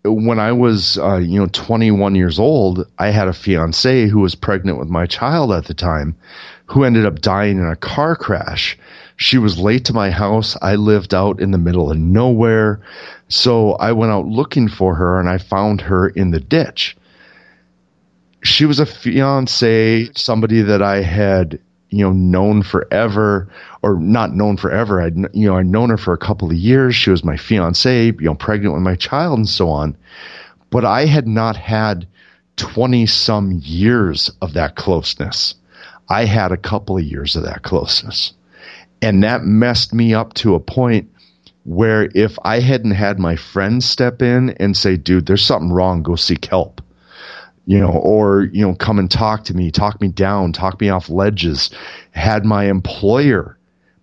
when 0.03 0.39
I 0.39 0.51
was 0.51 0.97
uh, 0.97 1.18
you 1.18 1.39
know 1.39 1.47
21 1.47 2.16
years 2.16 2.39
old, 2.39 2.88
I 2.97 3.09
had 3.09 3.28
a 3.28 3.34
fiance 3.34 4.07
who 4.07 4.20
was 4.20 4.36
pregnant 4.36 4.80
with 4.80 4.88
my 4.88 5.05
child 5.05 5.51
at 5.51 5.66
the 5.66 5.74
time, 5.74 6.16
who 6.66 6.84
ended 6.84 7.05
up 7.05 7.22
dying 7.22 7.57
in 7.57 7.68
a 7.68 7.76
car 7.76 8.16
crash. 8.16 8.78
She 9.18 9.38
was 9.38 9.59
late 9.59 9.86
to 9.86 9.93
my 9.93 10.09
house. 10.09 10.57
I 10.62 10.76
lived 10.76 11.14
out 11.14 11.39
in 11.39 11.51
the 11.51 11.59
middle 11.59 11.91
of 11.91 11.97
nowhere, 11.97 12.82
so 13.28 13.74
I 13.74 13.91
went 13.91 14.12
out 14.12 14.26
looking 14.26 14.68
for 14.68 14.95
her, 14.95 15.20
and 15.20 15.30
I 15.30 15.38
found 15.38 15.82
her 15.82 16.09
in 16.09 16.32
the 16.32 16.39
ditch. 16.39 16.97
She 18.43 18.66
was 18.66 18.80
a 18.80 18.88
fiance, 18.88 20.09
somebody 20.16 20.62
that 20.64 20.82
I 20.82 21.01
had 21.01 21.59
you 21.92 22.04
know 22.04 22.14
known 22.14 22.64
forever 22.64 23.50
or 23.84 24.00
not 24.00 24.34
known 24.34 24.58
forever. 24.58 25.02
I'd 25.02 25.18
you 25.34 25.48
know 25.48 25.58
i'd 25.58 25.68
known 25.68 25.89
her 25.89 25.98
for 25.98 26.14
a 26.14 26.18
couple 26.18 26.50
of 26.50 26.56
years. 26.56 26.96
She 26.96 27.12
was 27.12 27.24
my 27.24 27.38
fiance 27.38 28.06
you 28.06 28.16
know 28.22 28.36
pregnant 28.36 28.74
with 28.74 28.84
my 28.84 28.96
child 28.96 29.38
and 29.38 29.50
so 29.50 29.70
on. 29.70 29.96
But 30.70 30.86
i 30.86 31.06
had 31.06 31.28
not 31.28 31.58
had 31.58 32.08
20 32.56 33.06
some 33.06 33.60
years 33.64 34.32
of 34.42 34.54
that 34.54 34.76
closeness. 34.76 35.56
I 36.10 36.26
had 36.26 36.52
a 36.52 36.58
couple 36.58 36.98
of 36.98 37.04
years 37.04 37.36
of 37.36 37.44
that 37.44 37.64
closeness. 37.64 38.34
And 39.02 39.24
that 39.24 39.44
messed 39.44 39.94
me 39.94 40.14
up 40.14 40.34
to 40.36 40.56
a 40.56 40.60
point 40.60 41.10
where 41.64 42.10
if 42.16 42.38
i 42.44 42.60
hadn't 42.60 42.92
had 42.92 43.20
my 43.20 43.36
friends 43.36 43.86
step 43.86 44.22
in 44.24 44.50
and 44.52 44.76
say 44.76 44.98
dude 44.98 45.26
there's 45.26 45.46
something 45.46 45.72
wrong. 45.72 46.04
Go 46.04 46.16
seek 46.16 46.46
help 46.46 46.81
you 47.66 47.80
know, 47.80 47.91
or, 47.91 48.49
you 48.51 48.66
know, 48.66 48.76
come 48.76 48.99
and 48.99 49.09
talk 49.09 49.43
to 49.45 49.53
me, 49.53 49.72
talk 49.72 50.01
me 50.01 50.07
down, 50.07 50.51
talk 50.51 50.82
me 50.82 50.89
off 50.89 51.09
ledges. 51.09 51.70
Had 52.12 52.45
my 52.45 52.66
employer, 52.66 53.57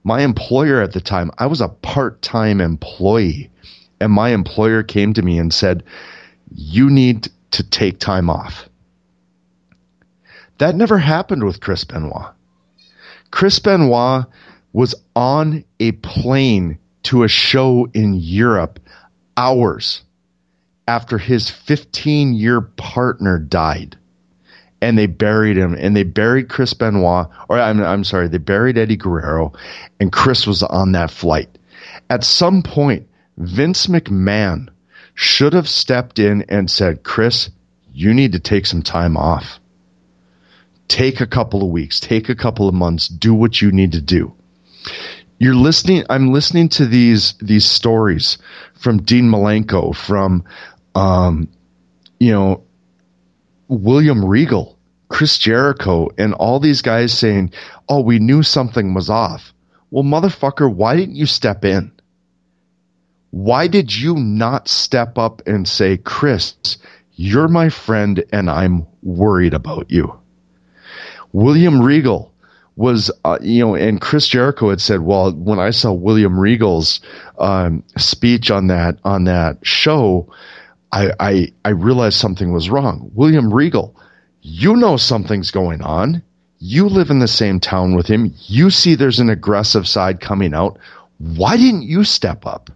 my 0.05 0.21
employer 0.21 0.81
at 0.81 0.93
the 0.93 1.01
time, 1.01 1.31
I 1.39 1.47
was 1.47 1.61
a 1.61 1.69
part 1.69 2.23
time 2.23 2.61
employee, 2.61 3.51
and 4.01 4.13
my 4.13 4.31
employer 4.31 4.83
came 4.83 5.13
to 5.15 5.23
me 5.23 5.39
and 5.39 5.53
said, 5.53 5.83
You 6.55 6.89
need 6.89 7.29
to 7.51 7.63
take 7.63 7.99
time 7.99 8.31
off. 8.31 8.69
That 10.59 10.75
never 10.75 10.99
happened 10.99 11.45
with 11.45 11.61
Chris 11.61 11.85
Benoit. 11.85 12.33
Chris 13.31 13.59
Benoit 13.59 14.27
was 14.73 14.95
on 15.15 15.65
a 15.81 15.93
plane 15.93 16.79
to 17.05 17.23
a 17.23 17.29
show 17.29 17.89
in 17.95 18.15
Europe 18.15 18.81
hours 19.37 20.03
after 20.89 21.19
his 21.19 21.51
15 21.51 22.33
year 22.33 22.63
partner 22.63 23.39
died 23.39 23.97
and 24.81 24.97
they 24.97 25.07
buried 25.07 25.59
him 25.59 25.77
and 25.79 25.95
they 25.95 26.03
buried 26.03 26.49
Chris 26.49 26.73
Benoit 26.73 27.29
or 27.49 27.61
I'm, 27.61 27.81
I'm 27.83 28.05
sorry, 28.05 28.27
they 28.27 28.39
buried 28.39 28.79
Eddie 28.79 28.97
Guerrero 28.97 29.53
and 30.01 30.11
Chris 30.11 30.47
was 30.47 30.63
on 30.63 30.93
that 30.93 31.11
flight. 31.11 31.59
At 32.09 32.25
some 32.25 32.63
point, 32.63 33.07
Vince 33.37 33.87
McMahon 33.87 34.69
should 35.15 35.53
have 35.53 35.69
stepped 35.69 36.19
in 36.19 36.45
and 36.49 36.71
said, 36.71 37.03
Chris, 37.03 37.51
you 37.93 38.15
need 38.15 38.33
to 38.33 38.41
take 38.41 38.65
some 38.65 38.83
time 38.83 39.17
off. 39.17 39.61
Take 40.89 41.21
a 41.21 41.27
couple 41.27 41.63
of 41.63 41.69
weeks, 41.69 42.01
take 42.01 42.31
a 42.31 42.35
couple 42.35 42.67
of 42.67 42.75
months, 42.75 43.09
do 43.09 43.35
what 43.35 43.61
you 43.61 43.71
need 43.73 43.93
to 43.93 44.01
do. 44.01 44.33
You're 45.39 45.55
listening, 45.55 46.05
I'm 46.09 46.33
listening 46.33 46.69
to 46.71 46.87
these, 46.87 47.35
these 47.41 47.65
stories 47.65 48.39
from 48.75 49.03
Dean 49.03 49.29
Malenko, 49.29 49.95
from 49.95 50.45
um, 50.99 51.49
you 52.19 52.33
know, 52.33 52.65
William 53.69 54.25
Regal, 54.25 54.77
Chris 55.09 55.39
Jericho, 55.39 56.09
and 56.19 56.35
all 56.35 56.59
these 56.59 56.83
guys 56.83 57.17
saying, 57.17 57.53
"Oh, 57.89 58.01
we 58.01 58.19
knew 58.19 58.43
something 58.43 58.95
was 58.95 59.09
off." 59.09 59.53
Well, 59.91 60.05
motherfucker, 60.05 60.73
why 60.73 60.97
didn't 60.97 61.15
you 61.17 61.27
step 61.27 61.65
in? 61.65 61.93
Why 63.31 63.69
did 63.69 63.95
you 63.95 64.17
not 64.17 64.69
step 64.69 65.19
up 65.19 65.43
and 65.47 65.69
say, 65.69 65.99
"Chris, 65.99 66.57
you're 67.13 67.49
my 67.49 67.69
friend 67.69 68.25
and 68.33 68.51
I'm 68.51 68.87
worried 69.03 69.55
about 69.55 69.91
you." 69.91 70.19
William 71.33 71.81
Regal 71.81 72.33
was, 72.75 73.11
uh, 73.25 73.39
you 73.41 73.65
know, 73.65 73.75
and 73.75 74.01
Chris 74.01 74.27
Jericho 74.27 74.71
had 74.71 74.81
said, 74.81 75.01
"Well, 75.01 75.33
when 75.33 75.61
I 75.61 75.71
saw 75.71 75.93
William 75.93 76.41
Regal's 76.41 77.01
um, 77.39 77.85
speech 77.97 78.51
on 78.51 78.67
that 78.69 78.99
on 79.05 79.25
that 79.25 79.59
show, 79.63 80.29
I, 80.93 81.13
I, 81.21 81.53
I 81.65 81.71
realized 81.71 82.19
something 82.19 82.53
was 82.53 82.71
wrong. 82.71 83.11
William 83.15 83.53
Regal, 83.53 83.95
you 84.43 84.77
know 84.77 84.97
something's 84.97 85.51
going 85.51 85.83
on. 85.83 86.23
You 86.59 86.89
live 86.89 87.11
in 87.11 87.19
the 87.19 87.29
same 87.29 87.61
town 87.61 87.95
with 87.95 88.07
him. 88.07 88.35
You 88.47 88.71
see 88.71 88.95
there's 88.95 89.21
an 89.21 89.31
aggressive 89.31 89.87
side 89.87 90.21
coming 90.21 90.55
out. 90.55 90.79
Why 91.19 91.57
didn't 91.57 91.83
you 91.83 92.05
step 92.05 92.47
up 92.47 92.71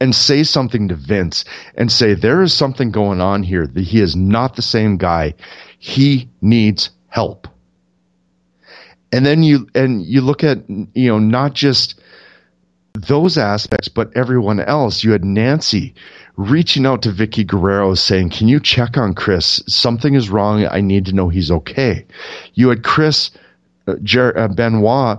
and 0.00 0.14
say 0.14 0.42
something 0.42 0.88
to 0.88 0.94
Vince 0.94 1.44
and 1.74 1.92
say, 1.92 2.14
there 2.14 2.42
is 2.42 2.54
something 2.54 2.90
going 2.90 3.20
on 3.20 3.42
here 3.42 3.66
that 3.66 3.82
he 3.82 4.00
is 4.00 4.16
not 4.16 4.56
the 4.56 4.62
same 4.62 4.96
guy. 4.96 5.34
He 5.78 6.28
needs 6.40 6.90
help. 7.08 7.46
And 9.12 9.26
then 9.26 9.42
you, 9.42 9.68
and 9.74 10.02
you 10.02 10.20
look 10.22 10.42
at, 10.42 10.68
you 10.68 11.08
know, 11.08 11.18
not 11.18 11.52
just 11.52 12.00
those 12.94 13.38
aspects, 13.38 13.88
but 13.88 14.16
everyone 14.16 14.60
else. 14.60 15.04
You 15.04 15.12
had 15.12 15.24
Nancy 15.24 15.94
reaching 16.40 16.86
out 16.86 17.02
to 17.02 17.12
Vicky 17.12 17.44
Guerrero 17.44 17.94
saying, 17.94 18.30
Can 18.30 18.48
you 18.48 18.60
check 18.60 18.96
on 18.96 19.14
Chris? 19.14 19.62
Something 19.66 20.14
is 20.14 20.30
wrong. 20.30 20.66
I 20.66 20.80
need 20.80 21.06
to 21.06 21.12
know 21.12 21.28
he's 21.28 21.50
okay. 21.50 22.06
You 22.54 22.70
had 22.70 22.82
Chris 22.82 23.30
uh, 23.86 23.96
Jer- 24.02 24.36
uh, 24.36 24.48
Benoit 24.48 25.18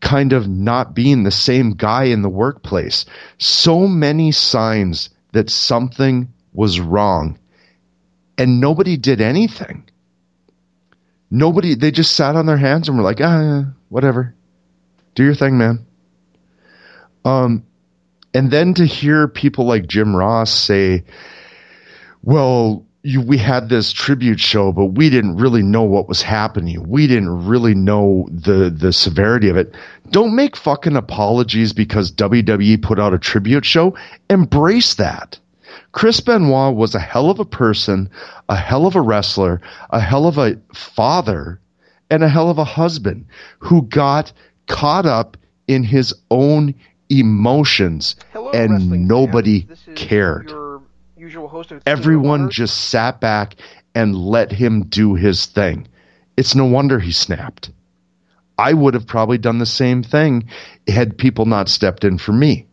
kind 0.00 0.32
of 0.32 0.48
not 0.48 0.94
being 0.94 1.22
the 1.22 1.30
same 1.30 1.72
guy 1.74 2.04
in 2.04 2.22
the 2.22 2.28
workplace. 2.28 3.04
So 3.38 3.86
many 3.86 4.32
signs 4.32 5.10
that 5.32 5.50
something 5.50 6.32
was 6.52 6.80
wrong, 6.80 7.38
and 8.36 8.60
nobody 8.60 8.96
did 8.96 9.20
anything. 9.20 9.88
Nobody, 11.30 11.74
they 11.74 11.90
just 11.90 12.16
sat 12.16 12.36
on 12.36 12.46
their 12.46 12.56
hands 12.56 12.88
and 12.88 12.96
were 12.96 13.04
like, 13.04 13.20
ah, 13.20 13.64
whatever. 13.90 14.34
Do 15.14 15.24
your 15.24 15.34
thing, 15.34 15.58
man. 15.58 15.84
Um, 17.24 17.64
and 18.34 18.50
then 18.50 18.74
to 18.74 18.84
hear 18.84 19.28
people 19.28 19.66
like 19.66 19.86
Jim 19.86 20.14
Ross 20.14 20.50
say, 20.50 21.04
well, 22.22 22.84
you, 23.02 23.20
we 23.20 23.38
had 23.38 23.68
this 23.68 23.92
tribute 23.92 24.40
show, 24.40 24.72
but 24.72 24.86
we 24.86 25.08
didn't 25.08 25.36
really 25.36 25.62
know 25.62 25.82
what 25.82 26.08
was 26.08 26.20
happening. 26.20 26.88
We 26.88 27.06
didn't 27.06 27.46
really 27.46 27.74
know 27.74 28.28
the, 28.30 28.70
the 28.70 28.92
severity 28.92 29.48
of 29.48 29.56
it. 29.56 29.74
Don't 30.10 30.34
make 30.34 30.56
fucking 30.56 30.96
apologies 30.96 31.72
because 31.72 32.12
WWE 32.12 32.82
put 32.82 32.98
out 32.98 33.14
a 33.14 33.18
tribute 33.18 33.64
show. 33.64 33.96
Embrace 34.28 34.94
that. 34.94 35.38
Chris 35.92 36.20
Benoit 36.20 36.74
was 36.74 36.94
a 36.94 37.00
hell 37.00 37.30
of 37.30 37.38
a 37.38 37.44
person, 37.44 38.10
a 38.48 38.56
hell 38.56 38.86
of 38.86 38.94
a 38.94 39.00
wrestler, 39.00 39.60
a 39.90 40.00
hell 40.00 40.26
of 40.26 40.36
a 40.36 40.58
father, 40.74 41.60
and 42.10 42.22
a 42.22 42.28
hell 42.28 42.50
of 42.50 42.58
a 42.58 42.64
husband 42.64 43.24
who 43.58 43.82
got 43.82 44.32
caught 44.66 45.06
up 45.06 45.36
in 45.66 45.82
his 45.82 46.12
own 46.30 46.74
emotions, 47.10 48.16
Hello, 48.32 48.50
and 48.50 49.08
nobody 49.08 49.66
cared. 49.94 50.52
Everyone 51.86 52.50
just 52.50 52.88
sat 52.90 53.20
back 53.20 53.56
and 53.94 54.14
let 54.14 54.52
him 54.52 54.84
do 54.84 55.14
his 55.14 55.46
thing. 55.46 55.88
It's 56.36 56.54
no 56.54 56.64
wonder 56.64 56.98
he 56.98 57.12
snapped. 57.12 57.70
I 58.56 58.72
would 58.72 58.94
have 58.94 59.06
probably 59.06 59.38
done 59.38 59.58
the 59.58 59.66
same 59.66 60.02
thing 60.02 60.48
had 60.86 61.16
people 61.16 61.46
not 61.46 61.68
stepped 61.68 62.04
in 62.04 62.18
for 62.18 62.32
me. 62.32 62.66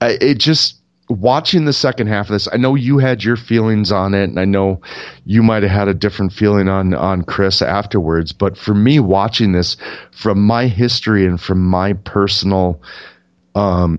It 0.00 0.38
just 0.38 0.81
watching 1.08 1.64
the 1.64 1.72
second 1.72 2.06
half 2.06 2.26
of 2.26 2.32
this, 2.32 2.48
I 2.52 2.56
know 2.56 2.74
you 2.74 2.98
had 2.98 3.24
your 3.24 3.36
feelings 3.36 3.92
on 3.92 4.14
it, 4.14 4.24
and 4.24 4.38
I 4.38 4.44
know 4.44 4.80
you 5.24 5.42
might 5.42 5.62
have 5.62 5.72
had 5.72 5.88
a 5.88 5.94
different 5.94 6.32
feeling 6.32 6.68
on 6.68 6.94
on 6.94 7.22
Chris 7.22 7.62
afterwards. 7.62 8.32
But 8.32 8.56
for 8.56 8.74
me, 8.74 9.00
watching 9.00 9.52
this 9.52 9.76
from 10.12 10.42
my 10.42 10.66
history 10.66 11.26
and 11.26 11.40
from 11.40 11.64
my 11.64 11.92
personal 11.92 12.80
um, 13.54 13.98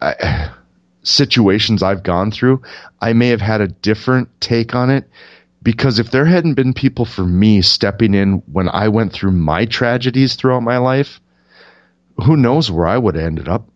I, 0.00 0.50
situations 1.02 1.82
I've 1.82 2.02
gone 2.02 2.30
through, 2.30 2.62
I 3.00 3.12
may 3.12 3.28
have 3.28 3.40
had 3.40 3.60
a 3.60 3.68
different 3.68 4.28
take 4.40 4.74
on 4.74 4.90
it. 4.90 5.08
Because 5.60 5.98
if 5.98 6.12
there 6.12 6.24
hadn't 6.24 6.54
been 6.54 6.72
people 6.72 7.04
for 7.04 7.24
me 7.24 7.62
stepping 7.62 8.14
in 8.14 8.42
when 8.52 8.68
I 8.68 8.88
went 8.88 9.12
through 9.12 9.32
my 9.32 9.64
tragedies 9.64 10.36
throughout 10.36 10.62
my 10.62 10.78
life, 10.78 11.20
who 12.24 12.36
knows 12.36 12.70
where 12.70 12.86
I 12.86 12.96
would 12.96 13.16
have 13.16 13.24
ended 13.24 13.48
up 13.48 13.68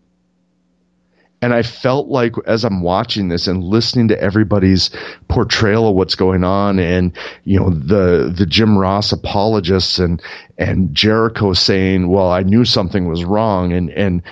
And 1.43 1.53
I 1.53 1.61
felt 1.61 2.07
like 2.07 2.35
as 2.47 2.63
I'm 2.63 2.83
watching 2.83 3.27
this 3.27 3.47
and 3.47 3.65
listening 3.65 4.07
to 4.07 4.21
everybody's 4.21 4.89
portrayal 5.27 5.89
of 5.89 5.95
what's 5.95 6.15
going 6.15 6.45
on 6.45 6.79
and, 6.79 7.11
you 7.43 7.59
know, 7.59 7.69
the, 7.69 8.33
the 8.33 8.45
Jim 8.45 8.77
Ross 8.77 9.11
apologists 9.11 9.99
and, 9.99 10.21
and 10.57 10.95
Jericho 10.95 11.51
saying, 11.51 12.07
well, 12.07 12.31
I 12.31 12.43
knew 12.43 12.63
something 12.63 13.09
was 13.09 13.25
wrong. 13.25 13.73
And, 13.73 13.89
and 13.89 14.23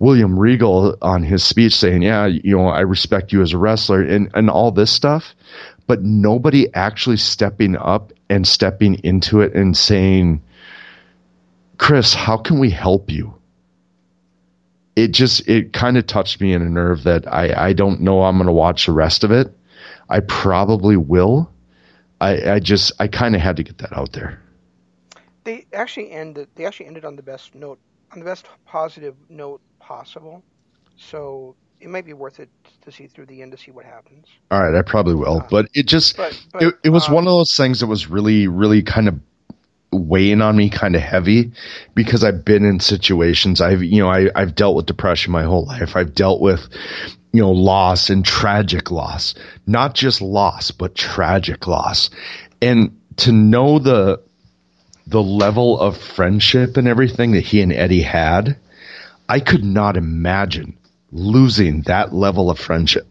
William 0.00 0.38
Regal 0.38 0.98
on 1.00 1.22
his 1.22 1.42
speech 1.42 1.74
saying, 1.74 2.02
yeah, 2.02 2.26
you 2.26 2.58
know, 2.58 2.66
I 2.66 2.80
respect 2.80 3.32
you 3.32 3.40
as 3.40 3.54
a 3.54 3.58
wrestler 3.58 4.02
and, 4.02 4.30
and 4.34 4.50
all 4.50 4.70
this 4.70 4.92
stuff, 4.92 5.34
but 5.86 6.02
nobody 6.02 6.70
actually 6.74 7.16
stepping 7.16 7.74
up 7.74 8.12
and 8.28 8.46
stepping 8.46 8.96
into 8.96 9.40
it 9.40 9.54
and 9.54 9.74
saying, 9.74 10.42
Chris, 11.78 12.12
how 12.12 12.36
can 12.36 12.58
we 12.58 12.68
help 12.68 13.10
you? 13.10 13.39
It 15.00 15.12
just, 15.12 15.48
it 15.48 15.72
kind 15.72 15.96
of 15.96 16.06
touched 16.06 16.40
me 16.40 16.52
in 16.52 16.62
a 16.62 16.68
nerve 16.68 17.04
that 17.04 17.26
I, 17.32 17.68
I 17.68 17.72
don't 17.72 18.00
know 18.00 18.22
I'm 18.22 18.36
going 18.36 18.46
to 18.46 18.52
watch 18.52 18.86
the 18.86 18.92
rest 18.92 19.24
of 19.24 19.30
it. 19.30 19.48
I 20.08 20.20
probably 20.20 20.96
will. 20.96 21.50
I, 22.20 22.52
I 22.52 22.60
just, 22.60 22.92
I 22.98 23.08
kind 23.08 23.34
of 23.34 23.40
had 23.40 23.56
to 23.56 23.62
get 23.62 23.78
that 23.78 23.96
out 23.96 24.12
there. 24.12 24.42
They 25.44 25.66
actually 25.72 26.10
ended, 26.10 26.48
they 26.54 26.66
actually 26.66 26.86
ended 26.86 27.04
on 27.04 27.16
the 27.16 27.22
best 27.22 27.54
note, 27.54 27.78
on 28.12 28.18
the 28.18 28.24
best 28.24 28.46
positive 28.66 29.14
note 29.28 29.60
possible. 29.78 30.42
So 30.96 31.56
it 31.80 31.88
might 31.88 32.04
be 32.04 32.12
worth 32.12 32.40
it 32.40 32.50
to 32.82 32.92
see 32.92 33.06
through 33.06 33.26
the 33.26 33.42
end 33.42 33.52
to 33.52 33.58
see 33.58 33.70
what 33.70 33.84
happens. 33.84 34.26
All 34.50 34.62
right, 34.62 34.76
I 34.78 34.82
probably 34.82 35.14
will. 35.14 35.38
Uh, 35.38 35.46
but 35.50 35.68
it 35.74 35.86
just 35.86 36.16
but, 36.16 36.38
but, 36.52 36.62
it, 36.62 36.74
it 36.84 36.90
was 36.90 37.08
um, 37.08 37.14
one 37.14 37.26
of 37.26 37.32
those 37.32 37.56
things 37.56 37.80
that 37.80 37.86
was 37.86 38.08
really 38.08 38.48
really 38.48 38.82
kind 38.82 39.08
of 39.08 39.18
weighing 40.00 40.42
on 40.42 40.56
me 40.56 40.70
kind 40.70 40.96
of 40.96 41.02
heavy 41.02 41.52
because 41.94 42.24
I've 42.24 42.44
been 42.44 42.64
in 42.64 42.80
situations 42.80 43.60
I've 43.60 43.82
you 43.82 44.02
know 44.02 44.10
I 44.10 44.30
I've 44.34 44.54
dealt 44.54 44.76
with 44.76 44.86
depression 44.86 45.32
my 45.32 45.44
whole 45.44 45.66
life. 45.66 45.96
I've 45.96 46.14
dealt 46.14 46.40
with 46.40 46.68
you 47.32 47.42
know 47.42 47.52
loss 47.52 48.10
and 48.10 48.24
tragic 48.24 48.90
loss. 48.90 49.34
Not 49.66 49.94
just 49.94 50.20
loss, 50.20 50.70
but 50.70 50.94
tragic 50.94 51.66
loss. 51.66 52.10
And 52.60 53.00
to 53.18 53.32
know 53.32 53.78
the 53.78 54.22
the 55.06 55.22
level 55.22 55.78
of 55.78 55.96
friendship 55.96 56.76
and 56.76 56.86
everything 56.86 57.32
that 57.32 57.44
he 57.44 57.60
and 57.62 57.72
Eddie 57.72 58.02
had, 58.02 58.56
I 59.28 59.40
could 59.40 59.64
not 59.64 59.96
imagine 59.96 60.78
losing 61.10 61.82
that 61.82 62.14
level 62.14 62.50
of 62.50 62.58
friendship. 62.58 63.06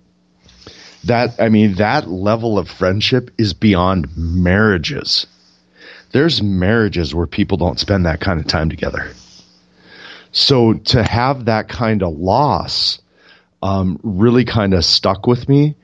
That 1.06 1.36
I 1.40 1.50
mean 1.50 1.76
that 1.76 2.10
level 2.10 2.58
of 2.58 2.70
friendship 2.70 3.32
is 3.38 3.54
beyond 3.54 4.18
marriages 4.18 5.28
there's 6.12 6.42
marriages 6.42 7.14
where 7.14 7.28
people 7.28 7.58
don't 7.58 7.80
spend 7.80 8.06
that 8.06 8.20
kind 8.20 8.40
of 8.40 8.48
time 8.48 8.70
together. 8.70 9.12
So 10.32 10.74
to 10.74 11.04
have 11.04 11.46
that 11.46 11.70
kind 11.70 12.04
of 12.04 12.14
loss 12.18 13.00
um, 13.62 14.00
really 14.04 14.46
kind 14.46 14.74
of 14.74 14.86
stuck 14.86 15.28
with 15.28 15.48
me. 15.50 15.76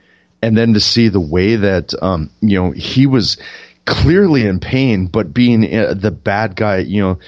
And 0.42 0.58
then 0.58 0.74
to 0.74 0.80
see 0.80 1.10
the 1.10 1.20
way 1.20 1.56
that, 1.56 1.94
um, 2.02 2.30
you 2.42 2.62
know, 2.62 2.72
he 2.72 3.08
was 3.08 3.38
clearly 3.86 4.46
in 4.46 4.60
pain, 4.60 5.08
but 5.08 5.34
being 5.34 5.74
uh, 5.74 5.94
the 5.96 6.12
bad 6.12 6.56
guy, 6.56 6.78
you 6.78 7.02
know, 7.02 7.20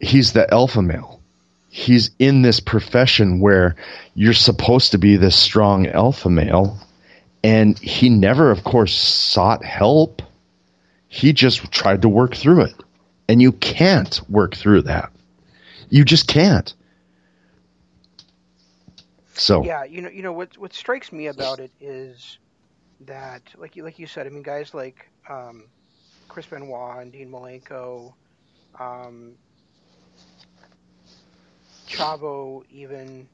he's 0.00 0.32
the 0.32 0.52
alpha 0.52 0.82
male. 0.82 1.20
He's 1.68 2.10
in 2.18 2.42
this 2.42 2.60
profession 2.60 3.40
where 3.40 3.76
you're 4.14 4.32
supposed 4.32 4.92
to 4.92 4.98
be 4.98 5.16
this 5.16 5.36
strong 5.36 5.86
alpha 5.86 6.30
male. 6.30 6.78
And 7.44 7.78
he 7.78 8.08
never, 8.08 8.50
of 8.50 8.64
course, 8.64 8.94
sought 8.94 9.64
help 9.64 10.22
he 11.08 11.32
just 11.32 11.70
tried 11.72 12.02
to 12.02 12.08
work 12.08 12.34
through 12.34 12.62
it. 12.62 12.74
And 13.28 13.42
you 13.42 13.52
can't 13.52 14.20
work 14.30 14.56
through 14.56 14.82
that. 14.82 15.12
You 15.90 16.04
just 16.04 16.28
can't. 16.28 16.72
So 19.34 19.62
yeah, 19.64 19.84
you 19.84 20.02
know, 20.02 20.08
you 20.08 20.22
know 20.22 20.32
what 20.32 20.56
what 20.58 20.74
strikes 20.74 21.12
me 21.12 21.26
about 21.28 21.60
it 21.60 21.70
is 21.80 22.38
that, 23.02 23.42
like 23.56 23.76
you 23.76 23.84
like 23.84 23.98
you 23.98 24.06
said, 24.06 24.26
I 24.26 24.30
mean, 24.30 24.42
guys 24.42 24.74
like 24.74 25.08
um, 25.28 25.64
Chris 26.28 26.46
Benoit 26.46 27.02
and 27.02 27.12
Dean 27.12 27.30
Malenko, 27.30 28.14
um, 28.80 29.34
Chavo, 31.86 32.64
even 32.70 33.28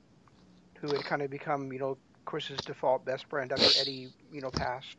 who 0.80 0.88
had 0.88 1.04
kind 1.04 1.22
of 1.22 1.30
become, 1.30 1.72
you 1.72 1.78
know, 1.78 1.96
Chris's 2.24 2.58
default 2.58 3.04
best 3.04 3.26
friend 3.30 3.50
after 3.50 3.80
Eddie, 3.80 4.08
you 4.30 4.40
know, 4.40 4.50
passed 4.50 4.98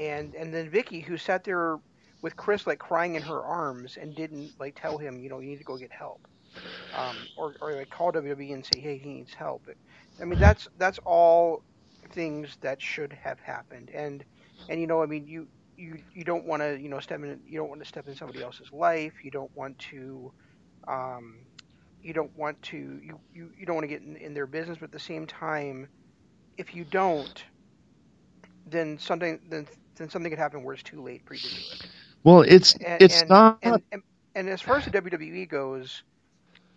and 0.00 0.34
and 0.36 0.54
then 0.54 0.70
Vicky, 0.70 1.00
who 1.02 1.18
sat 1.18 1.44
there 1.44 1.78
with 2.22 2.36
Chris 2.36 2.66
like 2.66 2.80
crying 2.80 3.16
in 3.16 3.24
her 3.24 3.44
arms 3.44 3.98
and 3.98 4.16
didn't 4.16 4.54
like 4.60 4.80
tell 4.80 4.98
him, 4.98 5.20
you 5.20 5.30
know, 5.30 5.40
you 5.40 5.50
need 5.50 5.58
to 5.58 5.64
go 5.64 5.78
get 5.78 5.92
help, 5.92 6.28
um, 6.92 7.28
or 7.36 7.56
or 7.62 7.76
like 7.76 7.90
call 7.90 8.12
WWE 8.12 8.54
and 8.54 8.66
say, 8.66 8.80
hey, 8.80 8.98
he 8.98 9.14
needs 9.14 9.34
help. 9.34 9.68
I 10.20 10.26
mean, 10.26 10.40
that's 10.40 10.68
that's 10.78 11.00
all 11.06 11.64
things 12.12 12.58
that 12.62 12.82
should 12.82 13.14
have 13.14 13.40
happened, 13.40 13.90
and 13.94 14.24
and 14.68 14.80
you 14.80 14.88
know, 14.88 15.02
I 15.02 15.06
mean, 15.06 15.26
you 15.28 15.48
you 15.76 16.02
you 16.14 16.24
don't 16.24 16.46
want 16.46 16.62
to 16.62 16.80
you 16.80 16.90
know 16.90 17.00
step 17.00 17.22
in 17.22 17.40
you 17.46 17.58
don't 17.58 17.70
want 17.70 17.82
to 17.82 17.88
step 17.88 18.08
in 18.08 18.16
somebody 18.16 18.42
else's 18.42 18.72
life. 18.72 19.14
You 19.24 19.32
don't 19.32 19.54
want 19.56 19.78
to. 19.90 20.32
Um, 20.88 21.46
you 22.02 22.14
don't 22.14 22.36
want 22.36 22.62
to 22.62 22.76
you, 22.78 23.20
you, 23.32 23.52
you 23.58 23.66
don't 23.66 23.76
want 23.76 23.84
to 23.84 23.88
get 23.88 24.02
in, 24.02 24.16
in 24.16 24.34
their 24.34 24.46
business 24.46 24.78
but 24.78 24.86
at 24.86 24.92
the 24.92 24.98
same 25.00 25.26
time 25.26 25.88
if 26.58 26.74
you 26.74 26.84
don't 26.84 27.44
then 28.66 28.98
something 28.98 29.40
then 29.48 29.66
then 29.96 30.08
something 30.10 30.30
could 30.30 30.38
happen 30.38 30.62
where 30.62 30.74
it's 30.74 30.82
too 30.82 31.02
late 31.02 31.22
for 31.26 31.34
you 31.34 31.40
to 31.40 31.48
do 31.48 31.60
it. 31.72 31.86
Well, 32.22 32.42
it's 32.42 32.74
and, 32.74 33.02
it's 33.02 33.20
and, 33.20 33.30
not. 33.30 33.58
And, 33.62 33.82
and, 34.34 34.48
as 34.48 34.60
far 34.60 34.76
as 34.76 34.84
the 34.84 34.90
WWE 34.90 35.48
goes, 35.48 36.02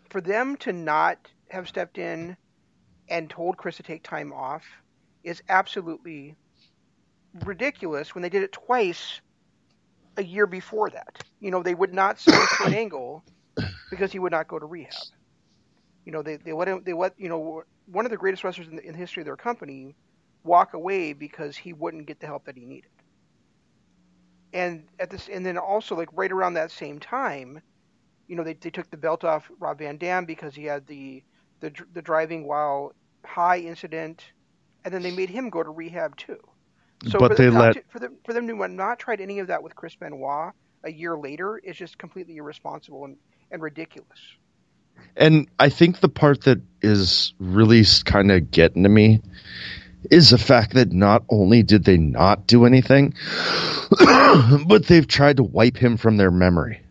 for 0.09 0.22
them 0.22 0.55
to 0.57 0.74
not 0.74 1.18
have 1.49 1.68
stepped 1.68 1.97
in 1.97 2.38
and 3.09 3.30
told 3.30 3.57
Chris 3.57 3.78
to 3.78 3.84
take 3.84 4.03
time 4.03 4.32
off 4.32 4.64
is 5.24 5.41
absolutely 5.49 6.36
ridiculous 7.45 8.14
when 8.14 8.22
they 8.22 8.30
did 8.30 8.43
it 8.43 8.51
twice 8.51 9.22
a 10.18 10.24
year 10.24 10.45
before 10.45 10.89
that. 10.89 11.24
You 11.39 11.51
know, 11.51 11.64
they 11.64 11.74
would 11.74 11.93
not 11.93 12.20
sign 12.20 12.39
Kurt 12.39 12.74
Angle 12.74 13.24
because 13.89 14.11
he 14.11 14.20
would 14.20 14.32
not 14.32 14.47
go 14.47 14.59
to 14.59 14.66
rehab. 14.66 14.93
You 16.05 16.11
know, 16.11 16.22
they, 16.22 16.38
they 16.38 16.53
let 16.53 16.68
him, 16.68 16.84
they 16.84 16.93
let, 16.93 17.14
you 17.18 17.30
know, 17.30 17.64
one 17.86 18.05
of 18.05 18.11
the 18.11 18.18
greatest 18.18 18.43
wrestlers 18.43 18.68
in 18.68 18.76
the, 18.76 18.86
in 18.86 18.91
the 18.93 18.97
history 18.97 19.22
of 19.22 19.26
their 19.26 19.36
company 19.36 19.95
walk 20.43 20.74
away 20.74 21.14
because 21.14 21.55
he 21.55 21.74
wouldn't 21.74 22.05
get 22.05 22.20
the 22.20 22.28
help 22.28 22.45
that 22.45 22.57
he 22.57 22.66
needed. 22.66 22.89
And 24.54 24.84
at 24.99 25.10
this, 25.10 25.30
and 25.30 25.45
then 25.45 25.58
also 25.58 25.95
like 25.95 26.10
right 26.14 26.32
around 26.32 26.54
that 26.54 26.72
same 26.72 26.99
time, 26.99 27.62
you 28.28 28.36
know, 28.36 28.43
they, 28.43 28.54
they 28.54 28.70
took 28.70 28.89
the 28.89 28.97
belt 28.97 29.24
off 29.24 29.49
Rob 29.60 29.80
Van 29.80 29.97
Dam 29.97 30.26
because 30.26 30.56
he 30.56 30.66
had 30.66 30.88
the 30.88 31.24
the, 31.60 31.72
the 31.93 32.01
driving 32.01 32.45
while 32.45 32.93
high 33.26 33.60
incident, 33.60 34.24
and 34.84 34.93
then 34.93 35.01
they 35.01 35.12
made 35.12 35.30
him 35.30 35.49
go 35.49 35.64
to 35.64 35.70
rehab 35.70 36.18
too. 36.18 36.39
So 37.10 37.20
but 37.20 37.38
they 37.38 37.49
let 37.49 37.74
to, 37.74 37.84
for 37.89 37.99
them 37.99 38.18
for 38.26 38.34
them 38.34 38.47
to 38.47 38.68
not 38.68 38.99
tried 38.99 39.22
any 39.22 39.39
of 39.39 39.47
that 39.47 39.64
with 39.64 39.76
Chris 39.76 39.95
Benoit 39.95 40.54
a 40.84 40.91
year 40.91 41.18
later 41.18 41.58
is 41.58 41.78
just 41.78 41.97
completely 41.97 42.38
irresponsible 42.38 43.06
and, 43.06 43.18
and 43.51 43.62
ridiculous. 43.62 44.20
And 45.16 45.47
I 45.60 45.70
think 45.70 45.99
the 45.99 46.10
part 46.10 46.41
that 46.41 46.62
is 46.82 47.34
really 47.39 47.84
kind 48.06 48.32
of 48.32 48.51
getting 48.51 48.84
to 48.84 48.89
me 48.89 49.22
is 50.10 50.30
the 50.30 50.38
fact 50.38 50.74
that 50.74 50.91
not 50.91 51.24
only 51.30 51.64
did 51.64 51.84
they 51.84 51.97
not 51.97 52.47
do 52.47 52.66
anything, 52.66 53.14
but 54.68 54.86
they've 54.88 55.08
tried 55.08 55.38
to 55.38 55.43
wipe 55.43 55.78
him 55.78 55.97
from 55.97 56.18
their 56.18 56.32
memory. 56.32 56.82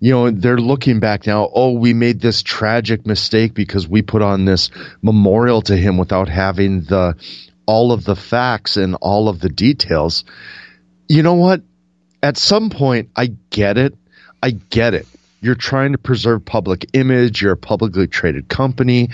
You 0.00 0.10
know, 0.12 0.30
they're 0.30 0.58
looking 0.58 1.00
back 1.00 1.26
now, 1.26 1.48
oh, 1.52 1.72
we 1.72 1.94
made 1.94 2.20
this 2.20 2.42
tragic 2.42 3.06
mistake 3.06 3.54
because 3.54 3.88
we 3.88 4.02
put 4.02 4.22
on 4.22 4.44
this 4.44 4.70
memorial 5.00 5.62
to 5.62 5.76
him 5.76 5.96
without 5.96 6.28
having 6.28 6.82
the 6.82 7.16
all 7.66 7.92
of 7.92 8.04
the 8.04 8.16
facts 8.16 8.76
and 8.76 8.96
all 8.96 9.28
of 9.28 9.40
the 9.40 9.48
details. 9.48 10.24
You 11.08 11.22
know 11.22 11.34
what? 11.34 11.62
At 12.22 12.36
some 12.36 12.68
point 12.68 13.10
I 13.16 13.28
get 13.48 13.78
it. 13.78 13.94
I 14.42 14.50
get 14.50 14.92
it. 14.92 15.06
You're 15.40 15.54
trying 15.54 15.92
to 15.92 15.98
preserve 15.98 16.44
public 16.44 16.86
image, 16.92 17.40
you're 17.40 17.52
a 17.52 17.56
publicly 17.56 18.06
traded 18.06 18.48
company 18.48 19.10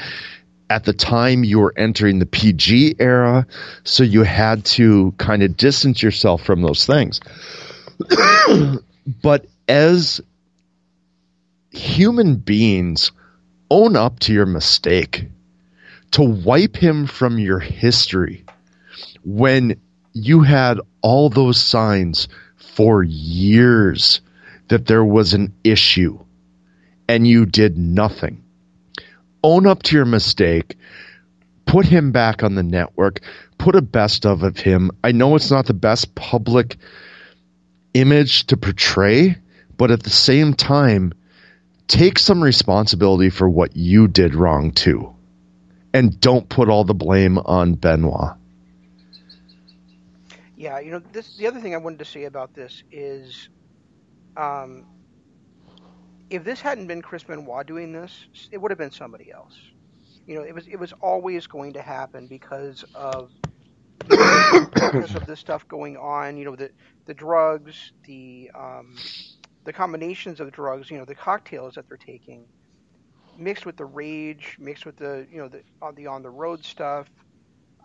at 0.71 0.85
the 0.85 0.93
time 0.93 1.43
you 1.43 1.59
were 1.59 1.75
entering 1.77 2.21
the 2.21 2.27
PG 2.27 2.95
era, 3.01 3.47
so 3.83 4.05
you 4.05 4.23
had 4.23 4.64
to 4.64 5.12
kind 5.18 5.43
of 5.43 5.57
distance 5.57 6.03
yourself 6.03 6.43
from 6.43 6.62
those 6.62 6.87
things. 6.87 7.21
but 9.23 9.47
as 9.68 10.21
human 11.73 12.37
beings, 12.37 13.11
own 13.71 13.97
up 13.97 14.21
to 14.21 14.33
your 14.33 14.47
mistake. 14.47 15.27
To 16.12 16.23
wipe 16.23 16.77
him 16.77 17.07
from 17.07 17.39
your 17.39 17.61
history 17.61 18.45
when 19.25 19.81
you 20.12 20.43
had 20.43 20.81
all 21.03 21.31
those 21.31 21.61
signs 21.61 22.27
for 22.57 23.05
years 23.05 24.21
that 24.68 24.87
there 24.87 25.05
was 25.05 25.35
an 25.35 25.55
issue 25.62 26.18
and 27.09 27.29
you 27.29 27.47
did 27.47 27.79
nothing 27.79 28.43
own 29.43 29.66
up 29.66 29.82
to 29.84 29.97
your 29.97 30.05
mistake, 30.07 30.76
put 31.66 31.86
him 31.86 32.12
back 32.12 32.43
on 32.43 32.55
the 32.55 32.62
network, 32.62 33.20
put 33.59 33.76
a 33.76 33.82
best 33.82 34.26
of 34.26 34.43
of 34.43 34.59
him. 34.59 34.91
I 35.05 35.12
know 35.12 35.36
it's 35.36 35.51
not 35.51 35.66
the 35.66 35.74
best 35.74 36.14
public 36.14 36.76
image 37.95 38.47
to 38.47 38.57
portray, 38.57 39.36
but 39.76 39.91
at 39.91 40.03
the 40.03 40.11
same 40.11 40.55
time, 40.55 41.12
take 41.88 42.18
some 42.18 42.43
responsibility 42.43 43.30
for 43.30 43.49
what 43.49 43.76
you 43.76 44.09
did 44.09 44.34
wrong 44.34 44.72
too. 44.72 45.14
and 45.93 46.20
don't 46.20 46.49
put 46.49 46.68
all 46.68 46.84
the 46.84 46.95
blame 46.95 47.38
on 47.38 47.74
Benoit. 47.74 48.36
Yeah, 50.57 50.78
you 50.80 50.91
know, 50.91 51.01
this 51.12 51.36
the 51.36 51.47
other 51.47 51.61
thing 51.61 51.74
I 51.74 51.78
wanted 51.78 52.01
to 52.01 52.05
say 52.05 52.24
about 52.24 52.55
this 52.55 52.82
is, 52.93 53.49
um, 54.36 54.84
if 56.31 56.45
this 56.45 56.61
hadn't 56.61 56.87
been 56.87 57.03
Chris 57.03 57.24
Benoit 57.24 57.66
doing 57.66 57.93
this, 57.93 58.26
it 58.51 58.59
would 58.59 58.70
have 58.70 58.78
been 58.78 58.93
somebody 58.93 59.33
else. 59.33 59.59
You 60.26 60.37
know, 60.37 60.43
it 60.43 60.55
was 60.55 60.68
it 60.68 60.78
was 60.78 60.93
always 61.03 61.47
going 61.47 61.72
to 61.72 61.83
happen 61.83 62.28
because 62.28 62.85
of 62.95 63.31
because 64.09 65.14
of 65.14 65.26
this 65.26 65.41
stuff 65.41 65.66
going 65.66 65.97
on. 65.97 66.37
You 66.37 66.45
know, 66.45 66.57
the 66.57 66.70
the 67.07 67.14
drugs, 67.14 67.93
the 68.05 68.51
um, 68.55 68.97
the 69.64 69.72
combinations 69.72 70.41
of 70.41 70.51
drugs. 70.53 70.91
You 70.91 70.99
know, 70.99 71.05
the 71.05 71.16
cocktails 71.16 71.74
that 71.74 71.89
they're 71.89 71.97
taking, 71.97 72.47
mixed 73.37 73.66
with 73.66 73.76
the 73.76 73.85
rage, 73.85 74.57
mixed 74.61 74.87
with 74.87 74.97
the 74.97 75.26
you 75.31 75.39
know 75.39 75.49
the 75.49 75.62
on 75.83 75.95
the 75.97 76.07
on 76.07 76.22
the 76.22 76.31
road 76.31 76.64
stuff. 76.64 77.11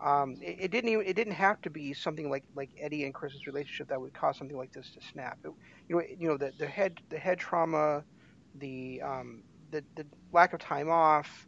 Um, 0.04 0.38
it, 0.42 0.58
it, 0.60 0.72
didn't 0.72 0.90
even 0.90 1.06
it 1.06 1.16
didn't 1.16 1.34
have 1.34 1.62
to 1.62 1.70
be 1.70 1.94
something 1.94 2.30
like 2.30 2.44
like 2.54 2.70
Eddie 2.80 3.06
and 3.06 3.14
Chris's 3.14 3.48
relationship 3.48 3.88
that 3.88 4.00
would 4.00 4.14
cause 4.14 4.38
something 4.38 4.58
like 4.58 4.72
this 4.72 4.92
to 4.92 5.00
snap. 5.12 5.40
It, 5.44 5.52
you 5.88 5.96
know, 5.96 6.02
you 6.20 6.28
know 6.28 6.38
the 6.38 6.52
the 6.60 6.68
head 6.68 7.00
the 7.10 7.18
head 7.18 7.40
trauma, 7.40 8.04
the 8.60 9.02
um, 9.02 9.44
the 9.72 9.84
the 9.96 10.06
lack 10.32 10.54
of 10.54 10.60
time 10.60 10.90
off, 10.90 11.48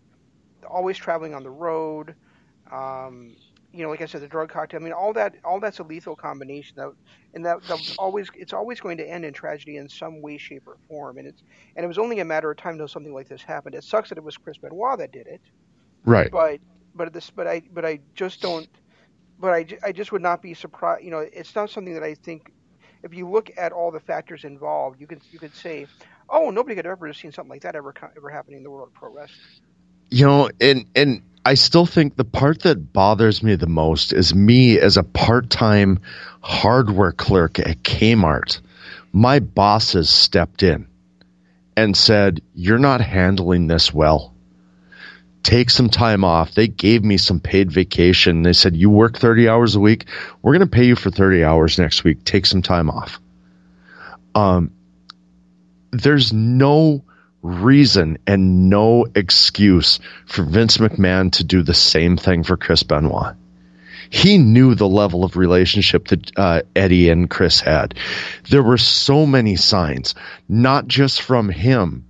always 0.69 0.97
traveling 0.97 1.33
on 1.33 1.43
the 1.43 1.49
road. 1.49 2.15
Um, 2.71 3.35
you 3.73 3.83
know, 3.83 3.89
like 3.89 4.01
I 4.01 4.05
said, 4.05 4.21
the 4.21 4.27
drug 4.27 4.49
cocktail. 4.49 4.79
I 4.79 4.83
mean, 4.83 4.93
all 4.93 5.13
that, 5.13 5.35
all 5.43 5.59
that's 5.59 5.79
a 5.79 5.83
lethal 5.83 6.15
combination. 6.15 6.75
That, 6.77 6.93
and 7.33 7.45
that, 7.45 7.61
that's 7.67 7.95
always, 7.97 8.27
it's 8.33 8.53
always 8.53 8.79
going 8.79 8.97
to 8.97 9.07
end 9.07 9.23
in 9.23 9.33
tragedy 9.33 9.77
in 9.77 9.87
some 9.87 10.21
way, 10.21 10.37
shape, 10.37 10.67
or 10.67 10.77
form. 10.87 11.17
And 11.17 11.27
it's, 11.27 11.43
and 11.75 11.83
it 11.83 11.87
was 11.87 11.97
only 11.97 12.19
a 12.19 12.25
matter 12.25 12.49
of 12.49 12.57
time 12.57 12.73
until 12.73 12.87
something 12.87 13.13
like 13.13 13.27
this 13.27 13.43
happened. 13.43 13.75
It 13.75 13.83
sucks 13.83 14.09
that 14.09 14.17
it 14.17 14.23
was 14.23 14.35
Chris 14.35 14.57
Benoit 14.57 14.97
that 14.97 15.11
did 15.11 15.27
it. 15.27 15.41
Right. 16.05 16.31
But, 16.31 16.59
but 16.95 17.13
this, 17.13 17.29
but 17.29 17.45
I, 17.45 17.61
but 17.71 17.85
I 17.85 17.99
just 18.15 18.41
don't, 18.41 18.67
but 19.37 19.53
I, 19.53 19.65
I 19.83 19.91
just 19.91 20.11
would 20.11 20.23
not 20.23 20.41
be 20.41 20.53
surprised. 20.53 21.03
You 21.03 21.11
know, 21.11 21.19
it's 21.19 21.53
not 21.53 21.69
something 21.69 21.93
that 21.93 22.03
I 22.03 22.15
think. 22.15 22.51
If 23.03 23.13
you 23.13 23.29
look 23.29 23.51
at 23.57 23.73
all 23.73 23.91
the 23.91 23.99
factors 23.99 24.43
involved, 24.43 24.99
you 24.99 25.05
could, 25.05 25.21
you 25.29 25.37
could 25.37 25.53
say, 25.53 25.85
oh, 26.29 26.49
nobody 26.49 26.75
could 26.75 26.85
ever 26.85 27.07
have 27.07 27.17
seen 27.17 27.31
something 27.31 27.49
like 27.49 27.61
that 27.61 27.75
ever, 27.75 27.93
ever 28.15 28.29
happening 28.29 28.57
in 28.57 28.63
the 28.63 28.71
world 28.71 28.89
of 28.89 28.93
pro 28.93 29.13
wrestling. 29.13 29.39
You 30.09 30.25
know, 30.25 30.49
and 30.61 30.85
and 30.95 31.21
I 31.45 31.53
still 31.55 31.85
think 31.85 32.15
the 32.15 32.25
part 32.25 32.63
that 32.63 32.93
bothers 32.93 33.43
me 33.43 33.55
the 33.55 33.67
most 33.67 34.13
is 34.13 34.33
me 34.33 34.79
as 34.79 34.97
a 34.97 35.03
part-time 35.03 35.99
hardware 36.41 37.11
clerk 37.11 37.59
at 37.59 37.83
Kmart. 37.83 38.59
My 39.11 39.39
bosses 39.39 40.09
stepped 40.09 40.63
in 40.63 40.87
and 41.75 41.95
said, 41.95 42.41
"You're 42.53 42.79
not 42.79 43.01
handling 43.01 43.67
this 43.67 43.93
well. 43.93 44.33
Take 45.43 45.69
some 45.69 45.89
time 45.89 46.23
off." 46.23 46.53
They 46.53 46.67
gave 46.67 47.03
me 47.03 47.17
some 47.17 47.39
paid 47.39 47.71
vacation. 47.71 48.43
They 48.43 48.53
said, 48.53 48.75
"You 48.75 48.89
work 48.89 49.17
30 49.17 49.49
hours 49.49 49.75
a 49.75 49.79
week. 49.79 50.05
We're 50.41 50.53
going 50.53 50.69
to 50.69 50.75
pay 50.75 50.85
you 50.85 50.95
for 50.95 51.11
30 51.11 51.43
hours 51.43 51.79
next 51.79 52.03
week. 52.03 52.23
Take 52.23 52.45
some 52.45 52.61
time 52.61 52.89
off." 52.89 53.19
Um 54.35 54.71
there's 55.91 56.33
no 56.33 57.03
reason 57.41 58.17
and 58.27 58.69
no 58.69 59.05
excuse 59.15 59.99
for 60.25 60.43
Vince 60.43 60.77
McMahon 60.77 61.31
to 61.33 61.43
do 61.43 61.63
the 61.63 61.73
same 61.73 62.17
thing 62.17 62.43
for 62.43 62.57
Chris 62.57 62.83
Benoit. 62.83 63.35
He 64.09 64.37
knew 64.37 64.73
the 64.75 64.87
level 64.87 65.23
of 65.23 65.35
relationship 65.35 66.07
that 66.09 66.31
uh, 66.37 66.61
Eddie 66.75 67.09
and 67.09 67.29
Chris 67.29 67.59
had. 67.59 67.95
There 68.49 68.63
were 68.63 68.77
so 68.77 69.25
many 69.25 69.55
signs, 69.57 70.15
not 70.47 70.87
just 70.87 71.21
from 71.21 71.49
him, 71.49 72.05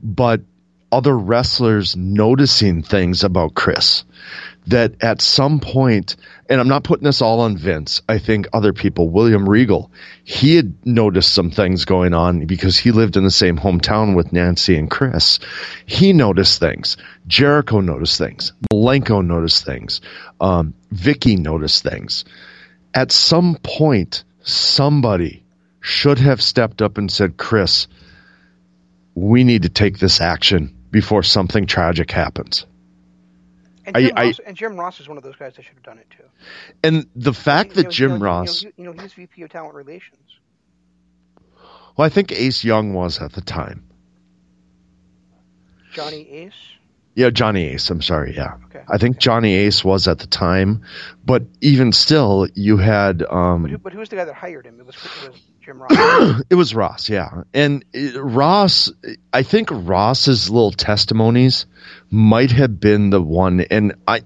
but 0.00 0.42
other 0.92 1.16
wrestlers 1.16 1.96
noticing 1.96 2.82
things 2.82 3.24
about 3.24 3.54
Chris 3.54 4.04
that 4.66 5.02
at 5.02 5.20
some 5.20 5.58
point, 5.58 6.16
and 6.52 6.60
I'm 6.60 6.68
not 6.68 6.84
putting 6.84 7.06
this 7.06 7.22
all 7.22 7.40
on 7.40 7.56
Vince, 7.56 8.02
I 8.10 8.18
think 8.18 8.46
other 8.52 8.74
people, 8.74 9.08
William 9.08 9.48
Regal, 9.48 9.90
he 10.22 10.54
had 10.54 10.84
noticed 10.84 11.32
some 11.32 11.50
things 11.50 11.86
going 11.86 12.12
on 12.12 12.44
because 12.44 12.76
he 12.76 12.90
lived 12.90 13.16
in 13.16 13.24
the 13.24 13.30
same 13.30 13.56
hometown 13.56 14.14
with 14.14 14.34
Nancy 14.34 14.76
and 14.76 14.90
Chris. 14.90 15.38
He 15.86 16.12
noticed 16.12 16.60
things. 16.60 16.98
Jericho 17.26 17.80
noticed 17.80 18.18
things. 18.18 18.52
Malenko 18.70 19.24
noticed 19.24 19.64
things. 19.64 20.02
Um, 20.42 20.74
Vicky 20.90 21.36
noticed 21.36 21.84
things. 21.84 22.26
At 22.92 23.12
some 23.12 23.56
point, 23.62 24.22
somebody 24.42 25.44
should 25.80 26.18
have 26.18 26.42
stepped 26.42 26.82
up 26.82 26.98
and 26.98 27.10
said, 27.10 27.38
Chris, 27.38 27.86
we 29.14 29.42
need 29.42 29.62
to 29.62 29.70
take 29.70 29.98
this 29.98 30.20
action 30.20 30.76
before 30.90 31.22
something 31.22 31.64
tragic 31.64 32.10
happens. 32.10 32.66
And 33.84 33.96
Jim, 33.96 34.12
I, 34.16 34.24
Ross, 34.24 34.40
I, 34.40 34.48
and 34.48 34.56
Jim 34.56 34.76
Ross 34.76 35.00
is 35.00 35.08
one 35.08 35.16
of 35.16 35.24
those 35.24 35.36
guys 35.36 35.56
that 35.56 35.62
should 35.62 35.74
have 35.74 35.82
done 35.82 35.98
it 35.98 36.06
too. 36.10 36.24
And 36.82 37.06
the 37.16 37.32
fact 37.32 37.70
you, 37.70 37.74
that 37.76 37.84
know, 37.84 37.90
Jim 37.90 38.12
you 38.12 38.18
know, 38.18 38.24
Ross, 38.24 38.62
you 38.62 38.72
know, 38.78 38.92
he's 38.92 39.12
VP 39.12 39.42
of 39.42 39.50
Talent 39.50 39.74
Relations. 39.74 40.38
Well, 41.96 42.06
I 42.06 42.08
think 42.08 42.32
Ace 42.32 42.64
Young 42.64 42.94
was 42.94 43.20
at 43.20 43.32
the 43.32 43.40
time. 43.40 43.84
Johnny 45.92 46.28
Ace. 46.30 46.52
Yeah, 47.14 47.30
Johnny 47.30 47.64
Ace. 47.68 47.90
I'm 47.90 48.00
sorry. 48.00 48.34
Yeah, 48.34 48.54
okay. 48.66 48.82
I 48.88 48.98
think 48.98 49.18
Johnny 49.18 49.54
Ace 49.54 49.84
was 49.84 50.08
at 50.08 50.18
the 50.18 50.26
time, 50.26 50.82
but 51.24 51.42
even 51.60 51.92
still, 51.92 52.48
you 52.54 52.78
had. 52.78 53.22
Um, 53.22 53.62
but, 53.62 53.70
who, 53.70 53.78
but 53.78 53.92
who's 53.92 54.08
the 54.08 54.16
guy 54.16 54.24
that 54.24 54.34
hired 54.34 54.66
him? 54.66 54.80
It 54.80 54.86
was, 54.86 54.96
it 54.96 55.30
was 55.30 55.40
Jim 55.60 55.82
Ross. 55.82 56.42
it 56.50 56.54
was 56.54 56.74
Ross. 56.74 57.08
Yeah, 57.10 57.42
and 57.52 57.84
it, 57.92 58.16
Ross. 58.16 58.90
I 59.32 59.42
think 59.42 59.68
Ross's 59.70 60.48
little 60.48 60.72
testimonies 60.72 61.66
might 62.10 62.50
have 62.52 62.80
been 62.80 63.10
the 63.10 63.20
one, 63.20 63.60
and 63.60 63.94
I. 64.08 64.22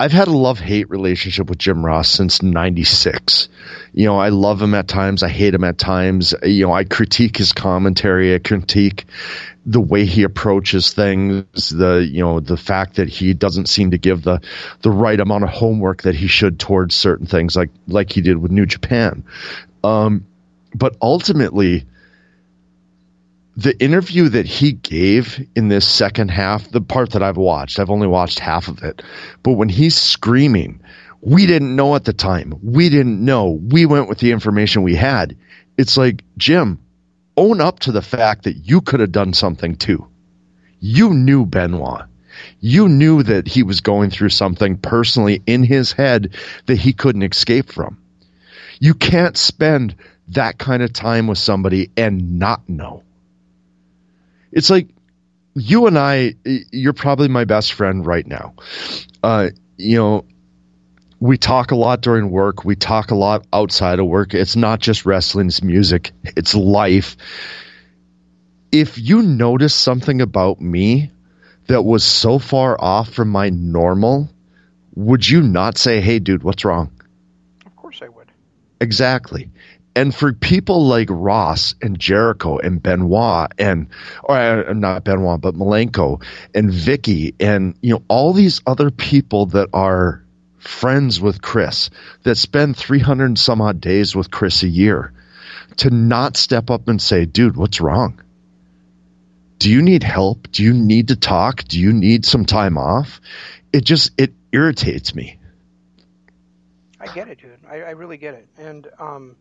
I've 0.00 0.12
had 0.12 0.28
a 0.28 0.32
love 0.32 0.60
hate 0.60 0.90
relationship 0.90 1.48
with 1.48 1.58
Jim 1.58 1.84
Ross 1.84 2.08
since 2.08 2.40
96. 2.40 3.48
You 3.92 4.06
know, 4.06 4.18
I 4.18 4.28
love 4.28 4.62
him 4.62 4.74
at 4.74 4.86
times. 4.86 5.24
I 5.24 5.28
hate 5.28 5.54
him 5.54 5.64
at 5.64 5.76
times. 5.76 6.34
You 6.44 6.66
know, 6.66 6.72
I 6.72 6.84
critique 6.84 7.36
his 7.36 7.52
commentary. 7.52 8.32
I 8.34 8.38
critique 8.38 9.06
the 9.66 9.80
way 9.80 10.06
he 10.06 10.22
approaches 10.22 10.94
things, 10.94 11.68
the 11.68 12.08
you 12.10 12.20
know 12.20 12.40
the 12.40 12.56
fact 12.56 12.96
that 12.96 13.08
he 13.08 13.34
doesn't 13.34 13.68
seem 13.68 13.90
to 13.90 13.98
give 13.98 14.22
the 14.22 14.40
the 14.80 14.90
right 14.90 15.20
amount 15.20 15.44
of 15.44 15.50
homework 15.50 16.02
that 16.02 16.14
he 16.14 16.26
should 16.26 16.58
towards 16.58 16.94
certain 16.94 17.26
things, 17.26 17.54
like 17.54 17.70
like 17.86 18.10
he 18.10 18.22
did 18.22 18.38
with 18.38 18.50
New 18.50 18.64
Japan. 18.64 19.24
Um, 19.84 20.26
but 20.74 20.96
ultimately, 21.02 21.84
the 23.58 23.76
interview 23.82 24.28
that 24.28 24.46
he 24.46 24.70
gave 24.70 25.44
in 25.56 25.66
this 25.66 25.86
second 25.86 26.30
half, 26.30 26.70
the 26.70 26.80
part 26.80 27.10
that 27.10 27.24
I've 27.24 27.36
watched, 27.36 27.80
I've 27.80 27.90
only 27.90 28.06
watched 28.06 28.38
half 28.38 28.68
of 28.68 28.84
it, 28.84 29.02
but 29.42 29.54
when 29.54 29.68
he's 29.68 29.96
screaming, 30.00 30.80
we 31.22 31.44
didn't 31.44 31.74
know 31.74 31.96
at 31.96 32.04
the 32.04 32.12
time. 32.12 32.54
We 32.62 32.88
didn't 32.88 33.24
know. 33.24 33.58
We 33.60 33.84
went 33.84 34.08
with 34.08 34.18
the 34.18 34.30
information 34.30 34.84
we 34.84 34.94
had. 34.94 35.36
It's 35.76 35.96
like, 35.96 36.22
Jim, 36.36 36.78
own 37.36 37.60
up 37.60 37.80
to 37.80 37.90
the 37.90 38.00
fact 38.00 38.44
that 38.44 38.58
you 38.58 38.80
could 38.80 39.00
have 39.00 39.10
done 39.10 39.32
something 39.32 39.74
too. 39.74 40.06
You 40.78 41.12
knew 41.12 41.44
Benoit. 41.44 42.04
You 42.60 42.88
knew 42.88 43.24
that 43.24 43.48
he 43.48 43.64
was 43.64 43.80
going 43.80 44.10
through 44.10 44.28
something 44.28 44.78
personally 44.78 45.42
in 45.46 45.64
his 45.64 45.90
head 45.90 46.36
that 46.66 46.78
he 46.78 46.92
couldn't 46.92 47.24
escape 47.24 47.72
from. 47.72 48.00
You 48.78 48.94
can't 48.94 49.36
spend 49.36 49.96
that 50.28 50.58
kind 50.58 50.84
of 50.84 50.92
time 50.92 51.26
with 51.26 51.38
somebody 51.38 51.90
and 51.96 52.38
not 52.38 52.68
know. 52.68 53.02
It's 54.52 54.70
like 54.70 54.88
you 55.54 55.86
and 55.86 55.98
I, 55.98 56.34
you're 56.44 56.92
probably 56.92 57.28
my 57.28 57.44
best 57.44 57.72
friend 57.72 58.04
right 58.06 58.26
now. 58.26 58.54
Uh, 59.22 59.50
you 59.76 59.96
know, 59.96 60.24
we 61.20 61.36
talk 61.36 61.70
a 61.72 61.76
lot 61.76 62.00
during 62.00 62.30
work. 62.30 62.64
We 62.64 62.76
talk 62.76 63.10
a 63.10 63.14
lot 63.16 63.46
outside 63.52 63.98
of 63.98 64.06
work. 64.06 64.34
It's 64.34 64.56
not 64.56 64.80
just 64.80 65.04
wrestling, 65.04 65.48
it's 65.48 65.62
music, 65.62 66.12
it's 66.24 66.54
life. 66.54 67.16
If 68.70 68.98
you 68.98 69.22
notice 69.22 69.74
something 69.74 70.20
about 70.20 70.60
me 70.60 71.10
that 71.66 71.82
was 71.82 72.04
so 72.04 72.38
far 72.38 72.80
off 72.80 73.10
from 73.10 73.28
my 73.28 73.50
normal, 73.50 74.28
would 74.94 75.28
you 75.28 75.42
not 75.42 75.78
say, 75.78 76.00
hey, 76.00 76.18
dude, 76.18 76.42
what's 76.42 76.64
wrong? 76.64 76.90
Of 77.66 77.76
course 77.76 78.00
I 78.02 78.08
would. 78.08 78.30
Exactly. 78.80 79.50
And 79.98 80.14
for 80.14 80.32
people 80.32 80.86
like 80.86 81.08
Ross 81.10 81.74
and 81.82 81.98
Jericho 81.98 82.56
and 82.56 82.80
Benoit 82.80 83.50
and, 83.58 83.88
or 84.22 84.36
uh, 84.36 84.72
not 84.72 85.02
Benoit, 85.02 85.40
but 85.40 85.56
Malenko 85.56 86.22
and 86.54 86.70
Vicky 86.72 87.34
and, 87.40 87.76
you 87.82 87.94
know, 87.94 88.04
all 88.06 88.32
these 88.32 88.60
other 88.64 88.92
people 88.92 89.46
that 89.46 89.70
are 89.72 90.24
friends 90.58 91.20
with 91.20 91.42
Chris, 91.42 91.90
that 92.22 92.36
spend 92.36 92.76
300 92.76 93.36
some 93.40 93.60
odd 93.60 93.80
days 93.80 94.14
with 94.14 94.30
Chris 94.30 94.62
a 94.62 94.68
year, 94.68 95.12
to 95.78 95.90
not 95.90 96.36
step 96.36 96.70
up 96.70 96.86
and 96.86 97.02
say, 97.02 97.24
dude, 97.24 97.56
what's 97.56 97.80
wrong? 97.80 98.22
Do 99.58 99.68
you 99.68 99.82
need 99.82 100.04
help? 100.04 100.48
Do 100.52 100.62
you 100.62 100.74
need 100.74 101.08
to 101.08 101.16
talk? 101.16 101.64
Do 101.64 101.80
you 101.80 101.92
need 101.92 102.24
some 102.24 102.44
time 102.44 102.78
off? 102.78 103.20
It 103.72 103.82
just, 103.82 104.12
it 104.16 104.32
irritates 104.52 105.16
me. 105.16 105.40
I 107.00 107.12
get 107.12 107.26
it, 107.26 107.40
dude. 107.40 107.58
I, 107.68 107.80
I 107.80 107.90
really 107.90 108.16
get 108.16 108.34
it. 108.34 108.46
And, 108.56 108.86
um, 109.00 109.34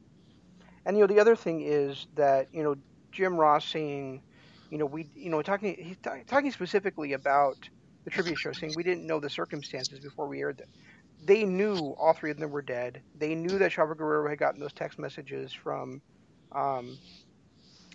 and, 0.88 0.98
you 0.98 1.04
know, 1.04 1.14
the 1.14 1.20
other 1.20 1.36
thing 1.36 1.62
is 1.62 2.08
that, 2.16 2.48
you 2.52 2.64
know, 2.64 2.76
Jim 3.12 3.36
Ross 3.36 3.68
saying, 3.68 4.24
you 4.72 4.80
know, 4.80 4.86
we, 4.86 5.08
you 5.16 5.30
know, 5.30 5.42
talking, 5.44 5.76
he's 5.78 5.98
talking 6.26 6.52
specifically 6.52 7.14
about 7.14 7.70
the 8.06 8.10
trivia 8.10 8.36
show, 8.36 8.54
saying 8.54 8.74
we 8.76 8.84
didn't 8.84 9.06
know 9.06 9.20
the 9.20 9.30
circumstances 9.30 10.00
before 10.00 10.28
we 10.28 10.40
aired 10.40 10.58
them. 10.58 10.70
They 11.26 11.44
knew 11.44 11.96
all 12.00 12.14
three 12.14 12.32
of 12.32 12.38
them 12.38 12.52
were 12.52 12.62
dead. 12.62 13.02
They 13.18 13.36
knew 13.36 13.58
that 13.58 13.72
Chavo 13.72 13.98
Guerrero 13.98 14.30
had 14.30 14.40
gotten 14.40 14.60
those 14.60 14.74
text 14.74 14.98
messages 14.98 15.52
from 15.52 16.02
um, 16.54 16.98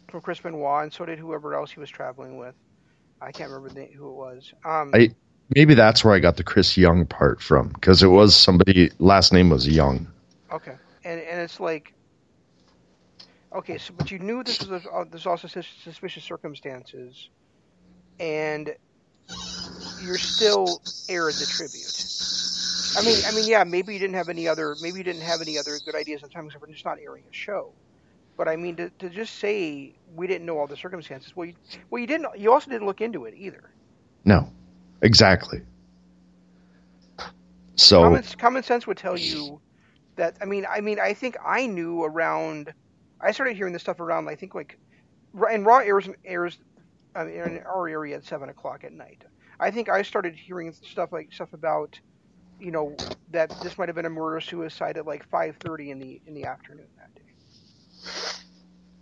from 0.08 0.20
Chris 0.20 0.40
Benoit, 0.40 0.82
and 0.82 0.92
so 0.92 1.06
did 1.06 1.18
whoever 1.18 1.54
else 1.54 1.70
he 1.70 1.80
was 1.80 1.88
traveling 1.88 2.36
with. 2.36 2.54
I 3.22 3.32
can't 3.32 3.50
remember 3.50 3.72
the, 3.72 3.86
who 3.86 4.10
it 4.10 4.14
was. 4.14 4.52
Um, 4.64 4.90
I 4.94 5.14
maybe 5.54 5.74
that's 5.74 6.04
where 6.04 6.14
I 6.14 6.18
got 6.18 6.36
the 6.36 6.44
Chris 6.44 6.76
Young 6.76 7.06
part 7.06 7.40
from 7.40 7.68
because 7.68 8.02
it 8.02 8.08
was 8.08 8.34
somebody 8.36 8.90
last 8.98 9.32
name 9.32 9.50
was 9.50 9.66
Young. 9.68 10.06
Okay, 10.52 10.74
and 11.04 11.20
and 11.20 11.40
it's 11.40 11.60
like, 11.60 11.94
okay, 13.56 13.78
so 13.78 13.94
but 13.96 14.10
you 14.10 14.18
knew 14.18 14.42
this 14.42 14.62
was 14.66 14.84
a, 14.84 14.90
uh, 14.90 15.04
there's 15.10 15.26
also 15.26 15.48
suspicious 15.48 16.24
circumstances, 16.24 17.30
and 18.20 18.74
you're 20.02 20.18
still 20.18 20.80
aired 21.08 21.34
the 21.34 21.46
tribute. 21.46 22.06
I 22.94 23.04
mean, 23.04 23.16
I 23.26 23.32
mean, 23.34 23.48
yeah, 23.48 23.64
maybe 23.64 23.94
you 23.94 23.98
didn't 23.98 24.16
have 24.16 24.28
any 24.28 24.46
other, 24.46 24.76
maybe 24.82 24.98
you 24.98 25.04
didn't 25.04 25.22
have 25.22 25.40
any 25.40 25.58
other 25.58 25.78
good 25.84 25.94
ideas 25.94 26.22
at 26.22 26.28
the 26.28 26.34
time 26.34 26.46
except 26.46 26.62
for 26.64 26.70
just 26.70 26.84
not 26.84 26.98
airing 26.98 27.24
a 27.30 27.34
show. 27.34 27.72
But 28.36 28.48
I 28.48 28.56
mean, 28.56 28.76
to, 28.76 28.90
to 28.98 29.08
just 29.08 29.36
say 29.36 29.94
we 30.14 30.26
didn't 30.26 30.46
know 30.46 30.58
all 30.58 30.66
the 30.66 30.76
circumstances, 30.76 31.34
well, 31.36 31.46
you, 31.46 31.54
well, 31.90 32.00
you 32.00 32.06
didn't. 32.06 32.26
You 32.38 32.52
also 32.52 32.70
didn't 32.70 32.86
look 32.86 33.00
into 33.00 33.24
it 33.24 33.34
either. 33.36 33.70
No, 34.24 34.50
exactly. 35.02 35.62
So 37.76 38.02
common, 38.02 38.22
common 38.38 38.62
sense 38.62 38.86
would 38.86 38.96
tell 38.98 39.18
you 39.18 39.60
that. 40.16 40.36
I 40.40 40.44
mean, 40.44 40.66
I 40.68 40.80
mean, 40.80 40.98
I 41.00 41.14
think 41.14 41.36
I 41.44 41.66
knew 41.66 42.04
around. 42.04 42.72
I 43.22 43.32
started 43.32 43.56
hearing 43.56 43.72
this 43.72 43.82
stuff 43.82 44.00
around. 44.00 44.28
I 44.28 44.34
think 44.34 44.54
like, 44.54 44.78
and 45.50 45.64
Raw 45.64 45.78
airs 45.78 46.08
airs 46.24 46.58
uh, 47.16 47.26
in 47.26 47.60
our 47.64 47.88
area 47.88 48.16
at 48.16 48.24
seven 48.24 48.48
o'clock 48.48 48.84
at 48.84 48.92
night. 48.92 49.24
I 49.60 49.70
think 49.70 49.88
I 49.88 50.02
started 50.02 50.34
hearing 50.34 50.72
stuff 50.72 51.12
like 51.12 51.32
stuff 51.32 51.52
about, 51.52 51.98
you 52.58 52.72
know, 52.72 52.96
that 53.30 53.50
this 53.62 53.78
might 53.78 53.88
have 53.88 53.96
been 53.96 54.06
a 54.06 54.10
murder 54.10 54.40
suicide 54.40 54.96
at 54.96 55.06
like 55.06 55.28
five 55.30 55.56
thirty 55.60 55.90
in 55.90 55.98
the 55.98 56.20
in 56.26 56.34
the 56.34 56.44
afternoon 56.44 56.86
that 56.98 57.14
day. 57.14 57.20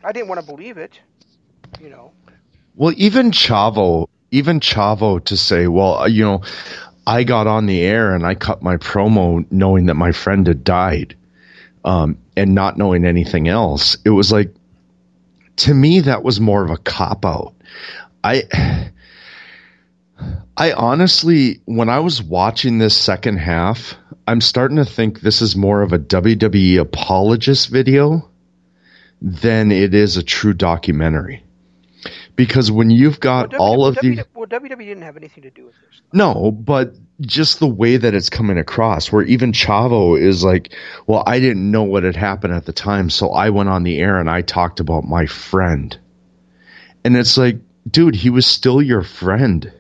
I 0.04 0.12
didn't 0.12 0.28
want 0.28 0.40
to 0.40 0.46
believe 0.46 0.76
it, 0.76 1.00
you 1.80 1.88
know. 1.88 2.12
Well, 2.74 2.94
even 2.96 3.30
Chavo, 3.30 4.08
even 4.30 4.60
Chavo 4.60 5.24
to 5.24 5.36
say, 5.36 5.66
well, 5.66 5.98
uh, 5.98 6.06
you 6.06 6.24
know, 6.24 6.42
I 7.06 7.24
got 7.24 7.46
on 7.46 7.66
the 7.66 7.80
air 7.80 8.14
and 8.14 8.24
I 8.24 8.34
cut 8.34 8.62
my 8.62 8.76
promo 8.76 9.44
knowing 9.50 9.86
that 9.86 9.94
my 9.94 10.12
friend 10.12 10.46
had 10.46 10.62
died, 10.64 11.16
um, 11.84 12.18
and 12.40 12.54
not 12.54 12.78
knowing 12.78 13.04
anything 13.04 13.48
else. 13.48 13.98
It 14.02 14.10
was 14.10 14.32
like, 14.32 14.54
to 15.56 15.74
me, 15.74 16.00
that 16.00 16.22
was 16.22 16.40
more 16.40 16.64
of 16.64 16.70
a 16.70 16.78
cop 16.78 17.26
out. 17.26 17.54
I, 18.24 18.90
I 20.56 20.72
honestly, 20.72 21.60
when 21.66 21.90
I 21.90 22.00
was 22.00 22.22
watching 22.22 22.78
this 22.78 22.96
second 22.96 23.36
half, 23.36 23.94
I'm 24.26 24.40
starting 24.40 24.78
to 24.78 24.86
think 24.86 25.20
this 25.20 25.42
is 25.42 25.54
more 25.54 25.82
of 25.82 25.92
a 25.92 25.98
WWE 25.98 26.80
apologist 26.80 27.68
video 27.68 28.30
than 29.20 29.70
it 29.70 29.92
is 29.92 30.16
a 30.16 30.22
true 30.22 30.54
documentary. 30.54 31.44
Because 32.40 32.72
when 32.72 32.88
you've 32.88 33.20
got 33.20 33.52
well, 33.52 33.60
all 33.60 33.86
of 33.86 33.96
w, 33.96 34.16
the 34.16 34.26
well, 34.34 34.46
WWE 34.46 34.78
didn't 34.78 35.02
have 35.02 35.18
anything 35.18 35.42
to 35.42 35.50
do 35.50 35.66
with 35.66 35.74
this. 35.74 36.00
no, 36.14 36.50
but 36.50 36.94
just 37.20 37.58
the 37.58 37.66
way 37.66 37.98
that 37.98 38.14
it's 38.14 38.30
coming 38.30 38.56
across, 38.56 39.12
where 39.12 39.22
even 39.24 39.52
Chavo 39.52 40.18
is 40.18 40.42
like, 40.42 40.72
"Well, 41.06 41.22
I 41.26 41.38
didn't 41.38 41.70
know 41.70 41.82
what 41.82 42.02
had 42.02 42.16
happened 42.16 42.54
at 42.54 42.64
the 42.64 42.72
time, 42.72 43.10
so 43.10 43.28
I 43.32 43.50
went 43.50 43.68
on 43.68 43.82
the 43.82 43.98
air 43.98 44.18
and 44.18 44.30
I 44.30 44.40
talked 44.40 44.80
about 44.80 45.04
my 45.04 45.26
friend," 45.26 45.98
and 47.04 47.14
it's 47.14 47.36
like, 47.36 47.58
dude, 47.86 48.14
he 48.14 48.30
was 48.30 48.46
still 48.46 48.80
your 48.80 49.02
friend. 49.02 49.70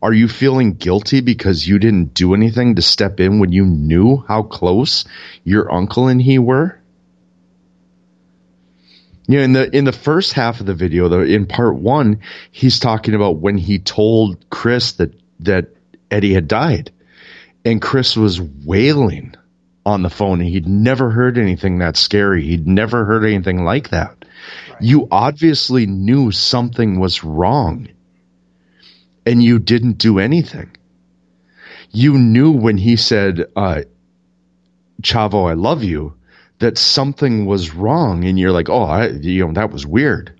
Are 0.00 0.14
you 0.14 0.28
feeling 0.28 0.76
guilty 0.76 1.20
because 1.20 1.68
you 1.68 1.78
didn't 1.78 2.14
do 2.14 2.32
anything 2.32 2.76
to 2.76 2.82
step 2.82 3.20
in 3.20 3.38
when 3.38 3.52
you 3.52 3.66
knew 3.66 4.24
how 4.26 4.44
close 4.44 5.04
your 5.44 5.70
uncle 5.70 6.08
and 6.08 6.22
he 6.22 6.38
were? 6.38 6.80
You 9.28 9.38
know, 9.38 9.44
in 9.44 9.52
the 9.52 9.76
in 9.76 9.84
the 9.84 9.92
first 9.92 10.32
half 10.34 10.60
of 10.60 10.66
the 10.66 10.74
video, 10.74 11.08
though, 11.08 11.22
in 11.22 11.46
part 11.46 11.74
one, 11.74 12.20
he's 12.52 12.78
talking 12.78 13.14
about 13.14 13.38
when 13.38 13.58
he 13.58 13.78
told 13.78 14.48
Chris 14.50 14.92
that 14.92 15.12
that 15.40 15.68
Eddie 16.10 16.34
had 16.34 16.46
died, 16.46 16.92
and 17.64 17.82
Chris 17.82 18.16
was 18.16 18.40
wailing 18.40 19.34
on 19.84 20.02
the 20.02 20.10
phone, 20.10 20.40
and 20.40 20.48
he'd 20.48 20.68
never 20.68 21.10
heard 21.10 21.38
anything 21.38 21.78
that 21.78 21.96
scary. 21.96 22.44
He'd 22.44 22.66
never 22.66 23.04
heard 23.04 23.24
anything 23.24 23.64
like 23.64 23.90
that. 23.90 24.16
Right. 24.70 24.82
You 24.82 25.08
obviously 25.10 25.86
knew 25.86 26.30
something 26.30 27.00
was 27.00 27.24
wrong, 27.24 27.88
and 29.24 29.42
you 29.42 29.58
didn't 29.58 29.98
do 29.98 30.20
anything. 30.20 30.76
You 31.90 32.18
knew 32.18 32.52
when 32.52 32.78
he 32.78 32.94
said, 32.96 33.46
uh, 33.56 33.82
"Chavo, 35.02 35.50
I 35.50 35.54
love 35.54 35.82
you." 35.82 36.15
That 36.58 36.78
something 36.78 37.46
was 37.46 37.74
wrong 37.74 38.24
and 38.24 38.38
you're 38.38 38.52
like, 38.52 38.68
oh, 38.68 38.84
I, 38.84 39.08
you 39.08 39.46
know, 39.46 39.52
that 39.52 39.70
was 39.70 39.86
weird. 39.86 40.38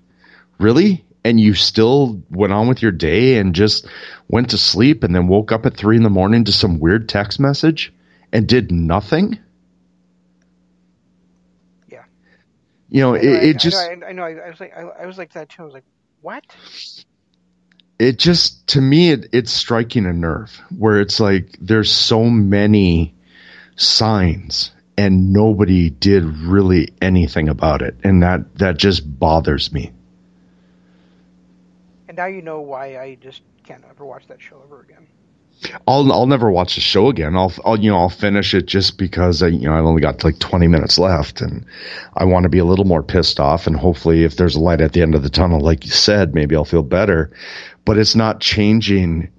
Really? 0.59 1.05
And 1.23 1.39
you 1.39 1.53
still 1.53 2.21
went 2.29 2.53
on 2.53 2.67
with 2.67 2.81
your 2.81 2.91
day 2.91 3.37
and 3.37 3.53
just 3.53 3.87
went 4.27 4.51
to 4.51 4.57
sleep 4.57 5.03
and 5.03 5.13
then 5.13 5.27
woke 5.27 5.51
up 5.51 5.65
at 5.65 5.75
three 5.75 5.97
in 5.97 6.03
the 6.03 6.09
morning 6.09 6.45
to 6.45 6.51
some 6.51 6.79
weird 6.79 7.07
text 7.07 7.39
message 7.39 7.93
and 8.31 8.47
did 8.47 8.71
nothing? 8.71 9.37
Yeah. 11.87 12.03
You 12.89 13.01
know, 13.01 13.15
I 13.15 13.21
know 13.21 13.29
it, 13.29 13.49
I, 13.49 13.53
just. 13.53 13.77
I 13.77 13.95
know, 13.95 14.07
I 14.07 14.11
know. 14.13 14.23
I, 14.23 14.49
was 14.49 14.59
like, 14.59 14.75
I, 14.75 14.81
I 14.81 15.05
was 15.05 15.17
like 15.17 15.33
that 15.33 15.49
too. 15.49 15.61
I 15.61 15.65
was 15.65 15.73
like, 15.73 15.85
what? 16.21 16.43
It 17.99 18.17
just, 18.17 18.67
to 18.69 18.81
me, 18.81 19.11
it, 19.11 19.27
it's 19.33 19.51
striking 19.51 20.05
a 20.05 20.13
nerve 20.13 20.59
where 20.75 21.01
it's 21.01 21.19
like 21.19 21.57
there's 21.59 21.91
so 21.91 22.23
many 22.23 23.15
signs 23.75 24.71
and 24.97 25.31
nobody 25.31 25.89
did 25.89 26.23
really 26.23 26.89
anything 27.01 27.47
about 27.47 27.81
it 27.81 27.95
and 28.03 28.23
that 28.23 28.55
that 28.57 28.77
just 28.77 29.19
bothers 29.19 29.71
me 29.71 29.91
and 32.07 32.17
now 32.17 32.25
you 32.25 32.41
know 32.41 32.61
why 32.61 32.97
i 32.97 33.15
just 33.21 33.41
can't 33.63 33.83
ever 33.89 34.05
watch 34.05 34.27
that 34.27 34.41
show 34.41 34.61
ever 34.65 34.81
again 34.81 35.07
I'll 35.87 36.11
I'll 36.11 36.27
never 36.27 36.51
watch 36.51 36.75
the 36.75 36.81
show 36.81 37.07
again. 37.09 37.35
I'll 37.35 37.51
I'll 37.65 37.79
you 37.79 37.89
know 37.89 37.97
I'll 37.97 38.09
finish 38.09 38.53
it 38.53 38.67
just 38.67 38.97
because 38.97 39.41
I 39.41 39.47
you 39.47 39.67
know 39.67 39.73
I've 39.73 39.85
only 39.85 40.01
got 40.01 40.23
like 40.23 40.37
20 40.39 40.67
minutes 40.67 40.99
left 40.99 41.41
and 41.41 41.65
I 42.15 42.25
want 42.25 42.43
to 42.43 42.49
be 42.49 42.59
a 42.59 42.65
little 42.65 42.85
more 42.85 43.01
pissed 43.01 43.39
off 43.39 43.65
and 43.65 43.75
hopefully 43.75 44.23
if 44.23 44.37
there's 44.37 44.55
a 44.55 44.59
light 44.59 44.81
at 44.81 44.93
the 44.93 45.01
end 45.01 45.15
of 45.15 45.23
the 45.23 45.29
tunnel 45.29 45.59
like 45.59 45.83
you 45.83 45.91
said 45.91 46.35
maybe 46.35 46.55
I'll 46.55 46.65
feel 46.65 46.83
better. 46.83 47.31
But 47.85 47.97
it's 47.97 48.15
not 48.15 48.39
changing 48.39 49.29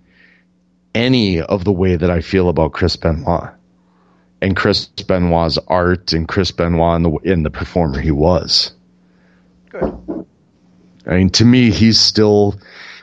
any 0.95 1.41
of 1.41 1.65
the 1.65 1.73
way 1.73 1.95
that 1.95 2.11
I 2.11 2.21
feel 2.21 2.49
about 2.49 2.73
Chris 2.73 2.97
Benoit 2.97 3.51
and 4.41 4.57
Chris 4.57 4.87
Benoit's 4.87 5.59
art 5.69 6.13
and 6.13 6.29
Chris 6.29 6.51
Benoit 6.51 6.97
in 6.97 7.03
the, 7.03 7.11
in 7.25 7.43
the 7.43 7.51
performer 7.51 8.01
he 8.01 8.11
was. 8.11 8.73
Good. 9.71 10.27
I 11.07 11.17
mean, 11.17 11.31
to 11.31 11.45
me, 11.45 11.71
he's 11.71 11.99
still 11.99 12.59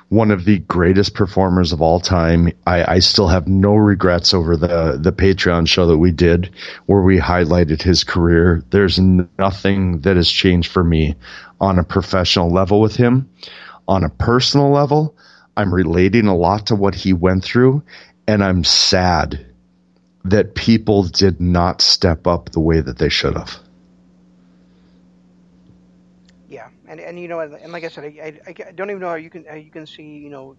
one 0.09 0.29
of 0.31 0.45
the 0.45 0.59
greatest 0.59 1.15
performers 1.15 1.73
of 1.73 1.81
all 1.81 1.99
time. 1.99 2.51
I, 2.67 2.95
I 2.95 2.99
still 2.99 3.27
have 3.27 3.47
no 3.47 3.75
regrets 3.75 4.33
over 4.33 4.55
the, 4.55 4.97
the 5.01 5.11
Patreon 5.11 5.67
show 5.67 5.87
that 5.87 5.97
we 5.97 6.11
did 6.11 6.51
where 6.85 7.01
we 7.01 7.17
highlighted 7.17 7.81
his 7.81 8.03
career. 8.03 8.63
There's 8.69 8.99
nothing 8.99 10.01
that 10.01 10.15
has 10.15 10.29
changed 10.29 10.71
for 10.71 10.83
me 10.83 11.15
on 11.59 11.79
a 11.79 11.83
professional 11.83 12.51
level 12.51 12.79
with 12.79 12.95
him. 12.95 13.29
On 13.87 14.03
a 14.03 14.09
personal 14.09 14.71
level, 14.71 15.15
I'm 15.57 15.73
relating 15.73 16.27
a 16.27 16.35
lot 16.35 16.67
to 16.67 16.75
what 16.75 16.95
he 16.95 17.13
went 17.13 17.43
through 17.43 17.83
and 18.27 18.43
I'm 18.43 18.63
sad 18.63 19.45
that 20.25 20.55
people 20.55 21.03
did 21.03 21.39
not 21.39 21.81
step 21.81 22.25
up 22.27 22.49
the 22.51 22.59
way 22.59 22.81
that 22.81 22.97
they 22.97 23.09
should 23.09 23.35
have. 23.35 23.59
Yeah, 26.47 26.69
and 26.87 26.99
and 26.99 27.19
you 27.19 27.27
know, 27.27 27.39
and 27.39 27.71
like 27.71 27.83
I 27.83 27.89
said, 27.89 28.05
I, 28.05 28.39
I, 28.45 28.55
I 28.67 28.71
don't 28.71 28.89
even 28.89 29.01
know 29.01 29.09
how 29.09 29.15
you 29.15 29.29
can 29.29 29.45
how 29.45 29.55
you 29.55 29.71
can 29.71 29.85
see 29.85 30.17
you 30.17 30.29
know 30.29 30.55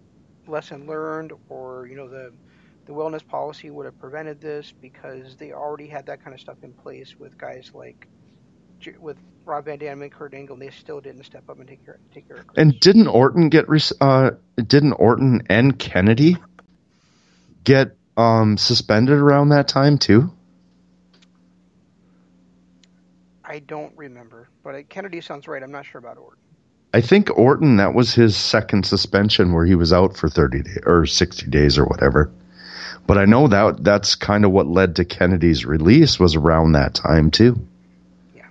lesson 0.47 0.87
learned 0.87 1.33
or 1.49 1.87
you 1.87 1.95
know 1.95 2.07
the 2.07 2.31
the 2.85 2.93
wellness 2.93 3.25
policy 3.25 3.69
would 3.69 3.85
have 3.85 3.99
prevented 3.99 4.39
this 4.39 4.73
because 4.81 5.35
they 5.35 5.51
already 5.51 5.87
had 5.87 6.05
that 6.05 6.23
kind 6.23 6.33
of 6.33 6.39
stuff 6.39 6.57
in 6.63 6.71
place 6.71 7.15
with 7.19 7.37
guys 7.37 7.71
like 7.73 8.07
with 8.99 9.17
Rob 9.43 9.65
Van 9.65 9.79
Dam 9.79 10.01
and 10.01 10.11
Kurt 10.11 10.33
Angle, 10.33 10.53
and 10.55 10.61
they 10.61 10.69
still 10.69 11.01
didn't 11.01 11.23
step 11.23 11.49
up 11.49 11.59
and 11.59 11.67
take 11.67 11.83
care 11.85 11.99
take 12.13 12.27
care 12.27 12.37
of. 12.37 12.47
Chris. 12.47 12.61
And 12.61 12.79
didn't 12.79 13.07
Orton 13.07 13.49
get 13.49 13.65
uh 13.99 14.31
didn't 14.55 14.93
Orton 14.93 15.43
and 15.49 15.77
Kennedy 15.77 16.37
get 17.63 17.97
um, 18.17 18.57
suspended 18.57 19.17
around 19.17 19.49
that 19.49 19.67
time 19.67 19.97
too? 19.97 20.31
I 23.45 23.59
don't 23.59 23.93
remember, 23.95 24.49
but 24.63 24.89
Kennedy 24.89 25.21
sounds 25.21 25.47
right. 25.47 25.63
I'm 25.63 25.71
not 25.71 25.85
sure 25.85 25.99
about 25.99 26.17
Orton. 26.17 26.39
I 26.93 27.01
think 27.01 27.29
Orton 27.37 27.77
that 27.77 27.93
was 27.93 28.13
his 28.13 28.35
second 28.35 28.85
suspension 28.85 29.53
where 29.53 29.65
he 29.65 29.75
was 29.75 29.93
out 29.93 30.17
for 30.17 30.27
30 30.27 30.63
days 30.63 30.79
or 30.85 31.05
60 31.05 31.47
days 31.49 31.77
or 31.77 31.85
whatever. 31.85 32.31
But 33.05 33.17
I 33.17 33.25
know 33.25 33.47
that 33.47 33.83
that's 33.83 34.15
kind 34.15 34.43
of 34.43 34.51
what 34.51 34.67
led 34.67 34.97
to 34.97 35.05
Kennedy's 35.05 35.65
release 35.65 36.19
was 36.19 36.35
around 36.35 36.73
that 36.73 36.93
time 36.93 37.31
too. 37.31 37.65
Yeah. 38.35 38.47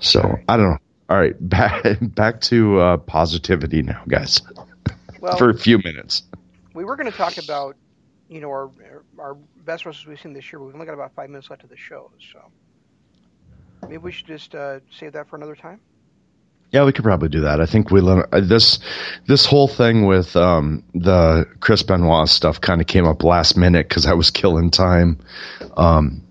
So, 0.00 0.38
I 0.48 0.56
don't 0.56 0.70
know. 0.70 0.78
All 1.08 1.16
right, 1.16 1.36
back 1.40 1.98
back 2.00 2.40
to 2.42 2.80
uh, 2.80 2.96
positivity 2.98 3.82
now, 3.82 4.02
guys. 4.08 4.42
Well, 5.26 5.38
For 5.38 5.50
a 5.50 5.58
few 5.58 5.78
minutes. 5.78 6.22
we 6.72 6.84
were 6.84 6.94
going 6.94 7.10
to 7.10 7.16
talk 7.16 7.36
about, 7.38 7.74
you 8.28 8.40
know, 8.40 8.48
our 8.48 8.70
our 9.18 9.34
best 9.64 9.84
wrestlers 9.84 10.06
we've 10.06 10.20
seen 10.20 10.34
this 10.34 10.52
year. 10.52 10.60
But 10.60 10.66
we've 10.66 10.74
only 10.74 10.86
got 10.86 10.94
about 10.94 11.16
five 11.16 11.30
minutes 11.30 11.50
left 11.50 11.64
of 11.64 11.68
the 11.68 11.76
show, 11.76 12.12
so 12.32 12.52
maybe 13.82 13.98
we 13.98 14.12
should 14.12 14.28
just 14.28 14.54
uh, 14.54 14.78
save 14.92 15.14
that 15.14 15.28
for 15.28 15.34
another 15.34 15.56
time. 15.56 15.80
Yeah, 16.70 16.84
we 16.84 16.92
could 16.92 17.02
probably 17.02 17.28
do 17.28 17.40
that. 17.40 17.60
I 17.60 17.66
think 17.66 17.90
we 17.90 18.00
uh, 18.08 18.22
this 18.40 18.78
this 19.26 19.46
whole 19.46 19.66
thing 19.66 20.06
with 20.06 20.36
um, 20.36 20.84
the 20.94 21.46
Chris 21.58 21.82
Benoit 21.82 22.28
stuff 22.28 22.60
kind 22.60 22.80
of 22.80 22.86
came 22.86 23.04
up 23.04 23.24
last 23.24 23.56
minute 23.56 23.88
because 23.88 24.06
I 24.06 24.12
was 24.14 24.30
killing 24.30 24.70
time 24.70 25.18
um, 25.76 26.22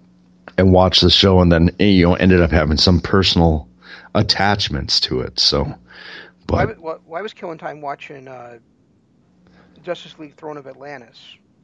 and 0.57 0.71
watched 0.71 1.01
the 1.01 1.09
show, 1.09 1.41
and 1.41 1.51
then 1.51 1.71
you 1.79 2.05
know 2.07 2.13
ended 2.13 2.39
up 2.39 2.51
having 2.51 2.77
some 2.77 3.01
personal 3.01 3.67
attachments 4.13 5.01
to 5.01 5.19
it. 5.19 5.37
So, 5.37 5.65
Why, 6.47 6.65
but 6.65 7.03
why 7.05 7.21
was 7.21 7.33
killing 7.33 7.57
time 7.57 7.81
watching 7.81 8.29
uh, 8.29 8.59
Justice 9.86 10.17
League 10.19 10.36
Throne 10.36 10.57
of 10.57 10.67
Atlantis? 10.67 11.17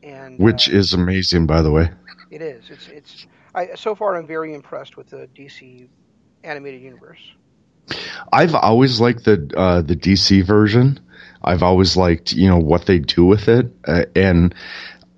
And 0.03 0.39
which 0.39 0.69
uh, 0.69 0.74
is 0.74 0.93
amazing, 0.93 1.45
by 1.47 1.61
the 1.61 1.72
way. 1.72 1.89
it 2.32 2.41
is. 2.41 2.69
It's 2.69 2.88
it's. 2.88 3.28
I 3.53 3.76
so 3.76 3.95
far 3.95 4.15
I'm 4.15 4.28
very 4.28 4.53
impressed 4.53 4.97
with 4.97 5.09
the 5.09 5.28
DC 5.36 5.88
animated 6.43 6.82
universe. 6.82 7.19
I've 8.32 8.55
always 8.55 8.99
liked 8.99 9.26
the 9.26 9.51
uh, 9.55 9.82
the 9.82 9.95
DC 9.95 10.45
version. 10.45 10.99
I've 11.43 11.63
always 11.63 11.97
liked 11.97 12.34
you 12.34 12.47
know 12.47 12.59
what 12.59 12.86
they 12.86 12.99
do 12.99 13.26
with 13.26 13.47
it, 13.47 13.67
uh, 13.86 14.05
and 14.15 14.55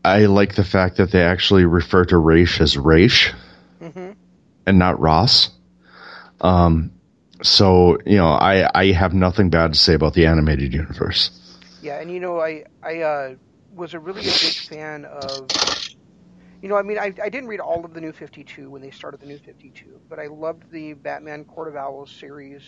I 0.04 0.26
like 0.26 0.56
the 0.56 0.64
fact 0.64 0.98
that 0.98 1.12
they 1.12 1.22
actually 1.22 1.66
refer 1.66 2.06
to 2.06 2.18
Raish 2.18 2.60
as 2.60 2.78
Raish 2.78 3.34
hmm 3.80 4.12
and 4.66 4.80
not 4.80 5.00
Ross. 5.00 5.50
Um, 6.42 6.92
so 7.42 7.98
you 8.06 8.18
know, 8.18 8.28
I 8.28 8.70
I 8.74 8.92
have 8.92 9.14
nothing 9.14 9.50
bad 9.50 9.74
to 9.74 9.80
say 9.80 9.94
about 9.94 10.14
the 10.14 10.26
animated 10.26 10.74
universe. 10.74 11.32
Yeah, 11.84 12.00
and 12.00 12.10
you 12.10 12.22
know, 12.22 12.40
I 12.40 12.64
I 12.82 13.02
uh, 13.02 13.36
was 13.76 13.94
a 13.94 14.00
really 14.00 14.22
a 14.22 14.24
big 14.24 14.56
fan 14.70 15.04
of. 15.04 15.50
You 16.62 16.70
know, 16.70 16.78
I 16.78 16.82
mean, 16.82 16.98
I, 16.98 17.14
I 17.22 17.28
didn't 17.28 17.48
read 17.50 17.60
all 17.60 17.84
of 17.84 17.94
the 17.94 18.00
New 18.00 18.14
52 18.14 18.70
when 18.70 18.82
they 18.82 18.90
started 18.90 19.20
the 19.20 19.26
New 19.26 19.38
52, 19.38 20.00
but 20.08 20.18
I 20.18 20.28
loved 20.28 20.72
the 20.72 20.94
Batman 20.94 21.44
Court 21.44 21.68
of 21.68 21.76
Owls 21.76 22.10
series. 22.10 22.64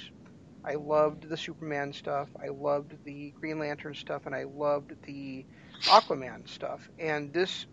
I 0.65 0.73
loved 0.75 1.29
the 1.29 1.37
Superman 1.37 1.93
stuff. 1.93 2.27
I 2.43 2.49
loved 2.49 2.97
the 3.05 3.31
Green 3.39 3.57
Lantern 3.57 3.95
stuff, 3.95 4.25
and 4.25 4.35
I 4.35 4.43
loved 4.43 4.91
the 5.03 5.45
Aquaman 5.85 6.49
stuff. 6.49 6.89
And 6.99 7.31
this 7.31 7.67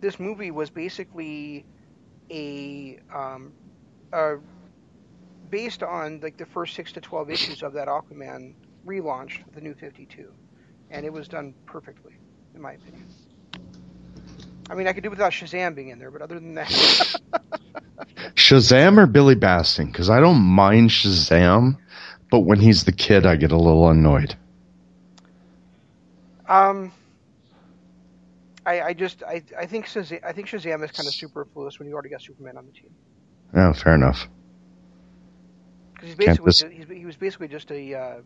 this 0.00 0.20
movie 0.20 0.52
was 0.52 0.70
basically 0.70 1.66
a, 2.30 3.00
um, 3.12 3.54
a 4.12 4.36
based 5.50 5.82
on 5.82 6.20
like 6.20 6.36
the 6.36 6.46
first 6.46 6.76
six 6.76 6.92
to 6.92 7.00
twelve 7.00 7.28
issues 7.28 7.62
of 7.64 7.72
that 7.72 7.88
Aquaman 7.88 8.54
relaunch, 8.86 9.42
the 9.52 9.60
New 9.60 9.74
52 9.74 10.32
and 10.90 11.04
it 11.06 11.12
was 11.12 11.28
done 11.28 11.54
perfectly, 11.66 12.12
in 12.54 12.60
my 12.62 12.72
opinion. 12.72 13.06
I 14.68 14.74
mean, 14.74 14.86
I 14.88 14.92
could 14.92 15.02
do 15.04 15.10
without 15.10 15.32
Shazam 15.32 15.74
being 15.74 15.88
in 15.88 15.98
there, 15.98 16.10
but 16.10 16.22
other 16.22 16.36
than 16.36 16.54
that, 16.54 16.70
Shazam 18.34 18.98
or 18.98 19.06
Billy 19.06 19.34
Batson? 19.34 19.86
Because 19.86 20.10
I 20.10 20.20
don't 20.20 20.40
mind 20.40 20.90
Shazam, 20.90 21.78
but 22.30 22.40
when 22.40 22.60
he's 22.60 22.84
the 22.84 22.92
kid, 22.92 23.26
I 23.26 23.36
get 23.36 23.52
a 23.52 23.56
little 23.56 23.88
annoyed. 23.88 24.36
um, 26.48 26.92
I, 28.66 28.80
I 28.82 28.92
just 28.94 29.22
I, 29.22 29.42
I 29.58 29.66
think 29.66 29.86
Shazam, 29.86 30.20
I 30.24 30.32
think 30.32 30.48
Shazam 30.48 30.84
is 30.84 30.90
kind 30.92 31.06
of 31.06 31.14
superfluous 31.14 31.78
when 31.78 31.88
you 31.88 31.94
already 31.94 32.10
got 32.10 32.22
Superman 32.22 32.56
on 32.56 32.66
the 32.66 32.72
team 32.72 32.90
Oh, 33.54 33.72
fair 33.72 33.94
enough. 33.94 34.28
because 35.94 36.08
he's 36.08 36.16
basically 36.16 36.52
this- 36.52 36.58
ju- 36.58 36.68
he's, 36.68 36.88
he 36.88 37.04
was 37.06 37.16
basically 37.16 37.48
just 37.48 37.70
a 37.70 37.94
uh, 37.94 38.20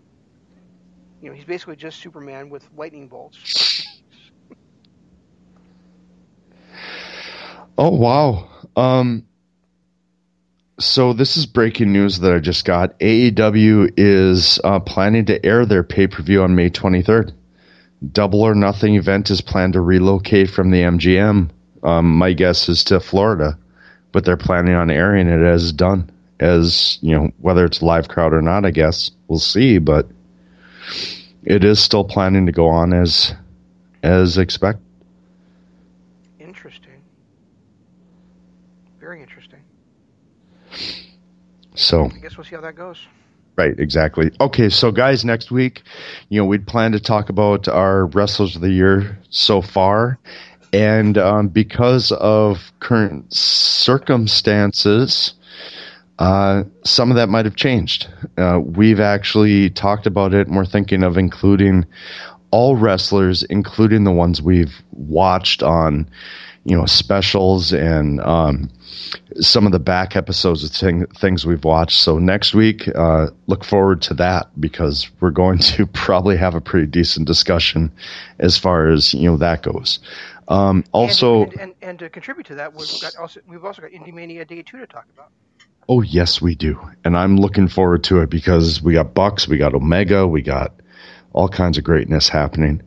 you 1.20 1.28
know 1.28 1.34
he's 1.34 1.44
basically 1.44 1.76
just 1.76 2.00
Superman 2.00 2.50
with 2.50 2.68
lightning 2.76 3.08
bolts. 3.08 3.86
Oh 7.78 7.96
wow. 7.96 8.46
Um 8.76 9.24
so 10.80 11.12
this 11.12 11.36
is 11.36 11.46
breaking 11.46 11.92
news 11.92 12.20
that 12.20 12.32
I 12.32 12.38
just 12.38 12.64
got. 12.64 12.98
AEW 13.00 13.92
is 13.96 14.58
uh, 14.64 14.80
planning 14.80 15.26
to 15.26 15.44
air 15.44 15.64
their 15.66 15.82
pay-per-view 15.82 16.42
on 16.42 16.54
May 16.54 16.70
23rd. 16.70 17.32
Double 18.12 18.42
or 18.42 18.54
Nothing 18.54 18.94
event 18.96 19.30
is 19.30 19.40
planned 19.42 19.74
to 19.74 19.80
relocate 19.80 20.50
from 20.50 20.70
the 20.70 20.82
MGM. 20.82 21.50
Um, 21.82 22.16
my 22.16 22.32
guess 22.32 22.68
is 22.68 22.82
to 22.84 22.98
Florida, 23.00 23.58
but 24.12 24.24
they're 24.24 24.36
planning 24.36 24.74
on 24.74 24.90
airing 24.90 25.28
it 25.28 25.42
as 25.42 25.72
done. 25.72 26.10
As 26.40 26.98
you 27.02 27.14
know, 27.14 27.30
whether 27.40 27.66
it's 27.66 27.82
live 27.82 28.08
crowd 28.08 28.32
or 28.32 28.40
not, 28.40 28.64
I 28.64 28.70
guess 28.70 29.10
we'll 29.28 29.38
see. 29.38 29.78
But 29.78 30.08
it 31.42 31.64
is 31.64 31.80
still 31.80 32.04
planning 32.04 32.46
to 32.46 32.52
go 32.52 32.68
on 32.68 32.92
as 32.92 33.34
as 34.02 34.38
expected. 34.38 34.84
Interesting, 36.38 37.02
very 38.98 39.22
interesting. 39.22 39.60
So 41.74 42.06
I 42.06 42.18
guess 42.18 42.36
we'll 42.36 42.44
see 42.44 42.56
how 42.56 42.62
that 42.62 42.76
goes. 42.76 43.06
Right, 43.56 43.78
exactly. 43.78 44.30
Okay, 44.40 44.70
so 44.70 44.90
guys, 44.90 45.24
next 45.24 45.50
week, 45.50 45.82
you 46.28 46.40
know, 46.40 46.46
we'd 46.46 46.66
plan 46.66 46.92
to 46.92 47.00
talk 47.00 47.28
about 47.28 47.68
our 47.68 48.06
wrestlers 48.06 48.56
of 48.56 48.62
the 48.62 48.70
year 48.70 49.18
so 49.28 49.60
far, 49.60 50.18
and 50.72 51.18
um, 51.18 51.48
because 51.48 52.10
of 52.12 52.72
current 52.80 53.32
circumstances, 53.32 55.34
uh, 56.20 56.64
some 56.84 57.10
of 57.10 57.16
that 57.16 57.30
might 57.30 57.46
have 57.46 57.56
changed. 57.56 58.06
Uh, 58.36 58.60
we've 58.62 59.00
actually 59.00 59.70
talked 59.70 60.06
about 60.06 60.34
it, 60.34 60.46
and 60.46 60.54
we're 60.54 60.66
thinking 60.66 61.02
of 61.02 61.16
including 61.16 61.86
all 62.50 62.76
wrestlers, 62.76 63.42
including 63.44 64.04
the 64.04 64.12
ones 64.12 64.42
we've 64.42 64.82
watched 64.92 65.62
on, 65.62 66.08
you 66.64 66.76
know, 66.76 66.84
specials 66.84 67.72
and 67.72 68.20
um, 68.20 68.68
some 69.36 69.64
of 69.64 69.72
the 69.72 69.78
back 69.78 70.14
episodes 70.14 70.62
of 70.62 70.70
thing, 70.70 71.06
things 71.06 71.46
we've 71.46 71.64
watched. 71.64 71.98
So 71.98 72.18
next 72.18 72.52
week, 72.52 72.86
uh, 72.94 73.28
look 73.46 73.64
forward 73.64 74.02
to 74.02 74.14
that 74.14 74.48
because 74.60 75.10
we're 75.20 75.30
going 75.30 75.58
to 75.70 75.86
probably 75.86 76.36
have 76.36 76.54
a 76.54 76.60
pretty 76.60 76.86
decent 76.86 77.26
discussion 77.26 77.90
as 78.38 78.58
far 78.58 78.88
as 78.88 79.14
you 79.14 79.30
know 79.30 79.38
that 79.38 79.62
goes. 79.62 80.00
Um, 80.48 80.84
also, 80.92 81.44
and, 81.44 81.52
and, 81.52 81.60
and, 81.60 81.74
and 81.80 81.98
to 82.00 82.10
contribute 82.10 82.46
to 82.48 82.56
that, 82.56 82.74
we've 82.74 83.00
got 83.00 83.16
also 83.16 83.40
we've 83.46 83.64
also 83.64 83.80
got 83.80 83.92
Indie 83.92 84.12
Mania 84.12 84.44
Day 84.44 84.62
Two 84.62 84.80
to 84.80 84.86
talk 84.86 85.06
about. 85.14 85.30
Oh 85.92 86.02
yes, 86.02 86.40
we 86.40 86.54
do, 86.54 86.78
and 87.04 87.16
I'm 87.16 87.36
looking 87.36 87.66
forward 87.66 88.04
to 88.04 88.20
it 88.20 88.30
because 88.30 88.80
we 88.80 88.92
got 88.92 89.12
Bucks, 89.12 89.48
we 89.48 89.58
got 89.58 89.74
Omega, 89.74 90.24
we 90.24 90.40
got 90.40 90.72
all 91.32 91.48
kinds 91.48 91.78
of 91.78 91.84
greatness 91.84 92.28
happening. 92.28 92.80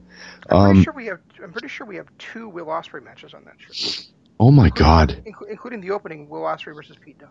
I'm 0.50 0.74
pretty 0.74 0.80
Um, 0.80 0.84
sure 0.84 0.94
we 0.94 1.06
have. 1.08 1.20
I'm 1.44 1.52
pretty 1.52 1.68
sure 1.68 1.86
we 1.86 1.98
have 1.98 2.08
two 2.18 2.48
Will 2.48 2.68
Ospreay 2.68 3.04
matches 3.04 3.34
on 3.34 3.44
that 3.44 3.56
show, 3.60 4.04
oh 4.40 4.52
my 4.52 4.70
God. 4.70 5.22
inclu- 5.28 5.50
including 5.50 5.82
the 5.82 5.92
opening 5.92 6.30
Will 6.30 6.44
Ospreay 6.44 6.74
versus 6.74 6.96
Pete 7.04 7.20
Dunne. 7.20 7.28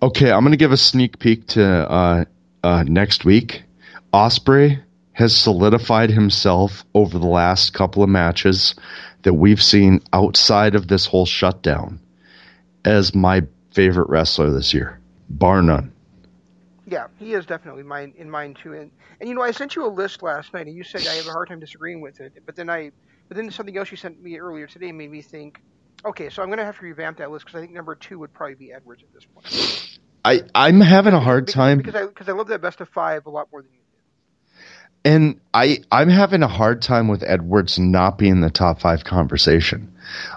Okay, 0.00 0.30
I'm 0.30 0.42
going 0.42 0.52
to 0.52 0.56
give 0.56 0.70
a 0.70 0.76
sneak 0.76 1.18
peek 1.18 1.48
to 1.48 1.64
uh, 1.66 2.24
uh, 2.62 2.84
next 2.86 3.24
week. 3.24 3.64
Ospreay 4.14 4.80
has 5.14 5.34
solidified 5.36 6.10
himself 6.10 6.84
over 6.94 7.18
the 7.18 7.26
last 7.26 7.74
couple 7.74 8.04
of 8.04 8.08
matches 8.08 8.76
that 9.22 9.34
we've 9.34 9.60
seen 9.60 10.00
outside 10.12 10.76
of 10.76 10.86
this 10.86 11.06
whole 11.06 11.26
shutdown 11.26 11.98
as 12.84 13.12
my 13.16 13.42
favorite 13.72 14.08
wrestler 14.08 14.50
this 14.52 14.72
year, 14.72 14.97
bar 15.28 15.62
none. 15.62 15.92
Yeah, 16.86 17.08
he 17.18 17.34
is 17.34 17.44
definitely 17.44 17.82
mine 17.82 18.14
in 18.16 18.30
mine 18.30 18.54
too. 18.54 18.72
And 18.72 18.90
and 19.20 19.28
you 19.28 19.34
know, 19.34 19.42
I 19.42 19.50
sent 19.50 19.76
you 19.76 19.86
a 19.86 19.88
list 19.92 20.22
last 20.22 20.54
night, 20.54 20.66
and 20.66 20.74
you 20.74 20.84
said 20.84 21.06
I 21.06 21.14
have 21.14 21.26
a 21.26 21.32
hard 21.32 21.48
time 21.48 21.60
disagreeing 21.60 22.00
with 22.00 22.20
it. 22.20 22.42
But 22.46 22.56
then 22.56 22.70
I, 22.70 22.92
but 23.28 23.36
then 23.36 23.50
something 23.50 23.76
else 23.76 23.90
you 23.90 23.96
sent 23.98 24.22
me 24.22 24.38
earlier 24.38 24.66
today 24.66 24.90
made 24.92 25.10
me 25.10 25.20
think. 25.22 25.60
Okay, 26.04 26.30
so 26.30 26.42
I'm 26.42 26.48
going 26.48 26.58
to 26.58 26.64
have 26.64 26.78
to 26.78 26.84
revamp 26.84 27.18
that 27.18 27.30
list 27.30 27.44
because 27.44 27.58
I 27.58 27.60
think 27.60 27.72
number 27.74 27.94
two 27.94 28.20
would 28.20 28.32
probably 28.32 28.54
be 28.54 28.72
Edwards 28.72 29.02
at 29.02 29.12
this 29.12 29.24
point. 29.26 29.98
I, 30.24 30.42
I'm 30.54 30.80
having 30.80 31.12
a 31.12 31.20
hard 31.20 31.46
Because- 31.46 31.54
time 31.54 31.78
because 31.78 31.94
I 31.94 32.06
because 32.06 32.28
I 32.28 32.32
love 32.32 32.48
that 32.48 32.60
best 32.62 32.80
of 32.80 32.88
five 32.88 33.26
a 33.26 33.30
lot 33.30 33.48
more 33.52 33.62
than 33.62 33.72
you. 33.72 33.77
And 35.08 35.40
I, 35.54 35.78
I'm 35.90 36.10
having 36.10 36.42
a 36.42 36.48
hard 36.48 36.82
time 36.82 37.08
with 37.08 37.22
Edwards 37.22 37.78
not 37.78 38.18
being 38.18 38.42
the 38.42 38.50
top 38.50 38.78
five 38.78 39.04
conversation. 39.04 39.90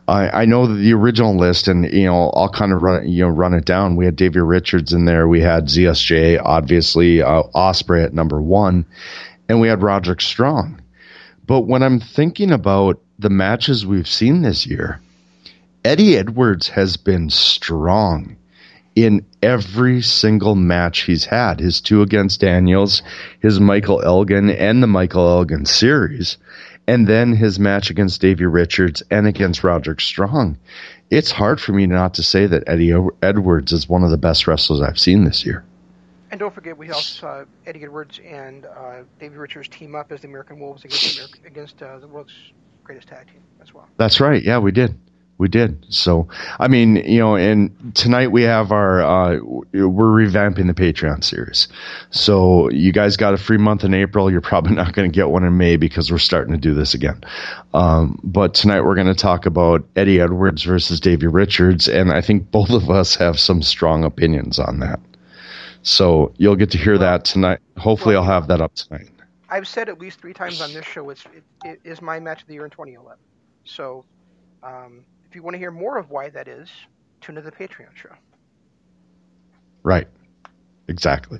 I, 0.07 0.29
I 0.29 0.45
know 0.45 0.65
the 0.65 0.93
original 0.93 1.35
list, 1.35 1.67
and 1.67 1.91
you 1.91 2.05
know, 2.05 2.29
I'll 2.29 2.47
kind 2.47 2.71
of 2.71 2.81
run, 2.81 3.05
you 3.05 3.25
know, 3.25 3.29
run 3.29 3.53
it 3.53 3.65
down. 3.65 3.97
We 3.97 4.05
had 4.05 4.15
Davey 4.15 4.39
Richards 4.39 4.93
in 4.93 5.03
there. 5.03 5.27
We 5.27 5.41
had 5.41 5.65
ZSJ, 5.65 6.41
obviously, 6.41 7.21
uh, 7.21 7.43
Ospreay 7.53 8.05
at 8.05 8.13
number 8.13 8.41
one, 8.41 8.85
and 9.49 9.59
we 9.59 9.67
had 9.67 9.83
Roderick 9.83 10.21
Strong. 10.21 10.81
But 11.45 11.67
when 11.67 11.83
I'm 11.83 11.99
thinking 11.99 12.53
about 12.53 13.01
the 13.19 13.29
matches 13.29 13.85
we've 13.85 14.07
seen 14.07 14.41
this 14.41 14.65
year, 14.65 15.01
Eddie 15.83 16.15
Edwards 16.15 16.69
has 16.69 16.95
been 16.95 17.29
strong 17.29 18.37
in 18.95 19.25
every 19.41 20.01
single 20.01 20.55
match 20.55 21.01
he's 21.01 21.25
had. 21.25 21.59
His 21.59 21.81
two 21.81 22.01
against 22.01 22.41
Daniels, 22.41 23.01
his 23.39 23.59
Michael 23.59 24.01
Elgin, 24.01 24.49
and 24.49 24.83
the 24.83 24.87
Michael 24.87 25.27
Elgin 25.27 25.65
series, 25.65 26.37
and 26.87 27.07
then 27.07 27.33
his 27.33 27.59
match 27.59 27.89
against 27.89 28.21
Davey 28.21 28.45
Richards 28.45 29.01
and 29.09 29.27
against 29.27 29.63
Roderick 29.63 30.01
Strong. 30.01 30.57
It's 31.09 31.31
hard 31.31 31.59
for 31.59 31.73
me 31.73 31.87
not 31.87 32.15
to 32.15 32.23
say 32.23 32.45
that 32.47 32.63
Eddie 32.67 32.93
Edwards 33.21 33.71
is 33.73 33.87
one 33.87 34.03
of 34.03 34.11
the 34.11 34.17
best 34.17 34.47
wrestlers 34.47 34.81
I've 34.81 34.99
seen 34.99 35.25
this 35.25 35.45
year. 35.45 35.63
And 36.31 36.39
don't 36.39 36.53
forget, 36.53 36.77
we 36.77 36.89
also 36.89 37.01
saw 37.01 37.45
Eddie 37.65 37.83
Edwards 37.83 38.19
and 38.25 38.65
uh, 38.65 39.03
Davey 39.19 39.35
Richards 39.35 39.67
team 39.67 39.95
up 39.95 40.11
as 40.13 40.21
the 40.21 40.27
American 40.29 40.59
Wolves 40.59 40.85
against 40.85 41.17
America, 41.17 41.39
against 41.45 41.83
uh, 41.83 41.99
the 41.99 42.07
world's 42.07 42.33
greatest 42.83 43.09
tag 43.09 43.27
team 43.27 43.41
as 43.61 43.73
well. 43.73 43.87
That's 43.97 44.21
right. 44.21 44.41
Yeah, 44.41 44.59
we 44.59 44.71
did. 44.71 44.97
We 45.41 45.47
did. 45.47 45.87
So, 45.89 46.27
I 46.59 46.67
mean, 46.67 46.97
you 46.97 47.17
know, 47.17 47.35
and 47.35 47.95
tonight 47.95 48.27
we 48.27 48.43
have 48.43 48.71
our, 48.71 49.01
uh, 49.01 49.39
we're 49.73 50.27
revamping 50.27 50.67
the 50.67 50.75
Patreon 50.75 51.23
series. 51.23 51.67
So 52.11 52.69
you 52.69 52.91
guys 52.91 53.17
got 53.17 53.33
a 53.33 53.37
free 53.37 53.57
month 53.57 53.83
in 53.83 53.95
April. 53.95 54.29
You're 54.29 54.41
probably 54.41 54.75
not 54.75 54.93
going 54.93 55.11
to 55.11 55.15
get 55.15 55.31
one 55.31 55.43
in 55.43 55.57
May 55.57 55.77
because 55.77 56.11
we're 56.11 56.19
starting 56.19 56.53
to 56.53 56.59
do 56.59 56.75
this 56.75 56.93
again. 56.93 57.23
Um, 57.73 58.19
but 58.23 58.53
tonight 58.53 58.81
we're 58.81 58.93
going 58.93 59.07
to 59.07 59.15
talk 59.15 59.47
about 59.47 59.83
Eddie 59.95 60.21
Edwards 60.21 60.61
versus 60.61 60.99
Davey 60.99 61.25
Richards. 61.25 61.87
And 61.87 62.11
I 62.11 62.21
think 62.21 62.51
both 62.51 62.69
of 62.69 62.91
us 62.91 63.15
have 63.15 63.39
some 63.39 63.63
strong 63.63 64.03
opinions 64.03 64.59
on 64.59 64.79
that. 64.81 64.99
So 65.81 66.35
you'll 66.37 66.55
get 66.55 66.69
to 66.69 66.77
hear 66.77 66.99
that 66.99 67.25
tonight. 67.25 67.61
Hopefully 67.77 68.15
I'll 68.15 68.23
have 68.23 68.47
that 68.49 68.61
up 68.61 68.75
tonight. 68.75 69.09
I've 69.49 69.67
said 69.67 69.89
at 69.89 69.97
least 69.99 70.19
three 70.19 70.35
times 70.35 70.61
on 70.61 70.71
this 70.71 70.85
show, 70.85 71.09
it's, 71.09 71.25
it, 71.33 71.43
it 71.65 71.79
is 71.83 71.99
my 71.99 72.19
match 72.19 72.43
of 72.43 72.47
the 72.47 72.53
year 72.53 72.65
in 72.65 72.69
2011. 72.69 73.17
So, 73.63 74.05
um, 74.61 75.03
if 75.31 75.35
you 75.35 75.41
want 75.41 75.53
to 75.53 75.59
hear 75.59 75.71
more 75.71 75.97
of 75.97 76.09
why 76.09 76.27
that 76.27 76.49
is, 76.49 76.69
tune 77.21 77.35
to 77.35 77.41
the 77.41 77.53
Patreon 77.53 77.95
show. 77.95 78.09
Right. 79.81 80.05
Exactly. 80.89 81.39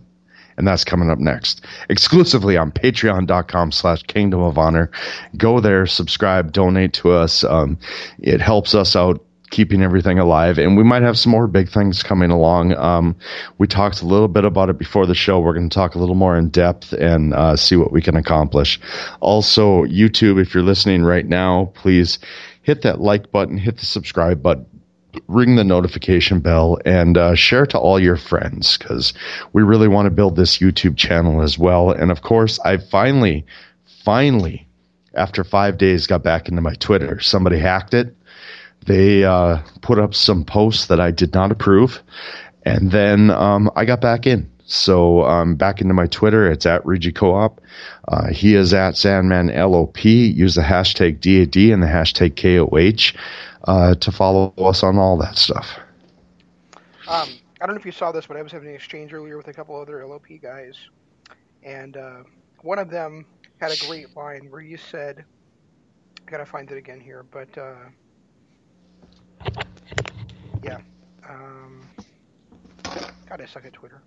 And 0.55 0.65
that's 0.65 0.85
coming 0.85 1.09
up 1.09 1.19
next. 1.19 1.65
Exclusively 1.89 2.55
on 2.55 2.71
patreon.com 2.71 3.73
slash 3.73 4.03
kingdom 4.03 4.39
of 4.39 4.57
honor. 4.57 4.91
Go 5.35 5.59
there, 5.59 5.85
subscribe, 5.85 6.53
donate 6.53 6.93
to 6.93 7.11
us. 7.11 7.43
Um, 7.43 7.77
it 8.19 8.39
helps 8.39 8.73
us 8.73 8.95
out 8.95 9.25
keeping 9.49 9.81
everything 9.83 10.17
alive. 10.17 10.57
And 10.57 10.77
we 10.77 10.83
might 10.83 11.01
have 11.01 11.17
some 11.19 11.33
more 11.33 11.45
big 11.45 11.69
things 11.69 12.01
coming 12.01 12.31
along. 12.31 12.73
Um, 12.77 13.17
we 13.57 13.67
talked 13.67 14.01
a 14.01 14.05
little 14.05 14.29
bit 14.29 14.45
about 14.45 14.69
it 14.69 14.77
before 14.77 15.05
the 15.05 15.15
show. 15.15 15.41
We're 15.41 15.53
going 15.53 15.69
to 15.69 15.73
talk 15.73 15.95
a 15.95 15.99
little 15.99 16.15
more 16.15 16.37
in 16.37 16.47
depth 16.47 16.93
and 16.93 17.33
uh, 17.33 17.57
see 17.57 17.75
what 17.75 17.91
we 17.91 18.01
can 18.01 18.15
accomplish. 18.15 18.79
Also, 19.19 19.83
YouTube, 19.83 20.41
if 20.41 20.53
you're 20.53 20.63
listening 20.63 21.03
right 21.03 21.25
now, 21.25 21.73
please 21.75 22.17
hit 22.61 22.83
that 22.83 23.01
like 23.01 23.31
button, 23.31 23.57
hit 23.57 23.77
the 23.77 23.85
subscribe 23.85 24.41
button, 24.41 24.65
ring 25.27 25.55
the 25.55 25.63
notification 25.63 26.39
bell, 26.39 26.77
and 26.85 27.17
uh, 27.17 27.35
share 27.35 27.65
to 27.67 27.77
all 27.77 27.99
your 27.99 28.17
friends 28.17 28.77
because 28.77 29.13
we 29.53 29.63
really 29.63 29.87
want 29.87 30.05
to 30.05 30.11
build 30.11 30.35
this 30.35 30.59
YouTube 30.59 30.97
channel 30.97 31.41
as 31.41 31.57
well. 31.57 31.91
And 31.91 32.11
of 32.11 32.21
course, 32.21 32.59
I 32.59 32.77
finally, 32.77 33.45
finally, 34.03 34.67
after 35.13 35.43
five 35.43 35.77
days, 35.77 36.07
got 36.07 36.23
back 36.23 36.47
into 36.49 36.61
my 36.61 36.75
Twitter. 36.75 37.19
Somebody 37.19 37.59
hacked 37.59 37.93
it. 37.93 38.15
They 38.85 39.23
uh, 39.23 39.61
put 39.81 39.99
up 39.99 40.13
some 40.13 40.43
posts 40.43 40.87
that 40.87 40.99
I 40.99 41.11
did 41.11 41.33
not 41.33 41.51
approve. 41.51 42.01
And 42.63 42.91
then 42.91 43.31
um, 43.31 43.71
I 43.75 43.85
got 43.85 44.01
back 44.01 44.27
in. 44.27 44.50
So 44.65 45.23
um, 45.23 45.55
back 45.55 45.81
into 45.81 45.93
my 45.93 46.07
Twitter, 46.07 46.49
it's 46.49 46.65
at 46.65 46.85
Regi 46.85 47.11
Co-op. 47.11 47.61
Uh, 48.07 48.27
he 48.27 48.55
is 48.55 48.73
at 48.73 48.95
Sandman 48.95 49.47
LOP. 49.47 50.03
Use 50.05 50.55
the 50.55 50.61
hashtag 50.61 51.19
DAD 51.19 51.71
and 51.73 51.83
the 51.83 51.87
hashtag 51.87 52.35
KOH 52.35 53.17
uh, 53.65 53.95
to 53.95 54.11
follow 54.11 54.53
us 54.57 54.83
on 54.83 54.97
all 54.97 55.17
that 55.17 55.37
stuff. 55.37 55.79
Um, 57.07 57.29
I 57.59 57.65
don't 57.65 57.75
know 57.75 57.79
if 57.79 57.85
you 57.85 57.91
saw 57.91 58.11
this, 58.11 58.25
but 58.27 58.37
I 58.37 58.41
was 58.41 58.51
having 58.51 58.69
an 58.69 58.75
exchange 58.75 59.13
earlier 59.13 59.37
with 59.37 59.47
a 59.47 59.53
couple 59.53 59.79
other 59.79 60.05
LOP 60.05 60.27
guys, 60.41 60.77
and 61.63 61.97
uh, 61.97 62.23
one 62.61 62.79
of 62.79 62.89
them 62.89 63.25
had 63.59 63.71
a 63.71 63.87
great 63.87 64.15
line 64.15 64.47
where 64.49 64.61
you 64.61 64.77
said, 64.77 65.25
"I 66.27 66.31
gotta 66.31 66.45
find 66.45 66.71
it 66.71 66.77
again 66.77 66.99
here," 66.99 67.23
but 67.29 67.55
uh, 67.57 67.75
yeah. 70.63 70.77
Um, 71.29 71.87
God, 72.83 73.41
I 73.41 73.45
suck 73.45 73.65
at 73.65 73.73
Twitter. 73.73 74.01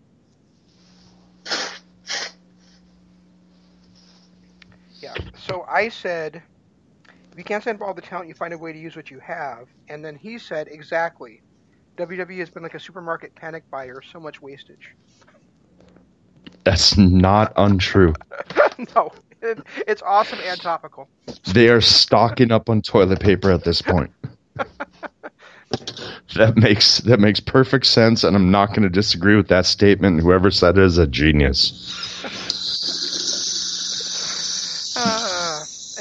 Yeah. 5.05 5.13
So 5.37 5.67
I 5.69 5.91
said, 5.91 6.43
if 7.31 7.37
you 7.37 7.45
can't 7.45 7.63
send 7.63 7.83
all 7.83 7.93
the 7.93 8.01
talent, 8.01 8.27
you 8.27 8.35
find 8.35 8.55
a 8.55 8.59
way 8.59 8.73
to 8.73 8.79
use 8.79 8.97
what 8.97 9.11
you 9.11 9.21
have. 9.21 9.69
And 9.91 10.03
then 10.03 10.17
he 10.17 10.39
said, 10.39 10.67
exactly. 10.69 11.43
WWE 11.99 12.39
has 12.39 12.49
been 12.49 12.63
like 12.63 12.73
a 12.73 12.81
supermarket 12.81 13.35
panic 13.35 13.71
buyer, 13.71 14.01
so 14.01 14.19
much 14.19 14.41
wastage. 14.41 14.95
That's 16.65 16.97
not 16.97 17.53
untrue. 17.59 18.15
no, 18.97 19.13
it, 19.43 19.59
it's 19.87 20.01
awesome 20.01 20.39
and 20.43 20.59
topical. 20.59 21.11
They 21.53 21.69
are 21.69 21.83
stocking 21.83 22.51
up 22.51 22.71
on 22.71 22.81
toilet 22.81 23.21
paper 23.21 23.53
at 23.53 23.65
this 23.65 23.83
point. 23.83 24.11
that 26.35 26.57
makes 26.57 26.99
that 27.01 27.21
makes 27.21 27.41
perfect 27.41 27.85
sense, 27.85 28.25
and 28.25 28.35
I'm 28.35 28.51
not 28.51 28.71
going 28.71 28.85
to 28.85 28.89
disagree 28.89 29.37
with 29.37 29.49
that 29.49 29.67
statement. 29.67 30.23
Whoever 30.23 30.51
said 30.51 30.79
it 30.79 30.85
is 30.85 30.97
a 30.97 31.07
genius. 31.07 31.93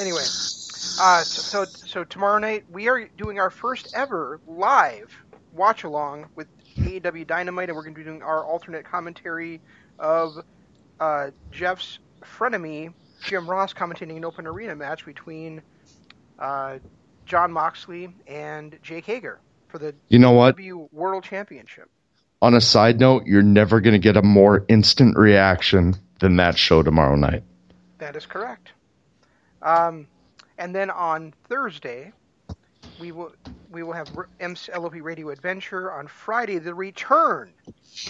Anyway, 0.04 0.26
uh, 1.00 1.24
so, 1.24 1.66
so 1.66 1.86
so 1.86 2.04
tomorrow 2.04 2.40
night 2.40 2.66
we 2.72 2.88
are 2.88 3.08
doing 3.18 3.40
our 3.40 3.50
first 3.50 3.94
ever 3.96 4.40
live 4.48 5.16
watch 5.54 5.84
along 5.84 6.28
with 6.36 6.48
AEW 6.78 7.28
Dynamite, 7.28 7.70
and 7.70 7.76
we're 7.76 7.84
going 7.84 7.94
to 7.94 8.00
be 8.00 8.04
doing 8.04 8.22
our 8.24 8.44
alternate 8.44 8.86
commentary 8.86 9.62
of 10.00 10.38
uh, 11.00 11.30
Jeff's 11.52 12.00
frenemy 12.22 12.94
Jim 13.24 13.50
Ross 13.50 13.74
commentating 13.74 14.18
an 14.18 14.26
open 14.26 14.48
arena 14.48 14.76
match 14.76 15.06
between 15.06 15.62
uh, 16.40 16.80
Jon 17.26 17.52
Moxley 17.52 18.14
and 18.28 18.78
Jake 18.82 19.06
Hager 19.06 19.40
for 19.70 19.78
the 19.80 19.96
you 20.10 20.20
know 20.20 20.32
what 20.32 20.58
AEW 20.58 20.92
World 20.92 21.24
Championship. 21.24 21.90
On 22.42 22.54
a 22.54 22.62
side 22.62 23.00
note, 23.00 23.26
you're 23.26 23.42
never 23.42 23.80
going 23.80 23.94
to 23.94 24.00
get 24.00 24.18
a 24.18 24.22
more 24.22 24.66
instant 24.68 25.18
reaction 25.18 25.96
than 26.20 26.36
that 26.38 26.58
show 26.58 26.84
tomorrow 26.84 27.16
night. 27.16 27.44
That 28.00 28.18
is 28.18 28.26
correct. 28.26 28.70
Um, 29.62 30.08
and 30.58 30.76
then 30.76 30.90
on 30.90 31.34
Thursday, 31.48 32.12
we 33.00 33.12
will 33.12 33.34
we 33.72 33.84
will 33.84 33.94
have 33.94 34.08
MLOP 34.40 35.02
Radio 35.02 35.30
Adventure. 35.30 35.92
On 35.92 36.08
Friday, 36.08 36.60
the 36.60 36.76
return, 36.76 37.54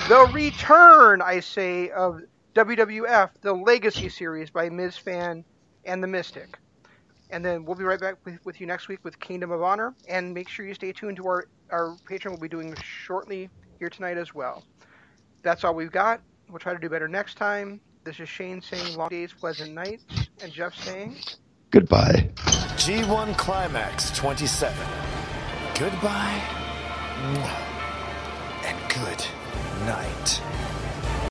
the 0.10 0.30
return, 0.34 1.22
I 1.22 1.39
say, 1.39 1.89
of 1.89 2.22
WWF, 2.54 3.30
the 3.41 3.54
Legacy 3.54 4.10
Series 4.10 4.50
by 4.50 4.70
Ms. 4.70 4.98
Fan 4.98 5.46
and 5.86 6.04
the 6.04 6.08
Mystic. 6.08 6.60
And 7.30 7.44
then 7.44 7.66
we'll 7.66 7.76
be 7.76 7.84
right 7.84 8.00
back 8.00 8.18
with, 8.26 8.46
with 8.46 8.62
you 8.62 8.68
next 8.68 8.89
week 8.89 9.00
with 9.04 9.20
Kingdom 9.20 9.52
of 9.52 9.64
Honor. 9.64 9.96
And 10.08 10.34
make 10.34 10.50
sure 10.50 10.66
you 10.66 10.74
stay 10.74 10.91
tuned 10.91 11.18
to 11.18 11.26
our, 11.28 11.48
our 11.72 11.96
Patreon. 12.08 12.32
We'll 12.32 12.38
be 12.38 12.50
doing 12.50 12.76
shortly 12.84 13.50
here 13.80 13.89
tonight 13.89 14.18
as 14.18 14.36
well. 14.36 14.64
That's 15.41 15.64
all 15.64 15.74
we've 15.74 15.91
got. 15.91 16.22
We'll 16.50 16.60
try 16.60 16.74
to 16.74 16.80
do 16.80 16.89
better 16.89 17.08
next 17.08 17.36
time. 17.36 17.80
This 18.04 18.20
is 18.20 18.28
Shane 18.30 18.62
saying 18.62 18.98
long 18.98 19.10
days, 19.10 19.34
pleasant 19.34 19.74
nights, 19.74 20.04
and 20.41 20.52
Jeff 20.52 20.76
saying 20.76 21.16
Goodbye. 21.74 22.30
G1 22.78 23.36
Climax 23.36 24.15
27. 24.15 24.78
Goodbye 25.74 26.39
and 28.63 28.78
good 28.89 29.26
night. 29.88 30.39